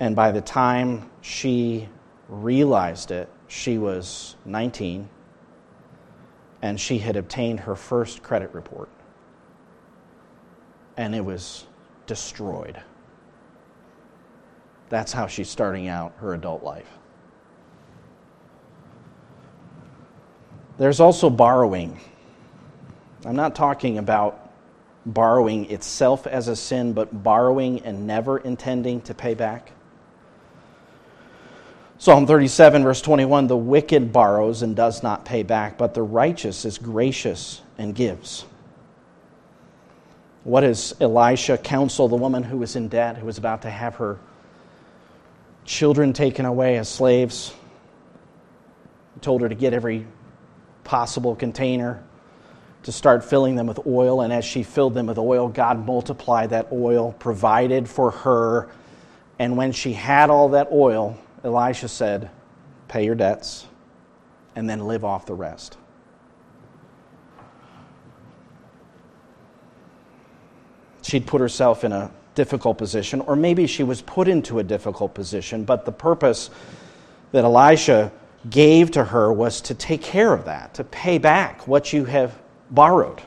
And 0.00 0.14
by 0.14 0.30
the 0.30 0.40
time 0.40 1.10
she 1.20 1.88
realized 2.28 3.10
it, 3.10 3.28
she 3.48 3.78
was 3.78 4.36
19 4.44 5.08
and 6.62 6.80
she 6.80 6.98
had 6.98 7.16
obtained 7.16 7.60
her 7.60 7.74
first 7.74 8.22
credit 8.22 8.52
report. 8.52 8.88
And 10.98 11.14
it 11.14 11.24
was 11.24 11.64
destroyed. 12.06 12.78
That's 14.90 15.12
how 15.12 15.26
she's 15.26 15.48
starting 15.48 15.88
out 15.88 16.12
her 16.18 16.34
adult 16.34 16.62
life. 16.62 16.88
There's 20.76 21.00
also 21.00 21.30
borrowing. 21.30 21.98
I'm 23.24 23.36
not 23.36 23.54
talking 23.54 23.96
about 23.96 24.48
borrowing 25.08 25.70
itself 25.70 26.26
as 26.26 26.48
a 26.48 26.56
sin, 26.56 26.92
but 26.92 27.22
borrowing 27.22 27.80
and 27.82 28.06
never 28.06 28.38
intending 28.38 29.00
to 29.02 29.14
pay 29.14 29.34
back? 29.34 29.72
Psalm 31.98 32.26
37, 32.26 32.84
verse 32.84 33.02
21 33.02 33.48
The 33.48 33.56
wicked 33.56 34.12
borrows 34.12 34.62
and 34.62 34.76
does 34.76 35.02
not 35.02 35.24
pay 35.24 35.42
back, 35.42 35.76
but 35.76 35.94
the 35.94 36.02
righteous 36.02 36.64
is 36.64 36.78
gracious 36.78 37.62
and 37.76 37.94
gives. 37.94 38.44
What 40.48 40.62
does 40.62 40.94
Elisha 40.98 41.58
counsel 41.58 42.08
the 42.08 42.16
woman 42.16 42.42
who 42.42 42.56
was 42.56 42.74
in 42.74 42.88
debt, 42.88 43.18
who 43.18 43.26
was 43.26 43.36
about 43.36 43.60
to 43.62 43.70
have 43.70 43.96
her 43.96 44.18
children 45.66 46.14
taken 46.14 46.46
away 46.46 46.78
as 46.78 46.88
slaves? 46.88 47.52
He 49.12 49.20
told 49.20 49.42
her 49.42 49.50
to 49.50 49.54
get 49.54 49.74
every 49.74 50.06
possible 50.84 51.36
container 51.36 52.02
to 52.84 52.92
start 52.92 53.26
filling 53.26 53.56
them 53.56 53.66
with 53.66 53.86
oil. 53.86 54.22
And 54.22 54.32
as 54.32 54.42
she 54.42 54.62
filled 54.62 54.94
them 54.94 55.08
with 55.08 55.18
oil, 55.18 55.48
God 55.48 55.84
multiplied 55.84 56.48
that 56.48 56.68
oil, 56.72 57.12
provided 57.18 57.86
for 57.86 58.10
her. 58.10 58.70
And 59.38 59.54
when 59.58 59.72
she 59.72 59.92
had 59.92 60.30
all 60.30 60.48
that 60.48 60.68
oil, 60.72 61.18
Elisha 61.44 61.88
said, 61.88 62.30
Pay 62.88 63.04
your 63.04 63.16
debts 63.16 63.66
and 64.56 64.66
then 64.66 64.86
live 64.86 65.04
off 65.04 65.26
the 65.26 65.34
rest. 65.34 65.76
She'd 71.08 71.26
put 71.26 71.40
herself 71.40 71.84
in 71.84 71.92
a 71.92 72.10
difficult 72.34 72.76
position, 72.76 73.22
or 73.22 73.34
maybe 73.34 73.66
she 73.66 73.82
was 73.82 74.02
put 74.02 74.28
into 74.28 74.58
a 74.58 74.62
difficult 74.62 75.14
position, 75.14 75.64
but 75.64 75.86
the 75.86 75.90
purpose 75.90 76.50
that 77.32 77.44
Elisha 77.44 78.12
gave 78.50 78.90
to 78.90 79.04
her 79.04 79.32
was 79.32 79.62
to 79.62 79.74
take 79.74 80.02
care 80.02 80.34
of 80.34 80.44
that, 80.44 80.74
to 80.74 80.84
pay 80.84 81.16
back 81.16 81.66
what 81.66 81.94
you 81.94 82.04
have 82.04 82.38
borrowed. 82.70 83.22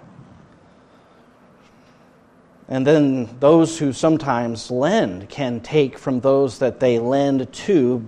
And 2.67 2.85
then 2.85 3.35
those 3.39 3.79
who 3.79 3.93
sometimes 3.93 4.69
lend 4.69 5.27
can 5.29 5.59
take 5.59 5.97
from 5.97 6.19
those 6.19 6.59
that 6.59 6.79
they 6.79 6.99
lend 6.99 7.51
to 7.51 8.07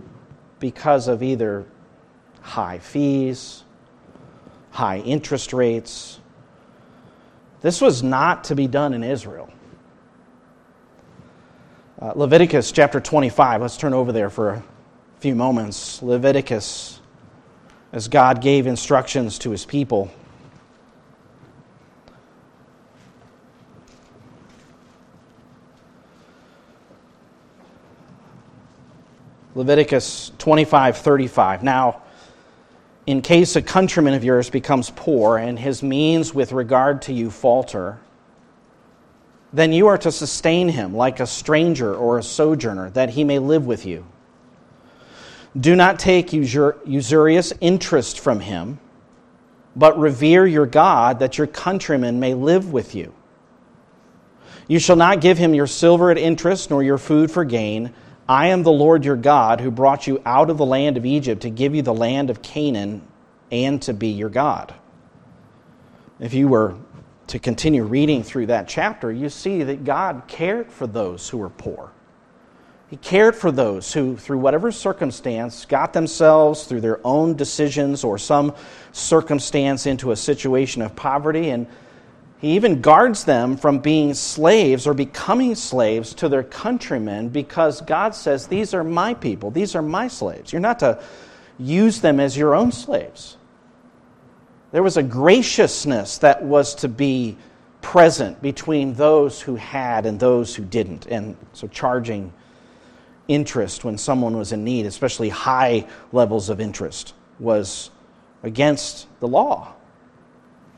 because 0.59 1.07
of 1.07 1.23
either 1.23 1.65
high 2.41 2.77
fees, 2.77 3.63
high 4.69 4.99
interest 4.99 5.51
rates, 5.51 6.19
This 7.61 7.81
was 7.81 8.03
not 8.03 8.43
to 8.45 8.55
be 8.55 8.67
done 8.67 8.93
in 8.93 9.03
Israel. 9.03 9.49
Uh, 12.03 12.11
Leviticus 12.17 12.73
chapter 12.73 12.99
25, 12.99 13.61
let's 13.61 13.77
turn 13.77 13.93
over 13.93 14.11
there 14.11 14.29
for 14.29 14.49
a 14.49 14.63
few 15.21 15.33
moments. 15.33 16.03
Leviticus, 16.03 16.99
as 17.93 18.09
God 18.09 18.41
gave 18.41 18.67
instructions 18.67 19.39
to 19.39 19.51
his 19.51 19.65
people. 19.65 20.11
Leviticus 29.55 30.33
25 30.39 30.97
35. 30.97 31.63
Now, 31.63 32.01
in 33.07 33.21
case 33.21 33.55
a 33.55 33.61
countryman 33.61 34.13
of 34.13 34.25
yours 34.25 34.49
becomes 34.49 34.89
poor 34.89 35.37
and 35.37 35.57
his 35.57 35.81
means 35.81 36.33
with 36.33 36.51
regard 36.51 37.03
to 37.03 37.13
you 37.13 37.31
falter, 37.31 37.97
then 39.53 39.71
you 39.71 39.87
are 39.87 39.97
to 39.99 40.11
sustain 40.11 40.69
him 40.69 40.95
like 40.95 41.19
a 41.19 41.27
stranger 41.27 41.95
or 41.95 42.17
a 42.17 42.23
sojourner, 42.23 42.89
that 42.91 43.11
he 43.11 43.23
may 43.23 43.39
live 43.39 43.65
with 43.65 43.85
you. 43.85 44.05
Do 45.57 45.75
not 45.75 45.99
take 45.99 46.29
usur- 46.29 46.77
usurious 46.85 47.53
interest 47.61 48.19
from 48.19 48.39
him, 48.39 48.79
but 49.75 49.97
revere 49.99 50.47
your 50.47 50.65
God, 50.65 51.19
that 51.19 51.37
your 51.37 51.47
countrymen 51.47 52.19
may 52.19 52.33
live 52.33 52.73
with 52.73 52.95
you. 52.95 53.13
You 54.67 54.79
shall 54.79 54.95
not 54.95 55.21
give 55.21 55.37
him 55.37 55.53
your 55.53 55.67
silver 55.67 56.09
at 56.09 56.17
interest, 56.17 56.71
nor 56.71 56.81
your 56.81 56.97
food 56.97 57.29
for 57.29 57.45
gain 57.45 57.93
I 58.27 58.47
am 58.47 58.63
the 58.63 58.71
Lord 58.71 59.03
your 59.03 59.17
God 59.17 59.59
who 59.59 59.69
brought 59.69 60.07
you 60.07 60.21
out 60.25 60.49
of 60.49 60.57
the 60.57 60.65
land 60.65 60.97
of 60.97 61.05
Egypt 61.05 61.41
to 61.41 61.49
give 61.49 61.75
you 61.75 61.81
the 61.81 61.93
land 61.93 62.29
of 62.29 62.41
Canaan 62.41 63.05
and 63.51 63.81
to 63.81 63.93
be 63.93 64.07
your 64.07 64.29
God. 64.29 64.73
If 66.19 66.33
you 66.33 66.47
were 66.47 66.75
to 67.27 67.39
continue 67.39 67.83
reading 67.83 68.23
through 68.23 68.47
that 68.47 68.67
chapter, 68.67 69.11
you 69.11 69.29
see 69.29 69.63
that 69.63 69.83
God 69.83 70.23
cared 70.27 70.71
for 70.71 70.87
those 70.87 71.29
who 71.29 71.37
were 71.37 71.49
poor. 71.49 71.91
He 72.89 72.97
cared 72.97 73.35
for 73.35 73.51
those 73.51 73.91
who, 73.91 74.17
through 74.17 74.37
whatever 74.37 74.71
circumstance, 74.71 75.65
got 75.65 75.93
themselves 75.93 76.65
through 76.65 76.81
their 76.81 76.99
own 77.05 77.35
decisions 77.35 78.03
or 78.03 78.17
some 78.17 78.53
circumstance 78.91 79.85
into 79.87 80.11
a 80.11 80.15
situation 80.15 80.81
of 80.81 80.95
poverty 80.95 81.49
and 81.49 81.65
he 82.43 82.55
even 82.57 82.81
guards 82.81 83.23
them 83.23 83.55
from 83.55 83.79
being 83.79 84.13
slaves 84.13 84.85
or 84.85 84.93
becoming 84.93 85.55
slaves 85.55 86.13
to 86.15 86.27
their 86.27 86.43
countrymen 86.43 87.29
because 87.29 87.79
God 87.79 88.13
says, 88.13 88.47
These 88.47 88.73
are 88.73 88.83
my 88.83 89.13
people, 89.13 89.49
these 89.49 89.75
are 89.75 89.81
my 89.81 90.09
slaves. 90.09 90.51
You're 90.51 90.59
not 90.59 90.79
to 90.79 91.01
use 91.57 92.01
them 92.01 92.19
as 92.19 92.35
your 92.35 92.53
own 92.53 92.73
slaves. 92.73 93.37
There 94.73 94.81
was 94.81 94.97
a 94.97 95.03
graciousness 95.03 96.17
that 96.17 96.43
was 96.43 96.73
to 96.75 96.87
be 96.87 97.37
present 97.81 98.41
between 98.41 98.95
those 98.95 99.39
who 99.39 99.55
had 99.55 100.07
and 100.07 100.19
those 100.19 100.55
who 100.55 100.65
didn't. 100.65 101.05
And 101.05 101.37
so, 101.53 101.67
charging 101.67 102.33
interest 103.27 103.85
when 103.85 103.99
someone 103.99 104.35
was 104.35 104.51
in 104.51 104.63
need, 104.63 104.87
especially 104.87 105.29
high 105.29 105.85
levels 106.11 106.49
of 106.49 106.59
interest, 106.59 107.13
was 107.39 107.91
against 108.41 109.05
the 109.19 109.27
law. 109.27 109.73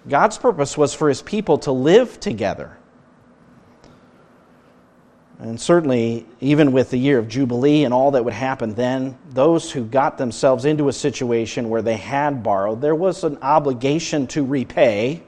God's 0.10 0.38
purpose 0.38 0.78
was 0.78 0.94
for 0.94 1.08
his 1.08 1.22
people 1.22 1.58
to 1.60 1.72
live 1.72 2.20
together. 2.20 2.78
And 5.40 5.60
certainly, 5.60 6.26
even 6.40 6.72
with 6.72 6.92
the 6.92 6.98
year 6.98 7.20
of 7.20 7.28
Jubilee 7.28 7.84
and 7.84 7.94
all 7.94 8.12
that 8.12 8.24
would 8.24 8.34
happen 8.34 8.74
then, 8.74 9.18
those 9.30 9.70
who 9.70 9.84
got 9.84 10.18
themselves 10.18 10.64
into 10.64 10.88
a 10.88 10.94
situation 10.94 11.70
where 11.70 11.82
they 11.82 11.98
had 11.98 12.42
borrowed, 12.42 12.80
there 12.80 12.96
was 12.96 13.24
an 13.24 13.38
obligation 13.42 14.28
to 14.28 14.46
repay. 14.46 15.22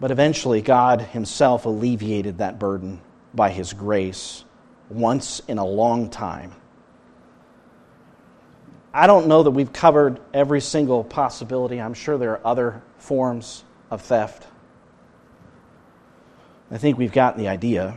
But 0.00 0.10
eventually, 0.10 0.62
God 0.62 1.00
Himself 1.00 1.64
alleviated 1.64 2.38
that 2.38 2.58
burden 2.58 3.00
by 3.32 3.50
His 3.50 3.72
grace 3.72 4.44
once 4.90 5.40
in 5.46 5.58
a 5.58 5.64
long 5.64 6.10
time. 6.10 6.52
I 8.92 9.06
don't 9.06 9.28
know 9.28 9.42
that 9.42 9.50
we've 9.50 9.72
covered 9.72 10.18
every 10.34 10.60
single 10.60 11.04
possibility. 11.04 11.80
I'm 11.80 11.94
sure 11.94 12.18
there 12.18 12.32
are 12.32 12.46
other 12.46 12.82
forms 12.98 13.62
of 13.90 14.02
theft. 14.02 14.46
I 16.70 16.78
think 16.78 16.98
we've 16.98 17.12
gotten 17.12 17.38
the 17.40 17.48
idea. 17.48 17.94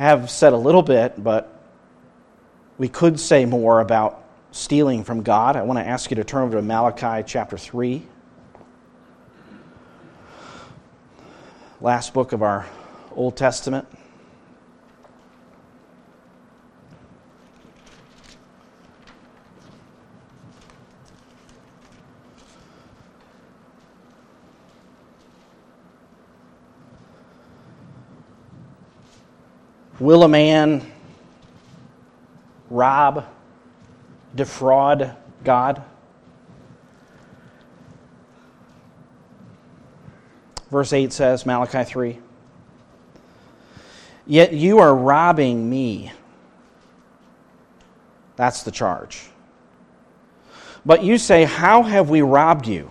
I 0.00 0.04
have 0.04 0.30
said 0.30 0.54
a 0.54 0.56
little 0.56 0.80
bit, 0.80 1.22
but 1.22 1.54
we 2.78 2.88
could 2.88 3.20
say 3.20 3.44
more 3.44 3.80
about 3.82 4.24
stealing 4.50 5.04
from 5.04 5.22
God. 5.22 5.56
I 5.56 5.62
want 5.62 5.78
to 5.78 5.86
ask 5.86 6.10
you 6.10 6.14
to 6.14 6.24
turn 6.24 6.44
over 6.44 6.56
to 6.56 6.62
Malachi 6.62 7.22
chapter 7.26 7.58
3. 7.58 8.02
Last 11.82 12.14
book 12.14 12.32
of 12.32 12.42
our 12.42 12.64
Old 13.14 13.36
Testament. 13.36 13.86
Will 30.00 30.24
a 30.24 30.28
man 30.28 30.90
rob, 32.70 33.26
defraud 34.34 35.14
God? 35.44 35.84
Verse 40.70 40.92
8 40.92 41.12
says, 41.12 41.44
Malachi 41.44 41.84
3 41.84 42.18
Yet 44.26 44.52
you 44.52 44.78
are 44.78 44.94
robbing 44.94 45.68
me. 45.68 46.12
That's 48.36 48.62
the 48.62 48.70
charge. 48.70 49.26
But 50.86 51.04
you 51.04 51.18
say, 51.18 51.44
How 51.44 51.82
have 51.82 52.08
we 52.08 52.22
robbed 52.22 52.66
you? 52.66 52.90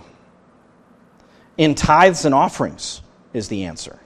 In 1.57 1.76
tithes 1.76 2.26
and 2.26 2.36
offerings, 2.36 3.01
is 3.34 3.47
the 3.47 3.66
answer. 3.66 3.99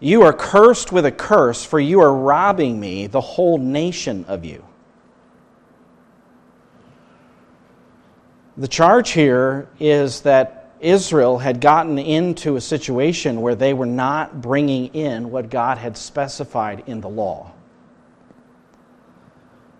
You 0.00 0.22
are 0.22 0.32
cursed 0.32 0.92
with 0.92 1.06
a 1.06 1.12
curse, 1.12 1.64
for 1.64 1.80
you 1.80 2.00
are 2.00 2.14
robbing 2.14 2.78
me, 2.78 3.08
the 3.08 3.20
whole 3.20 3.58
nation 3.58 4.24
of 4.26 4.44
you. 4.44 4.64
The 8.56 8.68
charge 8.68 9.10
here 9.10 9.68
is 9.80 10.22
that 10.22 10.72
Israel 10.80 11.38
had 11.38 11.60
gotten 11.60 11.98
into 11.98 12.56
a 12.56 12.60
situation 12.60 13.40
where 13.40 13.56
they 13.56 13.74
were 13.74 13.86
not 13.86 14.40
bringing 14.40 14.94
in 14.94 15.30
what 15.30 15.50
God 15.50 15.78
had 15.78 15.96
specified 15.96 16.84
in 16.86 17.00
the 17.00 17.08
law. 17.08 17.52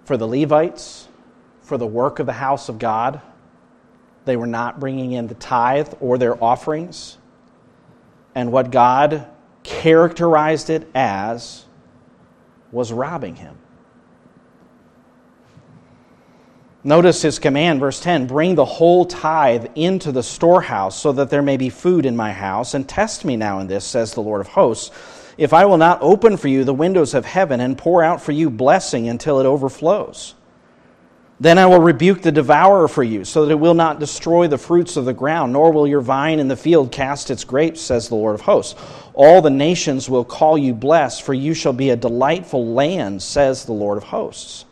For 0.05 0.17
the 0.17 0.27
Levites, 0.27 1.09
for 1.63 1.79
the 1.79 1.87
work 1.87 2.19
of 2.19 2.27
the 2.27 2.33
house 2.33 2.69
of 2.69 2.79
God, 2.79 3.21
they 4.25 4.37
were 4.37 4.47
not 4.47 4.81
bringing 4.81 5.13
in 5.13 5.29
the 5.29 5.35
tithe 5.35 5.95
or 6.01 6.19
their 6.19 6.43
offerings. 6.43 7.19
And 8.35 8.51
what 8.51 8.71
God 8.71 9.27
characterized 9.69 10.71
it 10.71 10.89
as 10.95 11.67
was 12.73 12.91
robbing 12.91 13.37
him. 13.37 13.57
Notice 16.83 17.21
his 17.21 17.39
command, 17.39 17.81
verse 17.81 18.01
10 18.01 18.27
Bring 18.27 18.55
the 18.55 18.65
whole 18.65 19.05
tithe 19.05 19.67
into 19.75 20.11
the 20.11 20.23
storehouse, 20.23 20.99
so 20.99 21.13
that 21.13 21.29
there 21.29 21.43
may 21.43 21.59
be 21.59 21.69
food 21.69 22.07
in 22.07 22.17
my 22.17 22.33
house, 22.33 22.73
and 22.73 22.89
test 22.89 23.27
me 23.27 23.37
now 23.37 23.59
in 23.59 23.67
this, 23.67 23.85
says 23.85 24.15
the 24.15 24.23
Lord 24.23 24.41
of 24.41 24.49
hosts, 24.49 24.91
if 25.37 25.53
I 25.53 25.67
will 25.67 25.77
not 25.77 25.99
open 26.01 26.39
for 26.39 26.49
you 26.49 26.65
the 26.65 26.73
windows 26.73 27.13
of 27.13 27.27
heaven 27.27 27.61
and 27.61 27.77
pour 27.77 28.03
out 28.03 28.23
for 28.23 28.33
you 28.33 28.49
blessing 28.49 29.09
until 29.09 29.39
it 29.39 29.47
overflows. 29.47 30.35
Then 31.41 31.57
I 31.57 31.67
will 31.67 31.81
rebuke 31.81 32.23
the 32.23 32.33
devourer 32.33 32.89
for 32.89 33.05
you, 33.05 33.25
so 33.25 33.45
that 33.45 33.53
it 33.53 33.61
will 33.61 33.75
not 33.75 34.01
destroy 34.01 34.49
the 34.49 34.59
fruits 34.59 34.97
of 34.97 35.05
the 35.05 35.13
ground, 35.13 35.53
nor 35.53 35.71
will 35.71 35.87
your 35.87 36.01
vine 36.01 36.41
in 36.41 36.49
the 36.49 36.57
field 36.57 36.91
cast 36.91 37.31
its 37.31 37.45
grapes, 37.45 37.81
says 37.81 38.09
the 38.09 38.17
Lord 38.17 38.35
of 38.35 38.41
hosts. 38.41 38.81
All 39.15 39.41
the 39.41 39.51
nations 39.51 40.11
will 40.11 40.25
call 40.25 40.59
you 40.59 40.75
blessed, 40.75 41.23
for 41.23 41.35
you 41.35 41.55
shall 41.55 41.73
be 41.73 41.91
a 41.91 41.97
delightful 41.97 42.67
land, 42.67 43.23
says 43.23 43.65
the 43.65 43.73
Lord 43.73 43.99
of 43.99 44.05
hosts. 44.05 44.65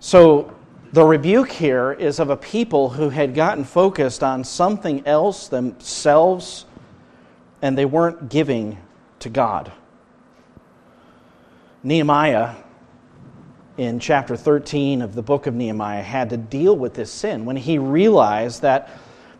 So, 0.00 0.54
the 0.94 1.04
rebuke 1.04 1.50
here 1.50 1.92
is 1.92 2.18
of 2.18 2.30
a 2.30 2.36
people 2.36 2.88
who 2.88 3.10
had 3.10 3.34
gotten 3.34 3.62
focused 3.62 4.22
on 4.22 4.42
something 4.42 5.06
else 5.06 5.48
themselves, 5.48 6.64
and 7.60 7.76
they 7.76 7.84
weren't 7.84 8.30
giving 8.30 8.78
to 9.18 9.28
God. 9.28 9.70
Nehemiah, 11.88 12.54
in 13.78 13.98
chapter 13.98 14.36
13 14.36 15.00
of 15.00 15.14
the 15.14 15.22
book 15.22 15.46
of 15.46 15.54
Nehemiah, 15.54 16.02
had 16.02 16.28
to 16.28 16.36
deal 16.36 16.76
with 16.76 16.92
this 16.92 17.10
sin. 17.10 17.46
When 17.46 17.56
he 17.56 17.78
realized 17.78 18.60
that 18.60 18.90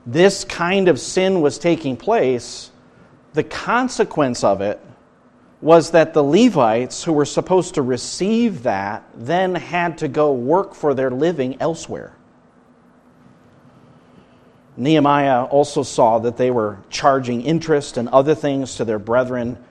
this 0.07 0.45
kind 0.45 0.89
of 0.89 0.99
sin 0.99 1.43
was 1.43 1.59
taking 1.59 1.95
place, 1.95 2.71
the 3.35 3.45
consequence 3.45 4.43
of 4.43 4.63
it 4.63 4.81
was 5.61 5.91
that 5.91 6.15
the 6.15 6.25
Levites, 6.25 7.05
who 7.05 7.13
were 7.13 7.27
supposed 7.27 7.75
to 7.75 7.83
receive 7.83 8.63
that, 8.63 9.05
then 9.15 9.55
had 9.55 9.99
to 9.99 10.09
go 10.09 10.33
work 10.33 10.75
for 10.75 10.95
their 10.95 11.11
living 11.11 11.61
elsewhere. 11.61 12.17
Nehemiah 14.75 15.45
also 15.45 15.83
saw 15.83 16.19
that 16.21 16.39
they 16.39 16.51
were 16.51 16.79
charging 16.89 17.43
interest 17.43 17.99
and 17.99 18.09
other 18.09 18.35
things 18.35 18.77
to 18.77 18.87
their 18.87 18.99
brethren, 18.99 19.63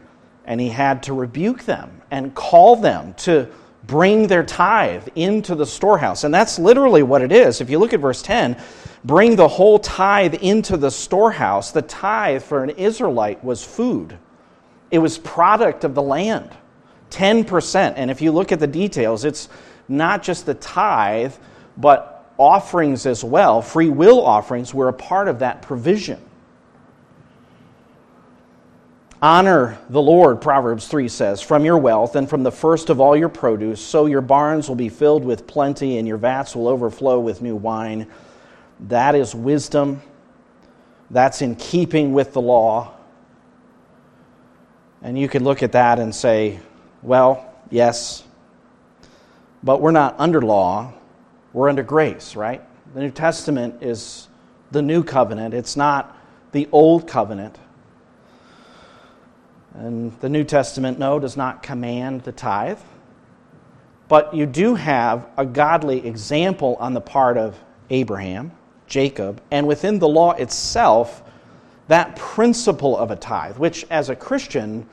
and 0.45 0.61
he 0.61 0.69
had 0.69 1.01
to 1.03 1.13
rebuke 1.13 1.63
them 1.63 1.96
and 2.11 2.33
call 2.33 2.75
them 2.75 3.13
to 3.15 3.47
bring 3.85 4.27
their 4.27 4.43
tithe 4.43 5.07
into 5.15 5.55
the 5.55 5.65
storehouse. 5.65 6.23
And 6.23 6.33
that's 6.33 6.59
literally 6.59 7.03
what 7.03 7.21
it 7.21 7.31
is. 7.31 7.61
If 7.61 7.69
you 7.69 7.79
look 7.79 7.93
at 7.93 7.99
verse 7.99 8.21
10, 8.21 8.57
bring 9.05 9.35
the 9.35 9.47
whole 9.47 9.79
tithe 9.79 10.35
into 10.35 10.77
the 10.77 10.91
storehouse. 10.91 11.71
The 11.71 11.81
tithe 11.81 12.43
for 12.43 12.63
an 12.63 12.71
Israelite 12.71 13.43
was 13.43 13.63
food, 13.63 14.17
it 14.91 14.99
was 14.99 15.17
product 15.17 15.83
of 15.83 15.95
the 15.95 16.01
land. 16.01 16.51
10%. 17.09 17.93
And 17.95 18.11
if 18.11 18.21
you 18.21 18.33
look 18.33 18.51
at 18.51 18.59
the 18.59 18.67
details, 18.67 19.23
it's 19.23 19.47
not 19.87 20.23
just 20.23 20.45
the 20.45 20.55
tithe, 20.55 21.33
but 21.77 22.29
offerings 22.37 23.05
as 23.05 23.23
well, 23.23 23.61
free 23.61 23.89
will 23.89 24.23
offerings, 24.23 24.73
were 24.73 24.89
a 24.89 24.93
part 24.93 25.27
of 25.27 25.39
that 25.39 25.61
provision. 25.61 26.21
Honor 29.19 29.79
the 29.89 30.01
Lord, 30.01 30.41
Proverbs 30.41 30.87
3 30.87 31.07
says, 31.07 31.41
from 31.41 31.65
your 31.65 31.79
wealth 31.79 32.15
and 32.15 32.29
from 32.29 32.43
the 32.43 32.51
first 32.51 32.91
of 32.91 32.99
all 32.99 33.17
your 33.17 33.29
produce, 33.29 33.81
so 33.81 34.05
your 34.05 34.21
barns 34.21 34.69
will 34.69 34.75
be 34.75 34.89
filled 34.89 35.25
with 35.25 35.47
plenty 35.47 35.97
and 35.97 36.07
your 36.07 36.17
vats 36.17 36.55
will 36.55 36.67
overflow 36.67 37.19
with 37.19 37.41
new 37.41 37.55
wine. 37.55 38.07
That 38.81 39.15
is 39.15 39.33
wisdom. 39.33 40.03
That's 41.09 41.41
in 41.41 41.55
keeping 41.55 42.13
with 42.13 42.33
the 42.33 42.41
law. 42.41 42.93
And 45.01 45.17
you 45.17 45.27
could 45.27 45.41
look 45.41 45.63
at 45.63 45.71
that 45.71 45.97
and 45.97 46.13
say, 46.13 46.59
well, 47.01 47.55
yes, 47.71 48.23
but 49.63 49.81
we're 49.81 49.91
not 49.91 50.15
under 50.19 50.41
law, 50.41 50.93
we're 51.53 51.69
under 51.69 51.83
grace, 51.83 52.35
right? 52.35 52.61
The 52.93 53.01
New 53.01 53.11
Testament 53.11 53.81
is 53.81 54.27
the 54.69 54.81
new 54.83 55.03
covenant, 55.03 55.55
it's 55.55 55.75
not 55.75 56.15
the 56.51 56.69
old 56.71 57.07
covenant. 57.07 57.57
And 59.77 60.11
the 60.21 60.29
New 60.29 60.43
Testament, 60.43 60.97
no, 60.97 61.19
does 61.19 61.37
not 61.37 61.61
command 61.61 62.23
the 62.23 62.31
tithe. 62.31 62.79
But 64.07 64.33
you 64.33 64.45
do 64.45 64.75
have 64.75 65.27
a 65.37 65.45
godly 65.45 66.05
example 66.07 66.77
on 66.79 66.93
the 66.93 67.01
part 67.01 67.37
of 67.37 67.59
Abraham, 67.89 68.51
Jacob, 68.87 69.41
and 69.51 69.67
within 69.67 69.99
the 69.99 70.07
law 70.07 70.31
itself, 70.31 71.21
that 71.89 72.15
principle 72.15 72.97
of 72.97 73.11
a 73.11 73.15
tithe, 73.15 73.57
which 73.57 73.85
as 73.89 74.09
a 74.09 74.15
Christian, 74.15 74.87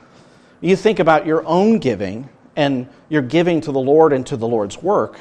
you 0.61 0.75
think 0.75 0.99
about 0.99 1.25
your 1.25 1.45
own 1.45 1.79
giving 1.79 2.29
and 2.55 2.87
your 3.09 3.21
giving 3.21 3.61
to 3.61 3.71
the 3.71 3.79
Lord 3.79 4.13
and 4.13 4.25
to 4.27 4.37
the 4.37 4.47
Lord's 4.47 4.81
work, 4.81 5.19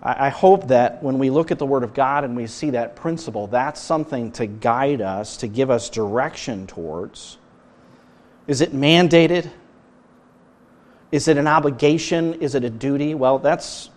I 0.00 0.28
hope 0.28 0.68
that 0.68 1.02
when 1.02 1.18
we 1.18 1.28
look 1.28 1.50
at 1.50 1.58
the 1.58 1.66
Word 1.66 1.82
of 1.82 1.92
God 1.92 2.22
and 2.22 2.36
we 2.36 2.46
see 2.46 2.70
that 2.70 2.94
principle, 2.94 3.48
that's 3.48 3.80
something 3.80 4.30
to 4.32 4.46
guide 4.46 5.00
us, 5.00 5.38
to 5.38 5.48
give 5.48 5.70
us 5.70 5.90
direction 5.90 6.68
towards. 6.68 7.38
Is 8.48 8.62
it 8.62 8.72
mandated? 8.72 9.48
Is 11.12 11.28
it 11.28 11.36
an 11.36 11.46
obligation? 11.46 12.34
Is 12.34 12.54
it 12.54 12.64
a 12.64 12.70
duty? 12.70 13.14
Well, 13.14 13.38
that's 13.38 13.90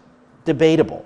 debatable. 0.45 1.06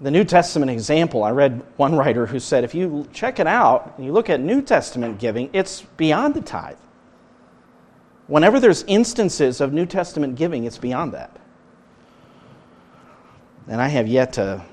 The 0.00 0.10
New 0.10 0.24
Testament 0.24 0.70
example, 0.70 1.24
I 1.24 1.30
read 1.30 1.62
one 1.76 1.94
writer 1.94 2.26
who 2.26 2.38
said 2.38 2.64
if 2.64 2.74
you 2.74 3.06
check 3.12 3.38
it 3.38 3.46
out 3.46 3.94
and 3.96 4.06
you 4.06 4.12
look 4.12 4.30
at 4.30 4.40
New 4.40 4.62
Testament 4.62 5.18
giving, 5.18 5.50
it's 5.52 5.82
beyond 5.96 6.34
the 6.34 6.40
tithe. 6.40 6.78
Whenever 8.26 8.60
there's 8.60 8.82
instances 8.84 9.60
of 9.60 9.72
New 9.72 9.86
Testament 9.86 10.36
giving, 10.36 10.64
it's 10.64 10.78
beyond 10.78 11.12
that. 11.12 11.36
And 13.68 13.80
I 13.80 13.88
have 13.88 14.06
yet 14.06 14.34
to 14.34 14.64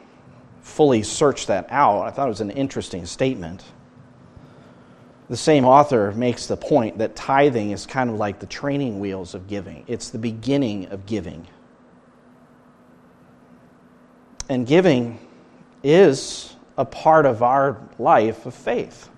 fully 0.61 1.03
search 1.03 1.47
that 1.47 1.67
out. 1.69 2.03
I 2.03 2.11
thought 2.11 2.27
it 2.27 2.29
was 2.29 2.41
an 2.41 2.51
interesting 2.51 3.05
statement. 3.05 3.63
The 5.29 5.37
same 5.37 5.65
author 5.65 6.11
makes 6.13 6.47
the 6.47 6.55
point 6.55 6.99
that 6.99 7.15
tithing 7.15 7.71
is 7.71 7.85
kind 7.85 8.09
of 8.09 8.15
like 8.15 8.39
the 8.39 8.45
training 8.45 8.99
wheels 8.99 9.35
of 9.35 9.47
giving, 9.47 9.83
it's 9.87 10.09
the 10.09 10.19
beginning 10.19 10.87
of 10.87 11.05
giving. 11.05 11.47
And 14.49 14.65
giving 14.65 15.19
is 15.83 16.55
a 16.77 16.85
part 16.85 17.25
of 17.25 17.43
our 17.43 17.77
life 17.99 18.45
of 18.45 18.53
faith 18.53 19.09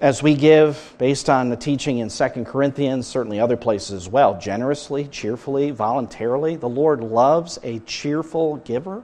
as 0.00 0.22
we 0.22 0.34
give 0.34 0.94
based 0.98 1.28
on 1.28 1.50
the 1.50 1.56
teaching 1.56 1.98
in 1.98 2.08
2 2.08 2.44
Corinthians, 2.44 3.06
certainly 3.06 3.38
other 3.38 3.56
places 3.56 3.92
as 3.92 4.08
well, 4.08 4.38
generously, 4.38 5.06
cheerfully, 5.08 5.70
voluntarily. 5.70 6.56
The 6.56 6.68
Lord 6.68 7.02
loves 7.02 7.58
a 7.62 7.80
cheerful 7.80 8.56
giver. 8.58 9.02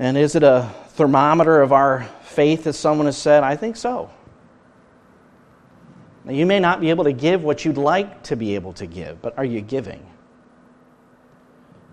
And 0.00 0.16
is 0.16 0.34
it 0.34 0.42
a 0.42 0.70
thermometer 0.92 1.60
of 1.60 1.74
our 1.74 2.08
faith, 2.22 2.66
as 2.66 2.78
someone 2.78 3.04
has 3.04 3.18
said? 3.18 3.42
I 3.42 3.54
think 3.54 3.76
so. 3.76 4.10
Now, 6.24 6.32
you 6.32 6.46
may 6.46 6.58
not 6.58 6.80
be 6.80 6.88
able 6.88 7.04
to 7.04 7.12
give 7.12 7.44
what 7.44 7.66
you'd 7.66 7.76
like 7.76 8.22
to 8.24 8.34
be 8.34 8.54
able 8.54 8.72
to 8.74 8.86
give, 8.86 9.20
but 9.20 9.36
are 9.36 9.44
you 9.44 9.60
giving? 9.60 10.04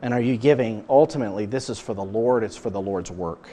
And 0.02 0.14
are 0.14 0.22
you 0.22 0.38
giving? 0.38 0.86
Ultimately, 0.90 1.48
this 1.48 1.70
is 1.70 1.80
for 1.80 1.94
the 1.94 2.04
Lord, 2.04 2.46
it's 2.46 2.56
for 2.56 2.70
the 2.70 2.80
Lord's 2.80 3.12
work. 3.12 3.50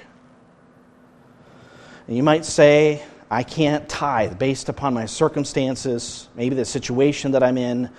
And 2.06 2.16
you 2.16 2.22
might 2.22 2.44
say, 2.44 3.02
I 3.28 3.42
can't 3.42 3.88
tithe 3.88 4.38
based 4.38 4.68
upon 4.68 4.94
my 4.94 5.06
circumstances, 5.06 6.28
maybe 6.36 6.54
the 6.54 6.64
situation 6.64 7.32
that 7.32 7.42
I'm 7.42 7.58
in. 7.58 7.90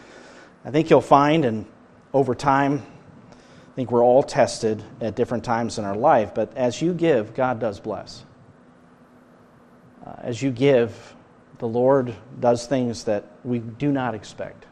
I 0.64 0.72
think 0.72 0.90
you'll 0.90 1.02
find, 1.02 1.44
and 1.44 1.66
over 2.14 2.34
time, 2.34 2.86
I 3.76 3.78
think 3.78 3.92
we're 3.92 4.06
all 4.06 4.24
tested 4.24 4.82
at 5.02 5.16
different 5.16 5.44
times 5.44 5.80
in 5.80 5.84
our 5.84 5.98
life, 5.98 6.34
but 6.34 6.56
as 6.56 6.82
you 6.82 6.94
give, 6.94 7.34
God 7.34 7.60
does 7.60 7.78
bless. 7.78 8.24
Uh, 10.06 10.16
as 10.20 10.42
you 10.42 10.50
give, 10.50 11.14
the 11.58 11.68
Lord 11.68 12.16
does 12.40 12.68
things 12.68 13.04
that 13.04 13.26
we 13.44 13.60
do 13.60 13.92
not 13.92 14.16
expect. 14.16 14.66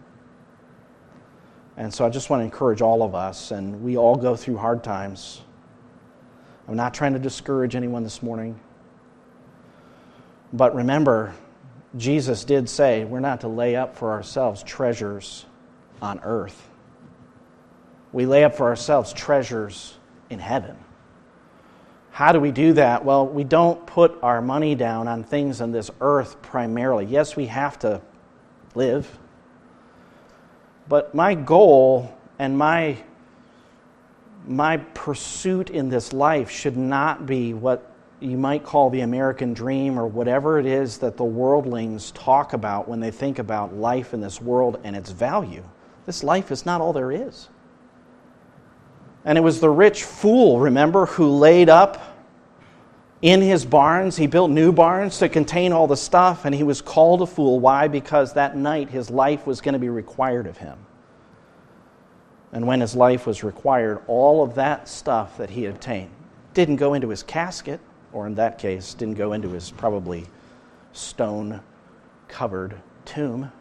And 1.76 1.94
so 1.94 2.06
I 2.06 2.10
just 2.10 2.30
want 2.30 2.40
to 2.40 2.46
encourage 2.46 2.82
all 2.82 3.04
of 3.04 3.14
us, 3.14 3.52
and 3.52 3.84
we 3.84 3.98
all 3.98 4.16
go 4.16 4.38
through 4.38 4.56
hard 4.56 4.86
times. 4.86 5.42
I'm 6.70 6.78
not 6.78 6.94
trying 6.94 7.12
to 7.12 7.20
discourage 7.20 7.76
anyone 7.76 8.06
this 8.06 8.24
morning. 8.24 8.58
But 10.54 10.74
remember, 10.76 11.34
Jesus 11.98 12.46
did 12.46 12.70
say 12.70 13.04
we're 13.04 13.20
not 13.20 13.42
to 13.42 13.50
lay 13.50 13.76
up 13.76 13.98
for 13.98 14.14
ourselves 14.14 14.64
treasures 14.64 15.46
on 16.02 16.22
earth. 16.24 16.70
We 18.14 18.26
lay 18.28 18.44
up 18.44 18.56
for 18.56 18.68
ourselves 18.68 19.12
treasures 19.12 19.96
in 20.30 20.40
heaven. 20.40 20.78
How 22.12 22.32
do 22.32 22.40
we 22.40 22.52
do 22.52 22.74
that? 22.74 23.04
Well, 23.04 23.26
we 23.28 23.44
don't 23.44 23.86
put 23.88 24.20
our 24.22 24.40
money 24.40 24.76
down 24.76 25.08
on 25.08 25.24
things 25.24 25.62
on 25.62 25.72
this 25.72 25.90
earth 26.00 26.40
primarily. 26.44 27.06
Yes, 27.06 27.36
we 27.36 27.48
have 27.48 27.80
to 27.80 28.02
live. 28.76 29.18
But 30.88 31.16
my 31.16 31.34
goal 31.34 32.16
and 32.38 32.56
my, 32.56 32.98
my 34.46 34.78
pursuit 34.78 35.72
in 35.72 35.90
this 35.90 36.14
life 36.14 36.52
should 36.52 36.78
not 36.78 37.26
be 37.26 37.56
what 37.56 37.90
you 38.20 38.38
might 38.38 38.64
call 38.64 38.92
the 38.92 39.02
American 39.02 39.54
dream 39.54 40.00
or 40.00 40.06
whatever 40.06 40.60
it 40.60 40.68
is 40.68 41.00
that 41.00 41.18
the 41.18 41.24
worldlings 41.24 42.12
talk 42.12 42.54
about 42.54 42.88
when 42.88 43.00
they 43.00 43.12
think 43.12 43.40
about 43.40 43.74
life 43.76 44.14
in 44.14 44.22
this 44.22 44.40
world 44.40 44.80
and 44.84 44.96
its 44.96 45.10
value. 45.10 45.64
This 46.06 46.24
life 46.24 46.52
is 46.52 46.64
not 46.64 46.80
all 46.80 46.94
there 46.94 47.12
is. 47.12 47.50
And 49.26 49.38
it 49.38 49.42
was 49.42 49.60
the 49.60 49.70
rich 49.70 50.04
fool, 50.04 50.60
remember, 50.60 51.06
who 51.06 51.30
laid 51.30 51.70
up 51.70 52.02
in 53.22 53.42
his 53.42 53.66
barns. 53.66 54.18
He 54.18 54.28
built 54.28 54.52
new 54.52 54.72
barns 54.72 55.18
to 55.20 55.30
contain 55.30 55.72
all 55.72 55.88
the 55.88 55.98
stuff, 55.98 56.46
and 56.46 56.54
he 56.54 56.64
was 56.64 56.82
called 56.82 57.22
a 57.22 57.26
fool. 57.26 57.60
Why? 57.60 57.88
Because 57.88 58.34
that 58.34 58.58
night 58.58 58.90
his 58.90 59.10
life 59.10 59.48
was 59.48 59.62
going 59.62 59.74
to 59.74 59.80
be 59.80 59.90
required 59.90 60.46
of 60.46 60.58
him. 60.58 60.78
And 62.52 62.68
when 62.68 62.82
his 62.82 62.96
life 62.96 63.26
was 63.26 63.44
required, 63.44 64.02
all 64.08 64.44
of 64.44 64.56
that 64.56 64.88
stuff 64.88 65.38
that 65.38 65.50
he 65.50 65.66
obtained 65.66 66.12
didn't 66.54 66.76
go 66.76 66.94
into 66.94 67.10
his 67.10 67.24
casket 67.24 67.80
or 68.14 68.28
in 68.28 68.36
that 68.36 68.60
case, 68.60 68.94
didn't 68.94 69.16
go 69.16 69.34
into 69.34 69.50
his 69.50 69.72
probably 69.72 70.26
stone 70.94 71.60
covered 72.28 72.76
tomb. 73.06 73.52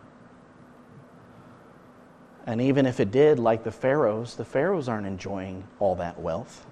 And 2.47 2.61
even 2.61 2.87
if 2.87 2.99
it 3.01 3.11
did, 3.11 3.39
like 3.39 3.63
the 3.65 3.71
pharaohs, 3.71 4.35
the 4.35 4.45
pharaohs 4.45 4.89
aren't 4.89 5.07
enjoying 5.07 5.65
all 5.79 5.95
that 5.97 6.21
wealth. 6.21 6.67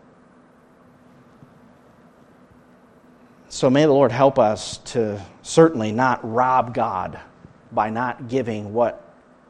So 3.49 3.69
may 3.69 3.85
the 3.85 3.93
Lord 3.93 4.13
help 4.13 4.39
us 4.39 4.79
to 4.79 5.21
certainly 5.43 5.91
not 5.91 6.21
rob 6.23 6.73
God 6.73 7.19
by 7.73 7.91
not 7.91 8.29
giving 8.29 8.73
what 8.73 9.05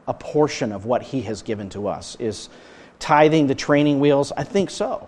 a 0.07 0.13
portion 0.13 0.71
of 0.71 0.85
what 0.85 1.03
He 1.03 1.21
has 1.21 1.43
given 1.43 1.69
to 1.69 1.87
us. 1.87 2.17
Is 2.19 2.49
tithing 2.99 3.47
the 3.47 3.55
training 3.55 3.99
wheels? 3.99 4.31
I 4.35 4.43
think 4.43 4.71
so. 4.71 5.07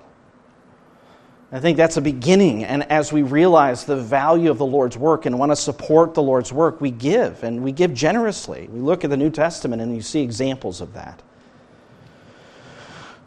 I 1.54 1.60
think 1.60 1.78
that's 1.78 1.98
a 1.98 2.02
beginning. 2.02 2.64
And 2.66 2.84
as 2.92 3.14
we 3.14 3.22
realize 3.22 3.86
the 3.86 3.96
value 3.96 4.50
of 4.50 4.58
the 4.58 4.66
Lord's 4.66 4.98
work 4.98 5.28
and 5.28 5.38
want 5.38 5.52
to 5.52 5.56
support 5.56 6.16
the 6.16 6.24
Lord's 6.24 6.52
work, 6.52 6.82
we 6.82 6.90
give, 6.90 7.44
and 7.44 7.64
we 7.64 7.72
give 7.72 7.94
generously. 7.94 8.68
We 8.72 8.80
look 8.80 9.04
at 9.04 9.12
the 9.12 9.18
New 9.18 9.30
Testament 9.30 9.80
and 9.80 9.96
you 9.96 10.02
see 10.02 10.22
examples 10.22 10.82
of 10.82 10.96
that. 10.96 11.22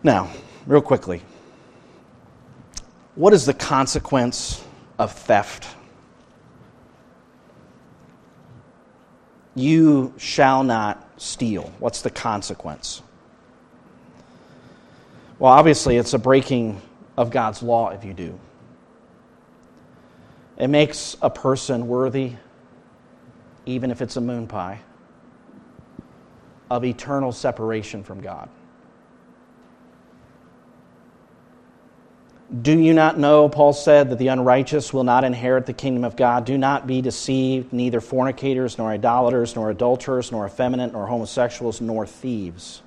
Now, 0.03 0.31
real 0.67 0.83
quickly, 0.83 1.23
What 3.15 3.33
is 3.33 3.47
the 3.47 3.55
consequence 3.55 4.63
of 4.99 5.13
theft? 5.13 5.67
You 9.55 10.13
shall 10.19 10.65
not 10.65 11.09
steal. 11.17 11.73
What's 11.79 12.03
the 12.03 12.11
consequence? 12.11 13.03
Well, 15.39 15.53
obviously, 15.53 15.97
it's 15.97 16.13
a 16.13 16.19
breaking 16.19 16.83
of 17.17 17.31
God's 17.31 17.63
law 17.63 17.91
if 17.91 18.05
you 18.05 18.15
do. 18.15 18.39
It 20.59 20.69
makes 20.69 21.17
a 21.21 21.31
person 21.31 21.87
worthy, 21.87 22.33
even 23.67 23.91
if 23.91 24.01
it's 24.01 24.17
a 24.17 24.21
moon 24.21 24.47
pie, 24.47 24.81
of 26.71 26.85
eternal 26.85 27.33
separation 27.33 28.03
from 28.03 28.21
God. 28.21 28.49
Do 32.63 32.79
you 32.79 32.95
not 32.95 33.19
know, 33.19 33.49
Paul 33.49 33.73
said, 33.73 34.11
that 34.11 34.19
the 34.19 34.29
unrighteous 34.29 34.93
will 34.93 35.03
not 35.03 35.25
inherit 35.25 35.67
the 35.67 35.73
kingdom 35.73 36.05
of 36.05 36.17
God? 36.17 36.45
Do 36.45 36.57
not 36.57 36.87
be 36.87 37.03
deceived, 37.03 37.73
neither 37.73 38.01
fornicators, 38.01 38.79
nor 38.79 38.91
idolaters, 38.91 39.57
nor 39.57 39.71
adulterers, 39.71 40.31
nor 40.31 40.47
effeminate, 40.47 40.93
nor 40.93 41.07
homosexuals, 41.07 41.81
nor 41.81 42.07
thieves. 42.07 42.83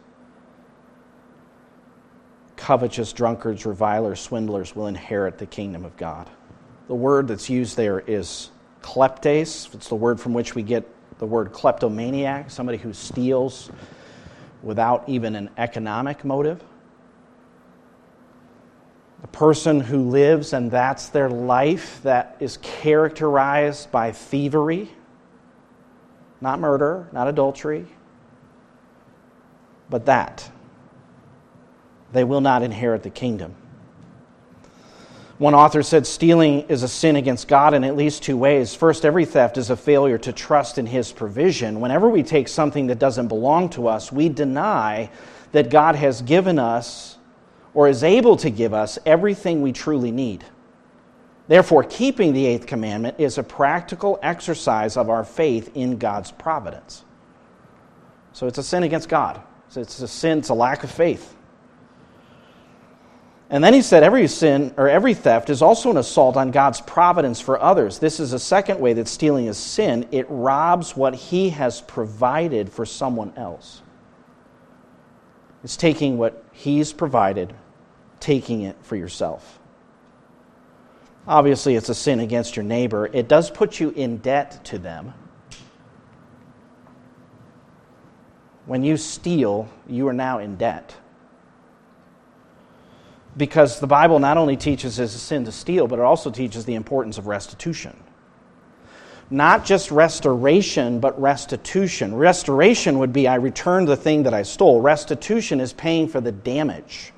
Covetous 2.69 3.13
drunkards, 3.13 3.65
revilers, 3.65 4.19
swindlers 4.19 4.75
will 4.75 4.85
inherit 4.85 5.39
the 5.39 5.47
kingdom 5.47 5.85
of 5.85 5.97
God. 5.97 6.29
The 6.87 6.93
word 6.93 7.27
that's 7.27 7.49
used 7.49 7.75
there 7.75 7.99
is 7.99 8.51
kleptes. 8.83 9.73
It's 9.73 9.89
the 9.89 9.95
word 9.95 10.21
from 10.21 10.35
which 10.35 10.53
we 10.53 10.61
get 10.61 10.87
the 11.17 11.25
word 11.25 11.51
kleptomaniac, 11.51 12.51
somebody 12.51 12.77
who 12.77 12.93
steals 12.93 13.71
without 14.61 15.09
even 15.09 15.35
an 15.35 15.49
economic 15.57 16.23
motive. 16.23 16.63
The 19.21 19.29
person 19.29 19.79
who 19.79 20.07
lives 20.07 20.53
and 20.53 20.69
that's 20.69 21.09
their 21.09 21.27
life 21.27 21.99
that 22.03 22.37
is 22.39 22.57
characterized 22.57 23.89
by 23.91 24.11
thievery, 24.11 24.91
not 26.39 26.59
murder, 26.59 27.09
not 27.13 27.27
adultery, 27.27 27.87
but 29.89 30.05
that. 30.05 30.51
They 32.11 32.23
will 32.23 32.41
not 32.41 32.63
inherit 32.63 33.03
the 33.03 33.09
kingdom. 33.09 33.55
One 35.39 35.55
author 35.55 35.83
said 35.83 36.05
stealing 36.05 36.61
is 36.67 36.83
a 36.83 36.87
sin 36.89 37.15
against 37.15 37.47
God 37.47 37.73
in 37.73 37.85
at 37.85 37.95
least 37.95 38.23
two 38.23 38.35
ways. 38.35 38.75
First, 38.75 39.05
every 39.05 39.23
theft 39.23 39.57
is 39.57 39.69
a 39.69 39.77
failure 39.77 40.17
to 40.17 40.33
trust 40.33 40.77
in 40.77 40.85
His 40.85 41.13
provision. 41.13 41.79
Whenever 41.79 42.09
we 42.09 42.23
take 42.23 42.49
something 42.49 42.87
that 42.87 42.99
doesn't 42.99 43.29
belong 43.29 43.69
to 43.69 43.87
us, 43.87 44.11
we 44.11 44.27
deny 44.27 45.09
that 45.53 45.69
God 45.69 45.95
has 45.95 46.21
given 46.21 46.59
us 46.59 47.17
or 47.73 47.87
is 47.87 48.03
able 48.03 48.35
to 48.37 48.49
give 48.49 48.73
us 48.73 48.99
everything 49.05 49.61
we 49.61 49.71
truly 49.71 50.11
need. 50.11 50.43
Therefore, 51.47 51.83
keeping 51.83 52.33
the 52.33 52.45
eighth 52.45 52.67
commandment 52.67 53.15
is 53.17 53.37
a 53.37 53.43
practical 53.43 54.19
exercise 54.21 54.97
of 54.97 55.09
our 55.09 55.23
faith 55.23 55.71
in 55.73 55.97
God's 55.97 56.31
providence. 56.31 57.05
So 58.33 58.45
it's 58.45 58.57
a 58.57 58.63
sin 58.63 58.83
against 58.83 59.07
God. 59.07 59.41
It's 59.73 59.99
a 60.01 60.07
sin, 60.07 60.39
it's 60.39 60.49
a 60.49 60.53
lack 60.53 60.83
of 60.83 60.91
faith. 60.91 61.35
And 63.51 63.63
then 63.63 63.73
he 63.73 63.81
said 63.81 64.03
every 64.03 64.27
sin 64.27 64.73
or 64.77 64.87
every 64.87 65.15
theft 65.15 65.49
is 65.49 65.61
also 65.61 65.89
an 65.89 65.97
assault 65.97 66.37
on 66.37 66.51
God's 66.51 66.81
providence 66.81 67.41
for 67.41 67.59
others. 67.59 67.97
This 67.97 68.19
is 68.19 68.33
a 68.33 68.39
second 68.39 68.79
way 68.79 68.93
that 68.93 69.07
stealing 69.07 69.47
is 69.47 69.57
sin. 69.57 70.07
It 70.11 70.27
robs 70.29 70.95
what 70.95 71.15
he 71.15 71.49
has 71.49 71.81
provided 71.81 72.71
for 72.71 72.85
someone 72.85 73.33
else. 73.35 73.81
It's 75.63 75.75
taking 75.77 76.17
what 76.17 76.43
He's 76.51 76.93
provided, 76.93 77.53
taking 78.19 78.61
it 78.61 78.77
for 78.81 78.95
yourself. 78.95 79.59
Obviously, 81.27 81.75
it's 81.75 81.89
a 81.89 81.95
sin 81.95 82.19
against 82.21 82.55
your 82.55 82.63
neighbor. 82.63 83.07
It 83.07 83.27
does 83.27 83.51
put 83.51 83.79
you 83.79 83.91
in 83.91 84.17
debt 84.17 84.63
to 84.65 84.79
them. 84.79 85.13
When 88.65 88.83
you 88.83 88.97
steal, 88.97 89.67
you 89.87 90.07
are 90.07 90.13
now 90.13 90.39
in 90.39 90.55
debt. 90.55 90.95
Because 93.37 93.79
the 93.79 93.87
Bible 93.87 94.19
not 94.19 94.37
only 94.37 94.57
teaches 94.57 94.99
it's 94.99 95.15
a 95.15 95.19
sin 95.19 95.45
to 95.45 95.51
steal, 95.51 95.87
but 95.87 95.99
it 95.99 96.05
also 96.05 96.31
teaches 96.31 96.65
the 96.65 96.75
importance 96.75 97.17
of 97.17 97.27
restitution 97.27 97.95
not 99.31 99.63
just 99.63 99.91
restoration, 99.91 100.99
but 100.99 101.19
restitution. 101.21 102.15
Restoration 102.15 102.99
would 102.99 103.13
be 103.13 103.27
I 103.27 103.35
return 103.35 103.85
the 103.85 103.95
thing 103.95 104.23
that 104.23 104.33
I 104.33 104.41
stole. 104.41 104.81
Restitution 104.81 105.59
is 105.59 105.71
paying 105.71 106.07
for 106.07 106.19
the 106.19 106.31
damage. 106.31 107.13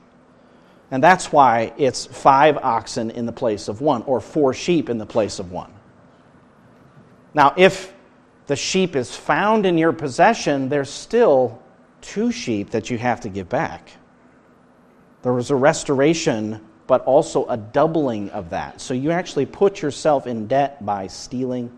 And 0.90 1.02
that's 1.02 1.32
why 1.32 1.74
it's 1.78 2.06
five 2.06 2.58
oxen 2.58 3.12
in 3.12 3.26
the 3.26 3.32
place 3.32 3.70
of 3.70 3.80
one, 3.80 4.04
or 4.04 4.20
four 4.20 4.54
sheep 4.54 4.90
in 4.90 4.98
the 4.98 5.06
place 5.06 5.40
of 5.40 5.52
one. 5.52 5.72
Now, 7.34 7.54
if 7.56 7.94
the 8.48 8.58
sheep 8.58 8.98
is 8.98 9.16
found 9.16 9.66
in 9.66 9.78
your 9.78 9.94
possession, 9.94 10.68
there's 10.68 10.90
still 10.90 11.62
two 12.02 12.30
sheep 12.30 12.72
that 12.72 12.90
you 12.90 12.98
have 12.98 13.22
to 13.22 13.30
give 13.30 13.48
back. 13.48 13.90
There 15.24 15.34
was 15.34 15.52
a 15.52 15.56
restoration, 15.56 16.66
but 16.88 17.04
also 17.06 17.46
a 17.48 17.58
doubling 17.58 18.30
of 18.32 18.50
that. 18.50 18.82
So 18.82 18.94
you 18.94 19.12
actually 19.12 19.46
put 19.46 19.82
yourself 19.82 20.28
in 20.28 20.48
debt 20.48 20.86
by 20.86 21.08
stealing 21.08 21.78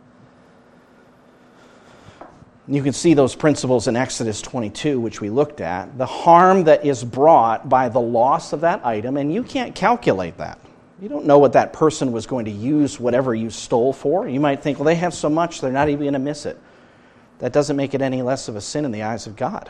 you 2.67 2.81
can 2.81 2.93
see 2.93 3.13
those 3.13 3.35
principles 3.35 3.87
in 3.87 3.97
Exodus 3.97 4.41
22, 4.41 4.99
which 4.99 5.19
we 5.19 5.29
looked 5.29 5.59
at. 5.59 5.97
The 5.97 6.05
harm 6.05 6.63
that 6.63 6.85
is 6.85 7.03
brought 7.03 7.67
by 7.67 7.89
the 7.89 7.99
loss 7.99 8.53
of 8.53 8.61
that 8.61 8.85
item, 8.85 9.17
and 9.17 9.33
you 9.33 9.43
can't 9.43 9.75
calculate 9.75 10.37
that. 10.37 10.59
You 11.01 11.09
don't 11.09 11.25
know 11.25 11.39
what 11.39 11.53
that 11.53 11.73
person 11.73 12.13
was 12.13 12.25
going 12.25 12.45
to 12.45 12.51
use 12.51 12.99
whatever 12.99 13.35
you 13.35 13.49
stole 13.49 13.91
for. 13.91 14.29
You 14.29 14.39
might 14.39 14.63
think, 14.63 14.79
well, 14.79 14.85
they 14.85 14.95
have 14.95 15.13
so 15.13 15.29
much, 15.29 15.59
they're 15.59 15.73
not 15.73 15.89
even 15.89 16.03
going 16.03 16.13
to 16.13 16.19
miss 16.19 16.45
it. 16.45 16.57
That 17.39 17.51
doesn't 17.51 17.75
make 17.75 17.93
it 17.93 18.01
any 18.01 18.21
less 18.21 18.47
of 18.47 18.55
a 18.55 18.61
sin 18.61 18.85
in 18.85 18.91
the 18.93 19.03
eyes 19.03 19.27
of 19.27 19.35
God. 19.35 19.69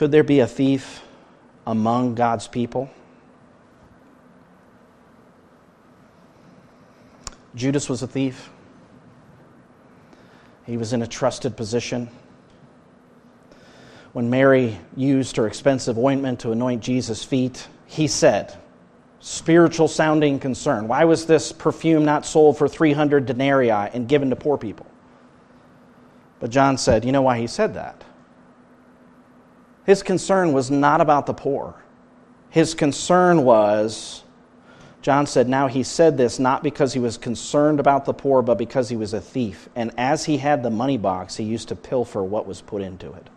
Could 0.00 0.12
there 0.12 0.24
be 0.24 0.40
a 0.40 0.46
thief 0.46 1.02
among 1.66 2.14
God's 2.14 2.48
people? 2.48 2.88
Judas 7.54 7.86
was 7.86 8.02
a 8.02 8.06
thief. 8.06 8.48
He 10.64 10.78
was 10.78 10.94
in 10.94 11.02
a 11.02 11.06
trusted 11.06 11.54
position. 11.54 12.08
When 14.14 14.30
Mary 14.30 14.78
used 14.96 15.36
her 15.36 15.46
expensive 15.46 15.98
ointment 15.98 16.40
to 16.40 16.52
anoint 16.52 16.82
Jesus' 16.82 17.22
feet, 17.22 17.68
he 17.84 18.06
said, 18.06 18.56
spiritual 19.18 19.86
sounding 19.86 20.38
concern. 20.38 20.88
Why 20.88 21.04
was 21.04 21.26
this 21.26 21.52
perfume 21.52 22.06
not 22.06 22.24
sold 22.24 22.56
for 22.56 22.68
300 22.68 23.26
denarii 23.26 23.68
and 23.68 24.08
given 24.08 24.30
to 24.30 24.36
poor 24.36 24.56
people? 24.56 24.86
But 26.38 26.48
John 26.48 26.78
said, 26.78 27.04
You 27.04 27.12
know 27.12 27.20
why 27.20 27.38
he 27.38 27.46
said 27.46 27.74
that? 27.74 28.02
His 29.90 30.04
concern 30.04 30.52
was 30.52 30.70
not 30.70 31.00
about 31.00 31.26
the 31.26 31.34
poor. 31.34 31.74
His 32.48 32.74
concern 32.74 33.42
was 33.42 34.22
John 35.02 35.26
said, 35.26 35.48
Now 35.48 35.66
he 35.66 35.82
said 35.82 36.16
this 36.16 36.38
not 36.38 36.62
because 36.62 36.92
he 36.92 37.00
was 37.00 37.18
concerned 37.18 37.80
about 37.80 38.04
the 38.04 38.14
poor, 38.14 38.40
but 38.40 38.56
because 38.56 38.88
he 38.88 38.94
was 38.94 39.14
a 39.14 39.20
thief. 39.20 39.68
And 39.74 39.90
as 39.98 40.24
he 40.26 40.36
had 40.36 40.62
the 40.62 40.70
money 40.70 40.96
box, 40.96 41.34
he 41.34 41.42
used 41.42 41.66
to 41.70 41.74
pilfer 41.74 42.22
what 42.22 42.46
was 42.46 42.60
put 42.60 42.82
into 42.82 43.12
it. 43.12 43.28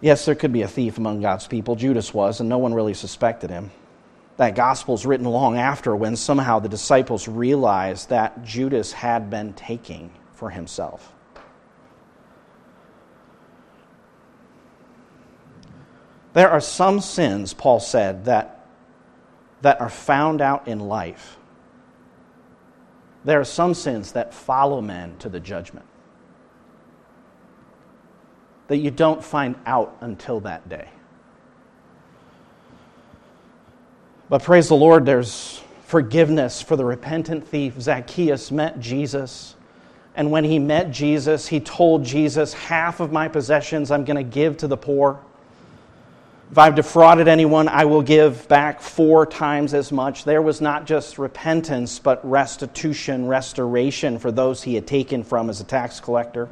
Yes, 0.00 0.26
there 0.26 0.36
could 0.36 0.52
be 0.52 0.62
a 0.62 0.68
thief 0.68 0.96
among 0.96 1.20
God's 1.20 1.48
people. 1.48 1.74
Judas 1.74 2.14
was, 2.14 2.38
and 2.38 2.48
no 2.48 2.58
one 2.58 2.74
really 2.74 2.94
suspected 2.94 3.50
him. 3.50 3.72
That 4.36 4.54
gospel 4.54 4.94
is 4.94 5.04
written 5.04 5.26
long 5.26 5.58
after 5.58 5.96
when 5.96 6.14
somehow 6.14 6.60
the 6.60 6.68
disciples 6.68 7.26
realized 7.26 8.10
that 8.10 8.44
Judas 8.44 8.92
had 8.92 9.28
been 9.28 9.54
taking 9.54 10.12
for 10.34 10.50
himself. 10.50 11.12
There 16.32 16.50
are 16.50 16.60
some 16.60 17.00
sins, 17.00 17.52
Paul 17.52 17.80
said, 17.80 18.24
that 18.24 18.62
that 19.62 19.80
are 19.80 19.88
found 19.88 20.40
out 20.40 20.68
in 20.68 20.80
life. 20.80 21.38
There 23.24 23.40
are 23.40 23.44
some 23.44 23.74
sins 23.74 24.12
that 24.12 24.34
follow 24.34 24.80
men 24.80 25.16
to 25.18 25.28
the 25.28 25.40
judgment 25.40 25.86
that 28.66 28.78
you 28.78 28.90
don't 28.90 29.22
find 29.22 29.54
out 29.66 29.96
until 30.00 30.40
that 30.40 30.68
day. 30.68 30.88
But 34.28 34.42
praise 34.42 34.68
the 34.68 34.76
Lord, 34.76 35.04
there's 35.04 35.62
forgiveness 35.84 36.62
for 36.62 36.74
the 36.74 36.84
repentant 36.84 37.46
thief. 37.46 37.78
Zacchaeus 37.80 38.50
met 38.50 38.80
Jesus. 38.80 39.56
And 40.16 40.30
when 40.30 40.42
he 40.42 40.58
met 40.58 40.90
Jesus, 40.90 41.46
he 41.46 41.60
told 41.60 42.04
Jesus, 42.04 42.52
Half 42.54 43.00
of 43.00 43.12
my 43.12 43.28
possessions 43.28 43.90
I'm 43.90 44.04
going 44.04 44.16
to 44.16 44.22
give 44.22 44.56
to 44.58 44.66
the 44.66 44.76
poor. 44.76 45.20
If 46.52 46.58
I've 46.58 46.74
defrauded 46.74 47.28
anyone, 47.28 47.66
I 47.66 47.86
will 47.86 48.02
give 48.02 48.46
back 48.46 48.82
four 48.82 49.24
times 49.24 49.72
as 49.72 49.90
much. 49.90 50.24
There 50.24 50.42
was 50.42 50.60
not 50.60 50.84
just 50.84 51.16
repentance, 51.16 51.98
but 51.98 52.20
restitution, 52.30 53.26
restoration 53.26 54.18
for 54.18 54.30
those 54.30 54.62
he 54.62 54.74
had 54.74 54.86
taken 54.86 55.24
from 55.24 55.48
as 55.48 55.62
a 55.62 55.64
tax 55.64 55.98
collector. 55.98 56.50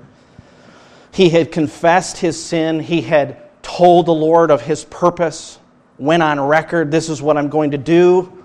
He 1.13 1.29
had 1.29 1.53
confessed 1.53 2.17
his 2.17 2.43
sin. 2.43 2.81
He 2.81 3.03
had 3.03 3.43
told 3.61 4.07
the 4.07 4.15
Lord 4.15 4.51
of 4.51 4.63
his 4.63 4.87
purpose, 4.87 5.59
went 5.99 6.23
on 6.23 6.41
record, 6.41 6.91
This 6.91 7.11
is 7.11 7.21
what 7.21 7.37
I'm 7.37 7.51
going 7.51 7.73
to 7.73 7.79
do. 7.79 8.40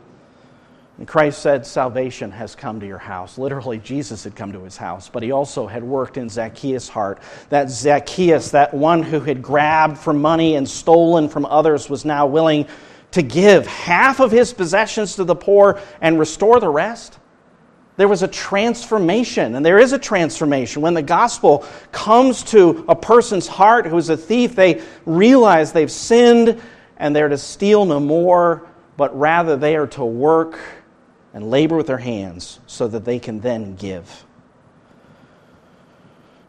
And 0.98 1.08
Christ 1.08 1.42
said, 1.42 1.66
Salvation 1.66 2.32
has 2.32 2.56
come 2.56 2.80
to 2.80 2.88
your 2.88 2.98
house. 2.98 3.38
Literally, 3.38 3.80
Jesus 3.80 4.24
had 4.24 4.36
come 4.36 4.54
to 4.54 4.64
his 4.64 4.78
house, 4.78 5.10
but 5.10 5.24
he 5.24 5.32
also 5.32 5.68
had 5.68 5.84
worked 5.84 6.16
in 6.18 6.30
Zacchaeus' 6.30 6.88
heart. 6.88 7.20
That 7.50 7.70
Zacchaeus, 7.70 8.52
that 8.52 8.74
one 8.74 9.04
who 9.04 9.20
had 9.20 9.42
grabbed 9.42 9.98
for 9.98 10.14
money 10.14 10.56
and 10.56 10.68
stolen 10.68 11.28
from 11.28 11.46
others, 11.46 11.90
was 11.90 12.06
now 12.06 12.28
willing 12.28 12.68
to 13.12 13.22
give 13.22 13.68
half 13.68 14.22
of 14.22 14.32
his 14.32 14.54
possessions 14.54 15.16
to 15.16 15.26
the 15.26 15.36
poor 15.36 15.82
and 16.00 16.18
restore 16.18 16.62
the 16.62 16.70
rest. 16.70 17.20
There 17.98 18.08
was 18.08 18.24
a 18.24 18.28
transformation, 18.28 19.56
and 19.56 19.66
there 19.66 19.80
is 19.80 19.94
a 19.94 20.00
transformation. 20.00 20.82
When 20.82 20.94
the 20.94 21.02
gospel 21.02 21.66
comes 21.92 22.44
to 22.44 22.86
a 22.88 22.96
person's 22.96 23.48
heart 23.48 23.86
who 23.86 23.98
is 23.98 24.10
a 24.10 24.18
thief, 24.18 24.56
they 24.56 24.82
realize 25.06 25.72
they've 25.72 25.92
sinned 25.92 26.62
and 26.98 27.14
they're 27.14 27.30
to 27.30 27.38
steal 27.38 27.86
no 27.86 28.00
more, 28.00 28.68
but 28.98 29.18
rather 29.18 29.58
they 29.58 29.76
are 29.76 29.88
to 29.88 30.04
work 30.04 30.58
and 31.36 31.52
labor 31.52 31.78
with 31.78 31.86
their 31.86 32.00
hands 32.00 32.60
so 32.66 32.88
that 32.88 33.06
they 33.06 33.20
can 33.20 33.42
then 33.42 33.76
give. 33.76 34.26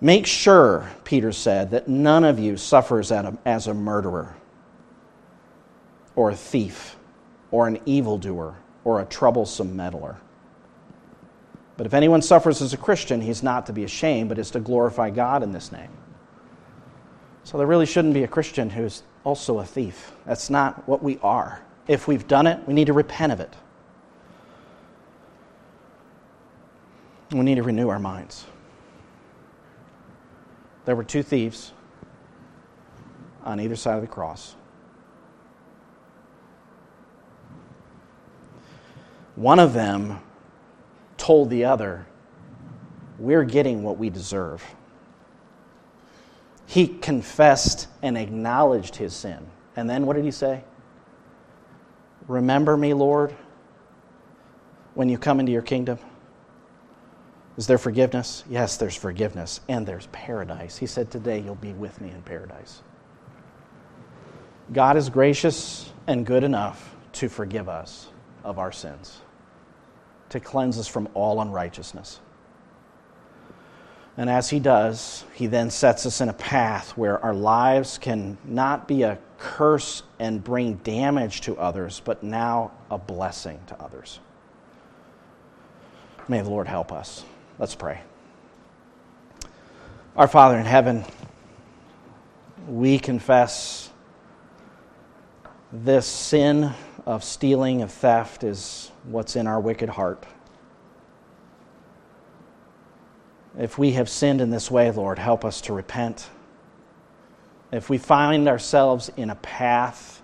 Make 0.00 0.26
sure, 0.26 0.90
Peter 1.04 1.32
said, 1.32 1.72
that 1.72 1.88
none 1.88 2.24
of 2.24 2.38
you 2.38 2.56
suffers 2.56 3.12
as 3.12 3.66
a 3.66 3.74
murderer, 3.74 4.34
or 6.14 6.30
a 6.30 6.36
thief, 6.36 6.96
or 7.50 7.68
an 7.68 7.78
evildoer, 7.84 8.54
or 8.84 9.02
a 9.02 9.04
troublesome 9.04 9.76
meddler 9.76 10.16
but 11.76 11.86
if 11.86 11.94
anyone 11.94 12.22
suffers 12.22 12.62
as 12.62 12.72
a 12.72 12.76
Christian, 12.76 13.20
he's 13.20 13.42
not 13.42 13.66
to 13.66 13.72
be 13.72 13.84
ashamed, 13.84 14.28
but 14.30 14.38
is 14.38 14.50
to 14.52 14.60
glorify 14.60 15.10
God 15.10 15.42
in 15.42 15.52
this 15.52 15.72
name. 15.72 15.90
So 17.44 17.58
there 17.58 17.66
really 17.66 17.86
shouldn't 17.86 18.14
be 18.14 18.24
a 18.24 18.28
Christian 18.28 18.70
who's 18.70 19.02
also 19.24 19.58
a 19.58 19.64
thief. 19.64 20.12
That's 20.24 20.50
not 20.50 20.88
what 20.88 21.02
we 21.02 21.18
are. 21.22 21.60
If 21.86 22.08
we've 22.08 22.26
done 22.26 22.46
it, 22.46 22.66
we 22.66 22.74
need 22.74 22.86
to 22.86 22.92
repent 22.92 23.32
of 23.32 23.40
it. 23.40 23.54
We 27.32 27.40
need 27.40 27.56
to 27.56 27.62
renew 27.62 27.88
our 27.88 27.98
minds. 27.98 28.46
There 30.84 30.94
were 30.94 31.04
two 31.04 31.22
thieves 31.22 31.72
on 33.42 33.60
either 33.60 33.76
side 33.76 33.96
of 33.96 34.02
the 34.02 34.06
cross. 34.06 34.54
One 39.34 39.58
of 39.58 39.72
them 39.74 40.20
told 41.16 41.50
the 41.50 41.64
other, 41.64 42.06
We're 43.18 43.44
getting 43.44 43.82
what 43.82 43.98
we 43.98 44.08
deserve. 44.08 44.64
He 46.66 46.88
confessed 46.88 47.88
and 48.02 48.16
acknowledged 48.16 48.96
his 48.96 49.14
sin. 49.14 49.46
And 49.76 49.88
then 49.88 50.06
what 50.06 50.16
did 50.16 50.24
he 50.24 50.30
say? 50.30 50.64
Remember 52.28 52.76
me, 52.76 52.94
Lord, 52.94 53.34
when 54.94 55.08
you 55.08 55.18
come 55.18 55.38
into 55.38 55.52
your 55.52 55.62
kingdom. 55.62 55.98
Is 57.56 57.66
there 57.66 57.78
forgiveness? 57.78 58.44
Yes, 58.48 58.76
there's 58.76 58.96
forgiveness. 58.96 59.60
And 59.68 59.86
there's 59.86 60.06
paradise. 60.08 60.76
He 60.76 60.86
said, 60.86 61.10
Today 61.10 61.38
you'll 61.38 61.54
be 61.54 61.72
with 61.72 62.00
me 62.00 62.10
in 62.10 62.22
paradise. 62.22 62.82
God 64.72 64.96
is 64.96 65.08
gracious 65.08 65.92
and 66.06 66.26
good 66.26 66.44
enough 66.44 66.94
to 67.12 67.28
forgive 67.28 67.68
us 67.68 68.08
of 68.44 68.58
our 68.58 68.72
sins 68.72 69.20
to 70.30 70.40
cleanse 70.40 70.78
us 70.78 70.88
from 70.88 71.08
all 71.14 71.40
unrighteousness. 71.40 72.20
And 74.16 74.30
as 74.30 74.48
He 74.48 74.60
does, 74.60 75.24
He 75.34 75.46
then 75.46 75.70
sets 75.70 76.06
us 76.06 76.20
in 76.20 76.28
a 76.28 76.34
path 76.34 76.96
where 76.96 77.22
our 77.22 77.34
lives 77.34 77.98
can 77.98 78.38
not 78.44 78.88
be 78.88 79.02
a 79.02 79.18
curse 79.38 80.02
and 80.18 80.42
bring 80.42 80.74
damage 80.76 81.42
to 81.42 81.56
others, 81.58 82.00
but 82.04 82.22
now 82.22 82.72
a 82.90 82.96
blessing 82.96 83.60
to 83.66 83.80
others. 83.80 84.20
May 86.28 86.40
the 86.40 86.48
Lord 86.48 86.66
help 86.66 86.92
us. 86.92 87.24
Let's 87.58 87.74
pray. 87.74 88.00
Our 90.14 90.28
Father 90.28 90.58
in 90.58 90.66
heaven, 90.66 91.04
we 92.68 92.98
confess 92.98 93.90
this 95.72 96.06
sin 96.06 96.72
of 97.06 97.24
stealing, 97.24 97.80
of 97.80 97.90
theft, 97.90 98.44
is 98.44 98.90
what's 99.04 99.36
in 99.36 99.46
our 99.46 99.58
wicked 99.58 99.88
heart. 99.88 100.26
If 103.58 103.78
we 103.78 103.92
have 103.92 104.10
sinned 104.10 104.42
in 104.42 104.50
this 104.50 104.70
way, 104.70 104.90
Lord, 104.90 105.18
help 105.18 105.42
us 105.42 105.62
to 105.62 105.72
repent. 105.72 106.28
If 107.72 107.88
we 107.88 107.96
find 107.96 108.48
ourselves 108.48 109.10
in 109.16 109.30
a 109.30 109.34
path 109.36 110.15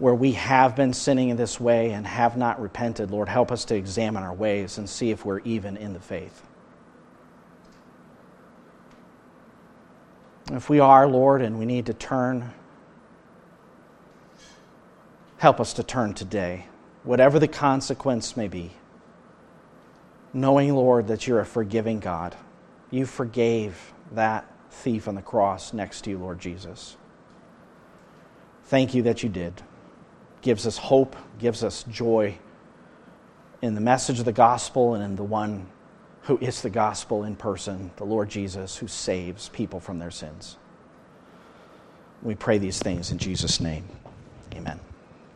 where 0.00 0.14
we 0.14 0.32
have 0.32 0.74
been 0.74 0.94
sinning 0.94 1.28
in 1.28 1.36
this 1.36 1.60
way 1.60 1.92
and 1.92 2.06
have 2.06 2.34
not 2.34 2.58
repented, 2.58 3.10
Lord, 3.10 3.28
help 3.28 3.52
us 3.52 3.66
to 3.66 3.74
examine 3.74 4.22
our 4.22 4.32
ways 4.32 4.78
and 4.78 4.88
see 4.88 5.10
if 5.10 5.26
we're 5.26 5.40
even 5.40 5.76
in 5.76 5.92
the 5.92 6.00
faith. 6.00 6.42
If 10.50 10.70
we 10.70 10.80
are, 10.80 11.06
Lord, 11.06 11.42
and 11.42 11.58
we 11.58 11.66
need 11.66 11.84
to 11.84 11.92
turn, 11.92 12.50
help 15.36 15.60
us 15.60 15.74
to 15.74 15.82
turn 15.82 16.14
today 16.14 16.64
whatever 17.04 17.38
the 17.38 17.46
consequence 17.46 18.38
may 18.38 18.48
be. 18.48 18.72
Knowing, 20.32 20.74
Lord, 20.74 21.08
that 21.08 21.26
you're 21.26 21.40
a 21.40 21.46
forgiving 21.46 22.00
God. 22.00 22.34
You 22.90 23.04
forgave 23.04 23.92
that 24.12 24.46
thief 24.70 25.08
on 25.08 25.14
the 25.14 25.22
cross 25.22 25.74
next 25.74 26.04
to 26.04 26.10
you, 26.10 26.18
Lord 26.18 26.38
Jesus. 26.38 26.96
Thank 28.64 28.94
you 28.94 29.02
that 29.02 29.22
you 29.22 29.28
did. 29.28 29.62
Gives 30.42 30.66
us 30.66 30.78
hope, 30.78 31.16
gives 31.38 31.62
us 31.62 31.84
joy 31.84 32.38
in 33.62 33.74
the 33.74 33.80
message 33.80 34.18
of 34.18 34.24
the 34.24 34.32
gospel 34.32 34.94
and 34.94 35.04
in 35.04 35.16
the 35.16 35.22
one 35.22 35.66
who 36.22 36.38
is 36.38 36.62
the 36.62 36.70
gospel 36.70 37.24
in 37.24 37.36
person, 37.36 37.90
the 37.96 38.04
Lord 38.04 38.28
Jesus, 38.28 38.76
who 38.76 38.88
saves 38.88 39.48
people 39.50 39.80
from 39.80 39.98
their 39.98 40.10
sins. 40.10 40.56
We 42.22 42.34
pray 42.34 42.58
these 42.58 42.78
things 42.78 43.10
in 43.10 43.18
Jesus' 43.18 43.60
name. 43.60 43.84
Amen. 44.54 44.80